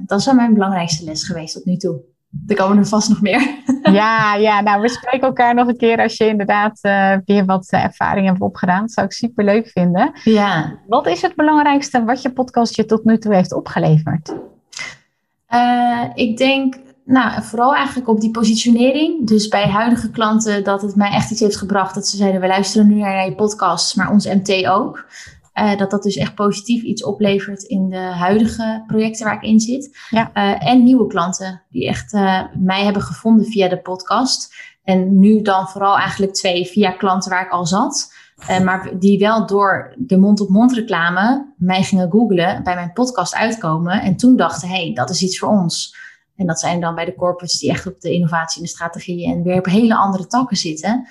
dat 0.06 0.18
is 0.18 0.24
wel 0.24 0.34
mijn 0.34 0.54
belangrijkste 0.54 1.04
les 1.04 1.24
geweest 1.24 1.54
tot 1.54 1.64
nu 1.64 1.76
toe. 1.76 2.00
Er 2.46 2.56
komen 2.56 2.78
er 2.78 2.86
vast 2.86 3.08
nog 3.08 3.20
meer. 3.20 3.56
Ja, 3.82 4.34
ja, 4.34 4.60
nou, 4.60 4.80
we 4.80 4.88
spreken 4.88 5.26
elkaar 5.26 5.54
nog 5.54 5.68
een 5.68 5.76
keer 5.76 5.98
als 5.98 6.16
je 6.16 6.26
inderdaad 6.26 6.78
uh, 6.82 7.16
weer 7.24 7.44
wat 7.44 7.72
uh, 7.72 7.84
ervaring 7.84 8.26
hebt 8.26 8.40
opgedaan. 8.40 8.80
Dat 8.80 8.90
zou 8.90 9.06
ik 9.06 9.12
super 9.12 9.44
leuk 9.44 9.68
vinden. 9.68 10.10
Ja. 10.24 10.78
Wat 10.86 11.06
is 11.06 11.22
het 11.22 11.34
belangrijkste 11.34 12.04
wat 12.04 12.22
je 12.22 12.32
podcast 12.32 12.76
je 12.76 12.84
tot 12.84 13.04
nu 13.04 13.18
toe 13.18 13.34
heeft 13.34 13.52
opgeleverd? 13.52 14.34
Uh, 15.54 16.04
ik 16.14 16.36
denk, 16.36 16.74
nou, 17.04 17.42
vooral 17.42 17.74
eigenlijk 17.74 18.08
op 18.08 18.20
die 18.20 18.30
positionering. 18.30 19.26
Dus 19.26 19.48
bij 19.48 19.68
huidige 19.68 20.10
klanten 20.10 20.64
dat 20.64 20.82
het 20.82 20.96
mij 20.96 21.10
echt 21.10 21.30
iets 21.30 21.40
heeft 21.40 21.56
gebracht 21.56 21.94
dat 21.94 22.06
ze 22.06 22.16
zeiden: 22.16 22.40
we 22.40 22.46
luisteren 22.46 22.86
nu 22.86 22.94
naar 22.94 23.24
je 23.24 23.34
podcast, 23.34 23.96
maar 23.96 24.10
ons 24.10 24.26
MT 24.26 24.66
ook. 24.66 25.06
Dat 25.76 25.90
dat 25.90 26.02
dus 26.02 26.16
echt 26.16 26.34
positief 26.34 26.82
iets 26.82 27.04
oplevert 27.04 27.62
in 27.62 27.88
de 27.88 27.96
huidige 27.96 28.84
projecten 28.86 29.24
waar 29.24 29.34
ik 29.34 29.42
in 29.42 29.60
zit. 29.60 29.98
Ja. 30.10 30.32
en 30.58 30.82
nieuwe 30.82 31.06
klanten 31.06 31.62
die 31.70 31.86
echt 31.86 32.12
mij 32.58 32.84
hebben 32.84 33.02
gevonden 33.02 33.46
via 33.46 33.68
de 33.68 33.78
podcast. 33.80 34.54
En 34.84 35.18
nu 35.18 35.42
dan 35.42 35.68
vooral 35.68 35.98
eigenlijk 35.98 36.34
twee 36.34 36.66
via 36.66 36.90
klanten 36.90 37.30
waar 37.30 37.44
ik 37.44 37.52
al 37.52 37.66
zat. 37.66 38.12
Maar 38.64 38.98
die 38.98 39.18
wel 39.18 39.46
door 39.46 39.94
de 39.96 40.16
mond-op-mond 40.16 40.72
reclame 40.72 41.52
mij 41.56 41.82
gingen 41.82 42.10
googlen, 42.10 42.62
bij 42.62 42.74
mijn 42.74 42.92
podcast 42.92 43.34
uitkomen. 43.34 44.00
En 44.02 44.16
toen 44.16 44.36
dachten, 44.36 44.68
hé, 44.68 44.84
hey, 44.84 44.92
dat 44.94 45.10
is 45.10 45.22
iets 45.22 45.38
voor 45.38 45.48
ons. 45.48 45.96
En 46.36 46.46
dat 46.46 46.60
zijn 46.60 46.80
dan 46.80 46.94
bij 46.94 47.04
de 47.04 47.14
corporates 47.14 47.58
die 47.58 47.70
echt 47.70 47.86
op 47.86 48.00
de 48.00 48.12
innovatie 48.12 48.60
en 48.60 48.66
de 48.66 48.72
strategie 48.72 49.26
en 49.26 49.42
weer 49.42 49.58
op 49.58 49.64
hele 49.64 49.96
andere 49.96 50.26
takken 50.26 50.56
zitten. 50.56 51.08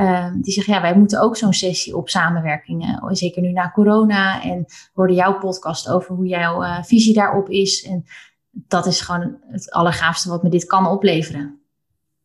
Uh, 0.00 0.32
die 0.40 0.52
zeggen, 0.52 0.74
ja, 0.74 0.80
wij 0.80 0.96
moeten 0.96 1.20
ook 1.20 1.36
zo'n 1.36 1.52
sessie 1.52 1.96
op 1.96 2.08
samenwerkingen. 2.08 3.16
Zeker 3.16 3.42
nu 3.42 3.52
na 3.52 3.70
corona. 3.70 4.42
En 4.42 4.64
hoorde 4.94 5.14
jouw 5.14 5.38
podcast 5.38 5.88
over 5.88 6.14
hoe 6.14 6.26
jouw 6.26 6.62
uh, 6.62 6.82
visie 6.82 7.14
daarop 7.14 7.48
is. 7.48 7.84
En 7.84 8.04
dat 8.50 8.86
is 8.86 9.00
gewoon 9.00 9.36
het 9.48 9.70
allergaafste 9.70 10.28
wat 10.28 10.42
me 10.42 10.48
dit 10.48 10.66
kan 10.66 10.86
opleveren. 10.86 11.60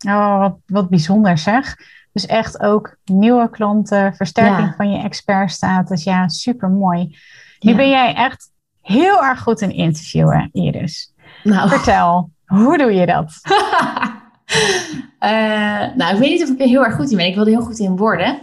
Oh, 0.07 0.39
wat, 0.39 0.57
wat 0.65 0.89
bijzonder 0.89 1.37
zeg. 1.37 1.75
Dus 2.11 2.25
echt 2.25 2.59
ook 2.59 2.97
nieuwe 3.05 3.49
klanten, 3.49 4.13
versterking 4.13 4.73
van 4.75 4.91
je 4.91 5.03
expertstatus. 5.03 6.03
Ja, 6.03 6.27
super 6.27 6.69
mooi. 6.69 7.17
Nu 7.59 7.75
ben 7.75 7.89
jij 7.89 8.15
echt 8.15 8.51
heel 8.81 9.23
erg 9.23 9.41
goed 9.41 9.61
in 9.61 9.71
interviewen, 9.71 10.49
Iris. 10.51 11.13
Nou. 11.43 11.69
Vertel, 11.69 12.31
hoe 12.45 12.77
doe 12.77 12.93
je 12.93 13.05
dat? 13.05 13.33
uh, 15.19 15.95
nou, 15.99 16.13
ik 16.13 16.19
weet 16.19 16.29
niet 16.29 16.43
of 16.43 16.49
ik 16.49 16.59
er 16.59 16.67
heel 16.67 16.85
erg 16.85 16.95
goed 16.95 17.11
in 17.11 17.17
ben. 17.17 17.25
Ik 17.25 17.35
wil 17.35 17.43
er 17.43 17.49
heel 17.49 17.61
goed 17.61 17.79
in 17.79 17.97
worden. 17.97 18.39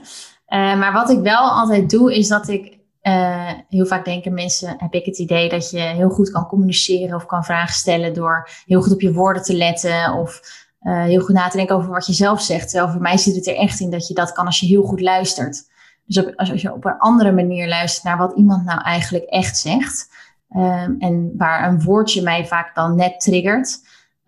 Uh, 0.49 0.79
maar 0.79 0.93
wat 0.93 1.11
ik 1.11 1.21
wel 1.21 1.51
altijd 1.51 1.91
doe, 1.91 2.17
is 2.17 2.29
dat 2.29 2.49
ik 2.49 2.79
uh, 3.03 3.53
heel 3.69 3.87
vaak 3.87 4.05
denken 4.05 4.35
mensen, 4.35 4.75
heb 4.79 4.95
ik 4.95 5.05
het 5.05 5.19
idee 5.19 5.49
dat 5.49 5.71
je 5.71 5.79
heel 5.79 6.11
goed 6.11 6.31
kan 6.31 6.47
communiceren 6.47 7.17
of 7.17 7.27
kan 7.27 7.45
vragen 7.45 7.75
stellen 7.75 8.15
door 8.15 8.49
heel 8.67 8.83
goed 8.83 8.93
op 8.93 9.01
je 9.01 9.13
woorden 9.13 9.43
te 9.43 9.57
letten 9.57 10.13
of 10.13 10.41
heel 10.81 11.21
goed 11.21 11.35
na 11.35 11.49
te 11.49 11.57
denken 11.57 11.77
over 11.77 11.91
wat 11.91 12.07
je 12.07 12.13
zelf 12.13 12.41
zegt. 12.41 12.71
Terwijl 12.71 12.93
voor 12.93 13.01
mij 13.01 13.17
zit 13.17 13.35
het 13.35 13.47
er 13.47 13.57
echt 13.57 13.81
in 13.81 13.91
dat 13.91 14.09
je 14.09 14.15
dat 14.15 14.33
kan 14.33 14.47
als 14.47 14.61
je 14.61 14.67
heel 14.67 14.83
goed 14.83 15.01
luistert. 15.01 15.65
Dus 16.09 16.37
als, 16.37 16.51
als, 16.51 16.63
je 16.63 16.73
op 16.73 16.85
een 16.85 16.99
andere 16.99 17.33
manier 17.33 17.69
luistert 17.69 18.05
naar 18.05 18.17
wat 18.17 18.37
iemand 18.37 18.65
nou 18.65 18.81
eigenlijk 18.81 19.25
echt 19.25 19.59
zegt. 19.59 20.09
Um, 20.57 20.97
en 20.99 21.33
waar 21.37 21.69
een 21.69 21.83
woordje 21.83 22.23
mij 22.23 22.47
vaak 22.47 22.75
dan 22.75 22.97
net 22.97 23.21
triggert. 23.21 23.81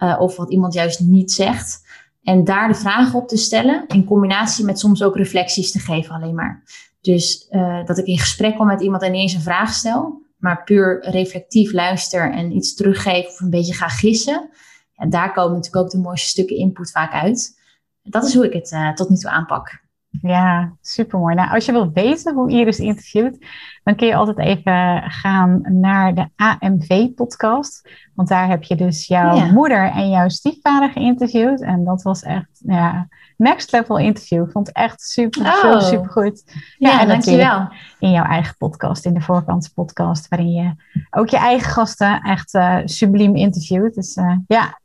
Uh, 0.02 0.20
of 0.20 0.36
wat 0.36 0.50
iemand 0.50 0.74
juist 0.74 1.00
niet 1.00 1.32
zegt. 1.32 1.88
En 2.22 2.44
daar 2.44 2.68
de 2.68 2.74
vragen 2.74 3.18
op 3.18 3.28
te 3.28 3.36
stellen. 3.36 3.84
In 3.86 4.04
combinatie 4.04 4.64
met 4.64 4.78
soms 4.78 5.02
ook 5.02 5.16
reflecties 5.16 5.70
te 5.70 5.78
geven 5.78 6.14
alleen 6.14 6.34
maar. 6.34 6.62
Dus 7.00 7.46
uh, 7.50 7.84
dat 7.84 7.98
ik 7.98 8.06
in 8.06 8.18
gesprek 8.18 8.56
kom 8.56 8.66
met 8.66 8.80
iemand 8.80 9.02
en 9.02 9.12
niet 9.12 9.20
eens 9.20 9.32
een 9.32 9.40
vraag 9.40 9.72
stel. 9.72 10.22
Maar 10.36 10.64
puur 10.64 11.10
reflectief 11.10 11.72
luister 11.72 12.32
en 12.32 12.56
iets 12.56 12.74
teruggeef 12.74 13.26
of 13.26 13.40
een 13.40 13.50
beetje 13.50 13.74
ga 13.74 13.88
gissen. 13.88 14.50
En 14.94 15.10
daar 15.10 15.32
komen 15.32 15.56
natuurlijk 15.56 15.84
ook 15.84 15.90
de 15.90 15.98
mooiste 15.98 16.28
stukken 16.28 16.56
input 16.56 16.90
vaak 16.90 17.12
uit. 17.12 17.58
Dat 18.02 18.24
is 18.24 18.34
hoe 18.34 18.46
ik 18.46 18.52
het 18.52 18.70
uh, 18.72 18.92
tot 18.92 19.08
nu 19.08 19.16
toe 19.16 19.30
aanpak. 19.30 19.82
Ja, 20.10 20.72
supermooi. 20.80 21.34
Nou, 21.34 21.50
als 21.50 21.64
je 21.64 21.72
wilt 21.72 21.92
weten 21.92 22.34
hoe 22.34 22.50
Iris 22.50 22.78
interviewt, 22.78 23.46
dan 23.82 23.94
kun 23.94 24.06
je 24.06 24.14
altijd 24.14 24.38
even 24.38 25.02
gaan 25.10 25.60
naar 25.62 26.14
de 26.14 26.28
AMV-podcast. 26.36 27.90
Want 28.14 28.28
daar 28.28 28.48
heb 28.48 28.62
je 28.62 28.74
dus 28.74 29.06
jouw 29.06 29.46
moeder 29.50 29.90
en 29.90 30.10
jouw 30.10 30.28
stiefvader 30.28 30.90
geïnterviewd. 30.90 31.62
En 31.62 31.84
dat 31.84 32.02
was 32.02 32.22
echt, 32.22 32.60
ja, 32.66 33.08
next 33.36 33.72
level 33.72 33.98
interview. 33.98 34.44
Ik 34.44 34.50
vond 34.50 34.66
het 34.66 34.76
echt 34.76 35.02
super, 35.02 35.46
oh. 35.46 35.80
super 35.80 36.10
goed. 36.10 36.42
Ja, 36.78 36.90
ja 36.90 37.00
en 37.00 37.08
dankjewel. 37.08 37.68
In 37.98 38.10
jouw 38.10 38.24
eigen 38.24 38.56
podcast, 38.56 39.04
in 39.04 39.14
de 39.14 39.20
voorkant 39.20 39.70
podcast, 39.74 40.28
waarin 40.28 40.52
je 40.52 40.74
ook 41.10 41.28
je 41.28 41.38
eigen 41.38 41.70
gasten 41.70 42.20
echt 42.20 42.54
uh, 42.54 42.78
subliem 42.84 43.36
interviewt. 43.36 43.94
Dus 43.94 44.16
uh, 44.16 44.36
ja, 44.46 44.78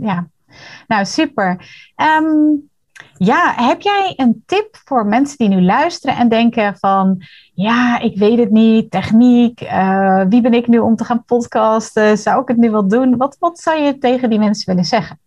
ja, 0.00 0.26
nou 0.86 1.04
super. 1.04 1.66
Um, 1.96 2.72
ja, 3.16 3.52
heb 3.56 3.80
jij 3.80 4.12
een 4.16 4.42
tip 4.46 4.80
voor 4.84 5.06
mensen 5.06 5.36
die 5.38 5.48
nu 5.48 5.62
luisteren 5.62 6.16
en 6.16 6.28
denken 6.28 6.76
van, 6.78 7.22
ja, 7.54 7.98
ik 7.98 8.18
weet 8.18 8.38
het 8.38 8.50
niet, 8.50 8.90
techniek, 8.90 9.60
uh, 9.60 10.22
wie 10.28 10.40
ben 10.40 10.54
ik 10.54 10.66
nu 10.66 10.78
om 10.78 10.96
te 10.96 11.04
gaan 11.04 11.24
podcasten, 11.24 12.18
zou 12.18 12.42
ik 12.42 12.48
het 12.48 12.56
nu 12.56 12.70
wel 12.70 12.88
doen? 12.88 13.16
Wat, 13.16 13.36
wat 13.38 13.58
zou 13.58 13.82
je 13.82 13.98
tegen 13.98 14.30
die 14.30 14.38
mensen 14.38 14.66
willen 14.66 14.84
zeggen? 14.84 15.18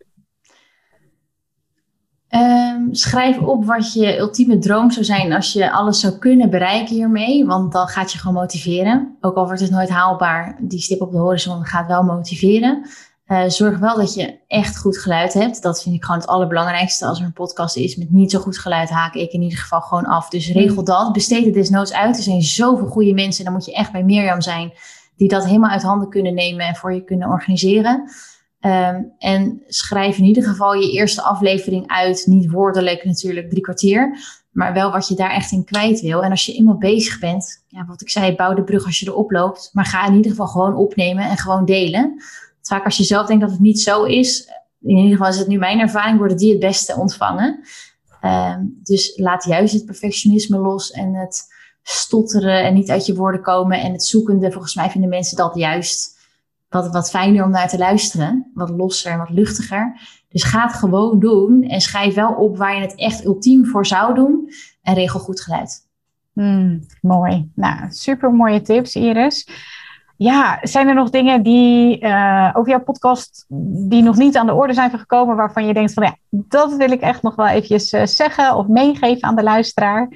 Um, 2.30 2.94
schrijf 2.94 3.40
op 3.40 3.66
wat 3.66 3.94
je 3.94 4.18
ultieme 4.18 4.58
droom 4.58 4.92
zou 4.92 5.06
zijn 5.06 5.34
als 5.34 5.54
je 5.54 5.72
alles 5.72 6.00
zou 6.00 6.18
kunnen 6.18 6.50
bereiken 6.50 6.96
hiermee. 6.96 7.46
Want 7.46 7.72
dan 7.72 7.88
gaat 7.88 8.12
je 8.12 8.18
gewoon 8.18 8.34
motiveren. 8.34 9.18
Ook 9.22 9.36
al 9.36 9.46
wordt 9.46 9.62
het 9.62 9.72
nooit 9.72 9.90
haalbaar, 9.90 10.58
die 10.60 10.80
stip 10.80 11.02
op 11.02 11.12
de 11.12 11.18
horizon 11.18 11.66
gaat 11.66 11.88
wel 11.88 12.04
motiveren. 12.04 12.86
Uh, 13.28 13.44
zorg 13.48 13.80
wel 13.80 13.96
dat 13.96 14.14
je 14.14 14.40
echt 14.48 14.78
goed 14.78 14.98
geluid 14.98 15.34
hebt. 15.34 15.62
Dat 15.62 15.84
vind 15.84 15.96
ik 15.96 16.04
gewoon 16.04 16.20
het 16.20 16.30
allerbelangrijkste. 16.30 17.06
Als 17.06 17.20
er 17.20 17.26
een 17.26 17.34
podcast 17.34 17.76
is 17.76 17.96
met 17.96 18.12
niet 18.12 18.32
zo 18.32 18.40
goed 18.40 18.58
geluid, 18.58 18.90
haak 18.90 19.14
ik 19.14 19.32
in 19.32 19.42
ieder 19.42 19.58
geval 19.58 19.82
gewoon 19.82 20.06
af. 20.06 20.30
Dus 20.30 20.52
regel 20.52 20.80
mm. 20.80 20.86
dat. 20.86 21.14
Besteed 21.14 21.46
het 21.46 21.54
desnoods 21.54 21.94
uit. 21.94 22.18
Er 22.18 22.24
zijn 22.24 22.42
zoveel 22.42 22.88
goede 22.88 23.14
mensen. 23.14 23.44
Dan 23.44 23.54
moet 23.54 23.66
je 23.66 23.74
echt 23.74 23.92
bij 23.92 24.04
Mirjam 24.04 24.42
zijn. 24.42 24.74
Die 25.16 25.28
dat 25.28 25.46
helemaal 25.46 25.70
uit 25.70 25.82
handen 25.82 26.10
kunnen 26.10 26.34
nemen 26.34 26.66
en 26.66 26.76
voor 26.76 26.94
je 26.94 27.04
kunnen 27.04 27.30
organiseren. 27.30 28.12
Um, 28.62 29.14
en 29.18 29.64
schrijf 29.68 30.18
in 30.18 30.24
ieder 30.24 30.44
geval 30.44 30.74
je 30.74 30.92
eerste 30.92 31.22
aflevering 31.22 31.88
uit. 31.88 32.26
Niet 32.26 32.52
woordelijk 32.52 33.06
natuurlijk, 33.06 33.50
drie 33.50 33.62
kwartier. 33.62 34.18
Maar 34.52 34.74
wel 34.74 34.92
wat 34.92 35.08
je 35.08 35.16
daar 35.16 35.32
echt 35.32 35.52
in 35.52 35.66
kwijt 35.66 36.02
wil. 36.02 36.24
En 36.24 36.32
als 36.32 36.46
je 36.46 36.54
eenmaal 36.54 36.78
bezig 36.78 37.20
bent, 37.20 37.64
ja, 37.68 37.86
wat 37.86 38.02
ik 38.02 38.10
zei, 38.10 38.36
bouw 38.36 38.54
de 38.54 38.64
brug 38.64 38.86
als 38.86 39.00
je 39.00 39.08
erop 39.08 39.32
loopt. 39.32 39.70
Maar 39.74 39.86
ga 39.86 40.08
in 40.08 40.16
ieder 40.16 40.32
geval 40.32 40.48
gewoon 40.48 40.76
opnemen 40.76 41.30
en 41.30 41.38
gewoon 41.38 41.66
delen 41.66 42.22
vaak 42.68 42.86
als 42.86 42.98
je 42.98 43.04
zelf 43.04 43.28
denkt 43.28 43.42
dat 43.42 43.52
het 43.52 43.60
niet 43.60 43.80
zo 43.80 44.04
is, 44.04 44.48
in 44.82 44.96
ieder 44.96 45.12
geval 45.12 45.28
is 45.28 45.38
het 45.38 45.48
nu 45.48 45.58
mijn 45.58 45.80
ervaring, 45.80 46.18
worden 46.18 46.38
die 46.38 46.52
het 46.52 46.60
beste 46.60 46.96
ontvangen. 46.96 47.60
Ehm, 48.22 48.66
dus 48.84 49.18
laat 49.18 49.44
juist 49.44 49.74
het 49.74 49.86
perfectionisme 49.86 50.58
los 50.58 50.92
en 50.92 51.14
het 51.14 51.56
stotteren 51.84 52.64
en 52.64 52.74
niet 52.74 52.90
uit 52.90 53.06
je 53.06 53.16
woorden 53.16 53.42
komen 53.42 53.82
en 53.82 53.92
het 53.92 54.04
zoekende. 54.04 54.52
Volgens 54.52 54.76
mij 54.76 54.90
vinden 54.90 55.10
mensen 55.10 55.38
dat 55.38 55.56
juist 55.56 56.18
wat, 56.70 56.92
wat 56.92 57.10
fijner 57.10 57.44
om 57.44 57.52
naar 57.52 57.70
te 57.70 57.78
luisteren. 57.78 58.52
Wat 58.54 58.70
losser 58.70 59.12
en 59.12 59.18
wat 59.18 59.30
luchtiger. 59.30 60.00
Dus 60.30 60.44
ga 60.44 60.68
het 60.68 60.76
gewoon 60.76 61.20
doen 61.20 61.64
en 61.64 61.82
schrijf 61.82 62.14
wel 62.14 62.34
op 62.34 62.58
waar 62.58 62.76
je 62.76 62.82
het 62.82 62.96
echt 62.96 63.26
ultiem 63.26 63.66
voor 63.66 63.86
zou 63.86 64.16
doen. 64.16 64.50
En 64.82 64.94
regel 64.94 65.20
goed 65.20 65.42
geluid. 65.42 65.86
Hmm, 66.34 66.86
mooi. 67.02 67.52
Nou, 67.56 67.86
super 67.90 68.32
mooie 68.32 68.62
tips, 68.62 68.96
Iris. 68.96 69.48
Ja, 70.18 70.60
zijn 70.62 70.88
er 70.88 70.94
nog 70.94 71.10
dingen 71.10 71.44
die 71.44 72.02
uh, 72.02 72.50
over 72.54 72.70
jouw 72.70 72.84
podcast 72.84 73.46
die 73.90 74.02
nog 74.02 74.18
niet 74.18 74.38
aan 74.38 74.46
de 74.46 74.54
orde 74.54 74.74
zijn 74.74 75.00
gekomen, 75.00 75.36
waarvan 75.36 75.66
je 75.66 75.74
denkt 75.74 75.94
van 75.94 76.04
ja, 76.04 76.16
dat 76.30 76.76
wil 76.76 76.92
ik 76.92 77.02
echt 77.02 77.22
nog 77.22 77.36
wel 77.36 77.48
eventjes 77.48 77.94
uh, 77.94 78.06
zeggen 78.06 78.56
of 78.56 78.68
meegeven 78.68 79.24
aan 79.24 79.36
de 79.36 79.44
luisteraar? 79.44 80.10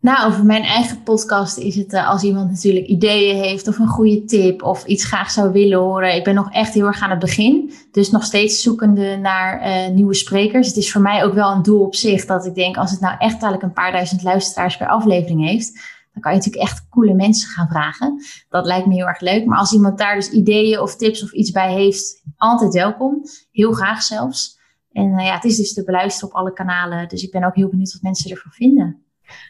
Nou, 0.00 0.28
over 0.28 0.44
mijn 0.44 0.62
eigen 0.62 1.02
podcast 1.02 1.58
is 1.58 1.74
het 1.74 1.92
uh, 1.92 2.08
als 2.08 2.22
iemand 2.22 2.50
natuurlijk 2.50 2.86
ideeën 2.86 3.36
heeft 3.36 3.68
of 3.68 3.78
een 3.78 3.86
goede 3.86 4.24
tip 4.24 4.62
of 4.62 4.84
iets 4.84 5.04
graag 5.04 5.30
zou 5.30 5.52
willen 5.52 5.78
horen. 5.78 6.14
Ik 6.14 6.24
ben 6.24 6.34
nog 6.34 6.52
echt 6.52 6.74
heel 6.74 6.86
erg 6.86 7.02
aan 7.02 7.10
het 7.10 7.18
begin, 7.18 7.72
dus 7.92 8.10
nog 8.10 8.24
steeds 8.24 8.62
zoekende 8.62 9.16
naar 9.16 9.60
nieuwe 9.90 10.14
sprekers. 10.14 10.66
Het 10.66 10.76
is 10.76 10.92
voor 10.92 11.00
mij 11.00 11.24
ook 11.24 11.34
wel 11.34 11.50
een 11.50 11.62
doel 11.62 11.80
op 11.80 11.94
zich 11.94 12.26
dat 12.26 12.46
ik 12.46 12.54
denk 12.54 12.76
als 12.76 12.90
het 12.90 13.00
nou 13.00 13.14
echt 13.18 13.40
dadelijk 13.40 13.62
een 13.62 13.72
paar 13.72 13.92
duizend 13.92 14.22
luisteraars 14.22 14.76
per 14.76 14.88
aflevering 14.88 15.46
heeft, 15.46 15.95
dan 16.16 16.24
kan 16.24 16.34
je 16.34 16.38
natuurlijk 16.38 16.70
echt 16.70 16.88
coole 16.88 17.14
mensen 17.14 17.48
gaan 17.48 17.68
vragen. 17.68 18.22
Dat 18.48 18.66
lijkt 18.66 18.86
me 18.86 18.94
heel 18.94 19.06
erg 19.06 19.20
leuk. 19.20 19.46
Maar 19.46 19.58
als 19.58 19.72
iemand 19.72 19.98
daar 19.98 20.14
dus 20.14 20.30
ideeën 20.30 20.80
of 20.80 20.96
tips 20.96 21.22
of 21.22 21.32
iets 21.32 21.50
bij 21.50 21.72
heeft, 21.72 22.22
altijd 22.36 22.74
welkom. 22.74 23.22
Heel 23.50 23.72
graag 23.72 24.02
zelfs. 24.02 24.58
En 24.92 25.18
uh, 25.18 25.26
ja, 25.26 25.34
het 25.34 25.44
is 25.44 25.56
dus 25.56 25.74
te 25.74 25.84
beluisteren 25.84 26.28
op 26.28 26.36
alle 26.36 26.52
kanalen. 26.52 27.08
Dus 27.08 27.22
ik 27.22 27.30
ben 27.30 27.44
ook 27.44 27.54
heel 27.54 27.68
benieuwd 27.68 27.92
wat 27.92 28.02
mensen 28.02 28.30
ervan 28.30 28.52
vinden. 28.52 29.02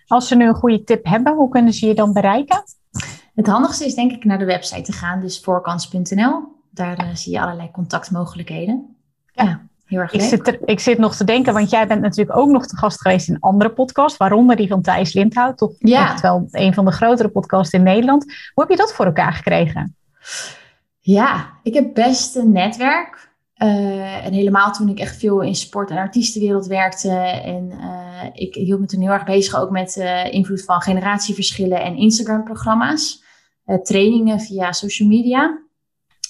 Als 0.07 0.29
ze 0.29 0.37
nu 0.37 0.47
een 0.47 0.55
goede 0.55 0.85
tip 0.85 1.05
hebben, 1.05 1.35
hoe 1.35 1.49
kunnen 1.49 1.73
ze 1.73 1.87
je 1.87 1.95
dan 1.95 2.13
bereiken? 2.13 2.63
Het 3.35 3.47
handigste 3.47 3.85
is 3.85 3.95
denk 3.95 4.13
ik 4.13 4.25
naar 4.25 4.39
de 4.39 4.45
website 4.45 4.83
te 4.83 4.93
gaan, 4.93 5.21
dus 5.21 5.41
voorkans.nl. 5.41 6.43
Daar 6.71 7.05
uh, 7.05 7.15
zie 7.15 7.33
je 7.33 7.41
allerlei 7.41 7.71
contactmogelijkheden. 7.71 8.97
ja. 9.33 9.66
Heel 9.87 10.01
erg 10.01 10.13
ik 10.13 10.21
zit, 10.21 10.59
ik 10.65 10.81
zit 10.81 10.99
nog 10.99 11.17
te 11.17 11.25
denken, 11.25 11.53
want 11.53 11.71
jij 11.71 11.87
bent 11.87 12.01
natuurlijk 12.01 12.39
ook 12.39 12.51
nog 12.51 12.67
te 12.67 12.77
gast 12.77 13.01
geweest 13.01 13.29
in 13.29 13.41
andere 13.41 13.71
podcasts, 13.71 14.19
waaronder 14.19 14.57
die 14.57 14.69
van 14.69 14.83
Thijs 14.83 15.13
Lindhout, 15.13 15.59
toch 15.59 15.73
echt 15.79 16.21
wel 16.21 16.49
een 16.51 16.75
van 16.75 16.85
de 16.85 16.91
grotere 16.91 17.29
podcasts 17.29 17.73
in 17.73 17.83
Nederland. 17.83 18.25
Hoe 18.25 18.65
heb 18.65 18.69
je 18.69 18.77
dat 18.77 18.95
voor 18.95 19.05
elkaar 19.05 19.33
gekregen? 19.33 19.97
Ja, 21.01 21.51
ik 21.63 21.75
heb 21.75 21.95
best 21.95 22.37
een 22.37 22.53
netwerk. 22.53 23.35
Uh, 23.63 24.27
en 24.27 24.33
helemaal 24.33 24.73
toen 24.73 24.89
ik 24.89 24.99
echt 24.99 25.17
veel 25.17 25.41
in 25.41 25.55
sport- 25.55 25.91
en 25.91 25.97
artiestenwereld 25.97 26.67
werkte. 26.67 27.11
En 27.45 27.71
uh, 27.71 28.23
ik 28.33 28.55
hield 28.55 28.81
me 28.81 28.87
toen 28.87 29.01
heel 29.01 29.13
erg 29.13 29.25
bezig 29.25 29.61
ook 29.61 29.71
met 29.71 29.97
uh, 29.97 30.33
invloed 30.33 30.65
van 30.65 30.81
generatieverschillen 30.81 31.83
en 31.83 31.97
Instagram-programma's. 31.97 33.25
trainingen 33.83 34.41
via 34.41 34.73
social 34.73 35.09
media. 35.09 35.66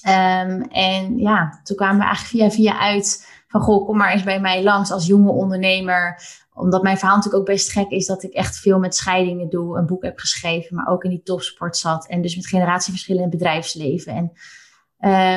Um, 0.03 0.61
en 0.61 1.17
ja, 1.17 1.59
toen 1.63 1.75
kwamen 1.75 1.97
we 1.97 2.05
eigenlijk 2.05 2.51
via 2.51 2.51
via 2.51 2.79
uit 2.79 3.35
van 3.47 3.61
goh, 3.61 3.85
kom 3.85 3.97
maar 3.97 4.13
eens 4.13 4.23
bij 4.23 4.39
mij 4.39 4.63
langs 4.63 4.91
als 4.91 5.05
jonge 5.05 5.31
ondernemer 5.31 6.21
omdat 6.57 6.83
mijn 6.83 6.97
verhaal 6.97 7.15
natuurlijk 7.15 7.41
ook 7.41 7.55
best 7.55 7.71
gek 7.71 7.89
is 7.89 8.05
dat 8.05 8.23
ik 8.23 8.33
echt 8.33 8.57
veel 8.57 8.79
met 8.79 8.95
scheidingen 8.95 9.49
doe, 9.49 9.77
een 9.77 9.85
boek 9.85 10.03
heb 10.03 10.19
geschreven, 10.19 10.75
maar 10.75 10.87
ook 10.87 11.03
in 11.03 11.09
die 11.09 11.23
topsport 11.23 11.77
zat. 11.77 12.07
En 12.07 12.21
dus 12.21 12.35
met 12.35 12.47
generatieverschillen 12.47 13.23
in 13.23 13.29
het 13.29 13.37
bedrijfsleven. 13.37 14.13
En, 14.13 14.31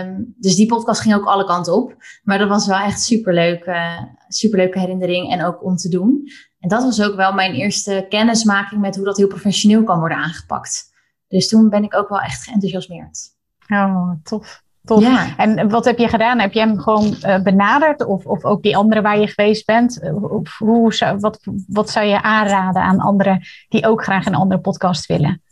um, 0.09 0.35
dus 0.39 0.57
die 0.57 0.67
podcast 0.67 1.01
ging 1.01 1.15
ook 1.15 1.27
alle 1.27 1.45
kanten 1.45 1.75
op. 1.75 1.95
Maar 2.23 2.39
dat 2.39 2.49
was 2.49 2.67
wel 2.67 2.79
echt 2.79 3.03
superleuk, 3.03 3.65
uh, 3.65 4.03
superleuke 4.29 4.79
herinnering 4.79 5.33
en 5.33 5.45
ook 5.45 5.65
om 5.65 5.77
te 5.77 5.89
doen. 5.89 6.23
En 6.59 6.69
dat 6.69 6.83
was 6.83 7.03
ook 7.03 7.17
wel 7.17 7.33
mijn 7.33 7.55
eerste 7.55 8.07
kennismaking 8.09 8.81
met 8.81 8.97
hoe 8.97 9.05
dat 9.05 9.17
heel 9.17 9.27
professioneel 9.27 9.85
kan 9.85 9.99
worden 9.99 10.19
aangepakt. 10.19 10.91
Dus 11.29 11.49
toen 11.49 11.69
ben 11.69 11.85
ik 11.85 11.95
ook 11.95 12.09
wel 12.09 12.21
echt 12.21 12.45
geenthousiasmeerd. 12.45 13.39
Oh, 13.71 14.11
tof. 14.23 14.63
Tof. 14.85 15.03
Ja. 15.03 15.37
En 15.37 15.69
wat 15.69 15.85
heb 15.85 15.99
je 15.99 16.09
gedaan? 16.09 16.39
Heb 16.39 16.53
je 16.53 16.61
hem 16.61 16.79
gewoon 16.79 17.17
uh, 17.27 17.43
benaderd? 17.43 18.07
Of, 18.07 18.27
of 18.27 18.45
ook 18.45 18.63
die 18.63 18.77
anderen 18.77 19.03
waar 19.03 19.19
je 19.19 19.27
geweest 19.27 19.67
bent? 19.67 20.01
Of 20.23 20.59
hoe 20.59 20.95
zou, 20.95 21.19
wat, 21.19 21.41
wat 21.67 21.91
zou 21.91 22.07
je 22.07 22.23
aanraden 22.23 22.83
aan 22.83 23.01
anderen 23.01 23.43
die 23.69 23.87
ook 23.87 24.03
graag 24.03 24.27
een 24.27 24.35
andere 24.35 24.61
podcast 24.61 25.07
willen? 25.07 25.43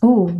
Oeh, 0.00 0.32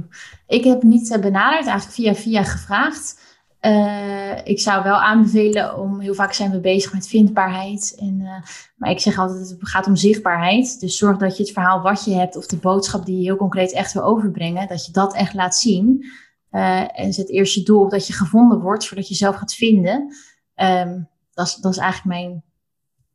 ik 0.47 0.65
heb 0.65 0.83
niet 0.83 1.11
uh, 1.11 1.23
benaderd, 1.23 1.67
eigenlijk 1.67 1.95
via 1.95 2.15
via 2.15 2.43
gevraagd. 2.43 3.27
Uh, 3.61 4.47
ik 4.47 4.61
zou 4.61 4.83
wel 4.83 4.97
aanbevelen 4.97 5.79
om, 5.79 6.01
heel 6.01 6.15
vaak 6.15 6.33
zijn 6.33 6.51
we 6.51 6.61
bezig 6.61 6.93
met 6.93 7.09
vindbaarheid. 7.09 7.97
En, 7.99 8.21
uh, 8.21 8.31
maar 8.77 8.91
ik 8.91 9.01
zeg 9.01 9.19
altijd, 9.19 9.49
het 9.49 9.69
gaat 9.69 9.87
om 9.87 9.97
zichtbaarheid. 9.97 10.81
Dus 10.81 10.97
zorg 10.97 11.17
dat 11.17 11.37
je 11.37 11.43
het 11.43 11.53
verhaal 11.53 11.83
wat 11.83 12.05
je 12.05 12.15
hebt 12.15 12.37
of 12.37 12.47
de 12.47 12.57
boodschap 12.57 13.07
die 13.07 13.17
je 13.17 13.23
heel 13.23 13.37
concreet 13.37 13.73
echt 13.73 13.93
wil 13.93 14.03
overbrengen, 14.03 14.69
dat 14.69 14.87
je 14.87 14.93
dat 14.93 15.15
echt 15.15 15.35
laat 15.35 15.57
zien. 15.57 16.05
Uh, 16.53 17.01
en 17.01 17.13
zet 17.13 17.31
eerst 17.31 17.55
je 17.55 17.63
doel 17.63 17.83
op 17.83 17.91
dat 17.91 18.07
je 18.07 18.13
gevonden 18.13 18.61
wordt 18.61 18.87
voordat 18.87 19.09
je 19.09 19.15
zelf 19.15 19.37
gaat 19.37 19.55
vinden. 19.55 20.15
Um, 20.57 21.09
dat, 21.33 21.47
is, 21.47 21.55
dat 21.55 21.73
is 21.73 21.79
eigenlijk 21.79 22.21
mijn 22.21 22.43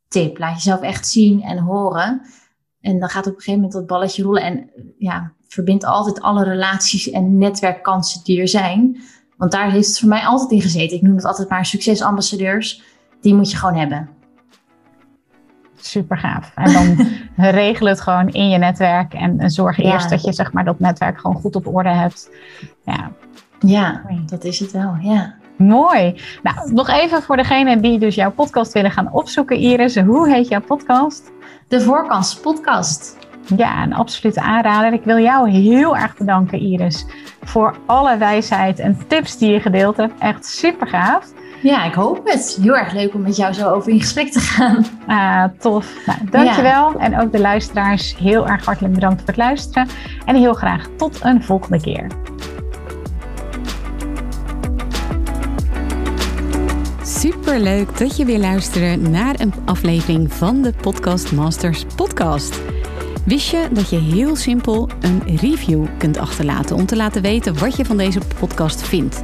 tip. 0.07 0.37
Laat 0.37 0.53
jezelf 0.53 0.81
echt 0.81 1.07
zien 1.07 1.41
en 1.41 1.57
horen. 1.57 2.21
En 2.79 2.99
dan 2.99 3.09
gaat 3.09 3.27
op 3.27 3.33
een 3.33 3.39
gegeven 3.39 3.53
moment 3.53 3.73
dat 3.73 3.87
balletje 3.87 4.23
rollen. 4.23 4.41
En 4.41 4.69
ja, 4.97 5.33
verbind 5.47 5.85
altijd 5.85 6.21
alle 6.21 6.43
relaties 6.43 7.09
en 7.09 7.37
netwerkkansen 7.37 8.23
die 8.23 8.41
er 8.41 8.47
zijn. 8.47 9.01
Want 9.37 9.51
daar 9.51 9.71
heeft 9.71 9.87
het 9.87 9.99
voor 9.99 10.09
mij 10.09 10.25
altijd 10.25 10.51
in 10.51 10.61
gezeten. 10.61 10.97
Ik 10.97 11.03
noem 11.03 11.15
het 11.15 11.25
altijd 11.25 11.49
maar 11.49 11.65
succesambassadeurs. 11.65 12.83
Die 13.21 13.35
moet 13.35 13.51
je 13.51 13.57
gewoon 13.57 13.75
hebben. 13.75 14.09
Super 15.85 16.17
gaaf. 16.17 16.51
En 16.55 16.73
dan 16.73 17.07
regel 17.51 17.87
het 17.87 18.01
gewoon 18.01 18.29
in 18.29 18.49
je 18.49 18.57
netwerk. 18.57 19.13
En, 19.13 19.51
zorg 19.51 19.79
eerst 19.79 20.09
dat 20.09 20.23
je 20.23 20.33
zeg 20.33 20.51
maar, 20.51 20.65
dat 20.65 20.79
netwerk 20.79 21.19
gewoon 21.19 21.35
goed 21.35 21.55
op 21.55 21.67
orde 21.67 21.89
hebt. 21.89 22.29
Ja, 22.85 23.11
ja 23.59 24.01
dat 24.25 24.43
is 24.43 24.59
het 24.59 24.71
wel. 24.71 24.95
Ja. 24.99 25.33
Mooi. 25.55 26.21
Nou, 26.43 26.73
nog 26.73 26.89
even 26.89 27.21
voor 27.21 27.37
degene 27.37 27.79
die 27.79 27.99
dus 27.99 28.15
jouw 28.15 28.31
podcast 28.31 28.73
willen 28.73 28.91
gaan 28.91 29.11
opzoeken, 29.11 29.57
Iris. 29.57 29.99
Hoe 29.99 30.29
heet 30.29 30.47
jouw 30.47 30.61
podcast? 30.61 31.31
De 31.67 31.81
Voorkans 31.81 32.39
Podcast. 32.39 33.17
Ja, 33.57 33.83
een 33.83 33.93
absolute 33.93 34.41
aanrader. 34.41 34.93
Ik 34.93 35.03
wil 35.03 35.19
jou 35.19 35.49
heel 35.49 35.97
erg 35.97 36.17
bedanken, 36.17 36.59
Iris, 36.59 37.05
voor 37.41 37.75
alle 37.85 38.17
wijsheid 38.17 38.79
en 38.79 38.97
tips 39.07 39.37
die 39.37 39.51
je 39.51 39.59
gedeeld 39.59 39.97
hebt. 39.97 40.19
Echt 40.19 40.45
super 40.45 40.87
gaaf. 40.87 41.33
Ja, 41.63 41.85
ik 41.85 41.93
hoop 41.93 42.21
het. 42.25 42.57
Heel 42.61 42.77
erg 42.77 42.93
leuk 42.93 43.13
om 43.13 43.21
met 43.21 43.35
jou 43.35 43.53
zo 43.53 43.69
over 43.69 43.91
in 43.91 43.99
gesprek 43.99 44.31
te 44.31 44.39
gaan. 44.39 44.85
Ah, 45.07 45.43
tof. 45.59 46.05
Nou, 46.05 46.19
dankjewel. 46.29 46.99
En 46.99 47.19
ook 47.19 47.31
de 47.31 47.39
luisteraars, 47.39 48.17
heel 48.17 48.47
erg 48.47 48.65
hartelijk 48.65 48.93
bedankt 48.93 49.19
voor 49.19 49.27
het 49.27 49.37
luisteren. 49.37 49.87
En 50.25 50.35
heel 50.35 50.53
graag 50.53 50.87
tot 50.97 51.19
een 51.21 51.43
volgende 51.43 51.81
keer. 51.81 52.07
Super 57.03 57.59
leuk 57.59 57.97
dat 57.97 58.17
je 58.17 58.25
weer 58.25 58.39
luistert 58.39 59.09
naar 59.09 59.39
een 59.39 59.53
aflevering 59.65 60.33
van 60.33 60.61
de 60.61 60.73
Podcast 60.81 61.31
Masters 61.31 61.85
podcast. 61.95 62.61
Wist 63.25 63.49
je 63.49 63.67
dat 63.71 63.89
je 63.89 63.99
heel 63.99 64.35
simpel 64.35 64.89
een 65.01 65.37
review 65.37 65.85
kunt 65.97 66.17
achterlaten 66.17 66.75
om 66.75 66.85
te 66.85 66.95
laten 66.95 67.21
weten 67.21 67.59
wat 67.59 67.75
je 67.75 67.85
van 67.85 67.97
deze 67.97 68.19
podcast 68.39 68.81
vindt? 68.81 69.23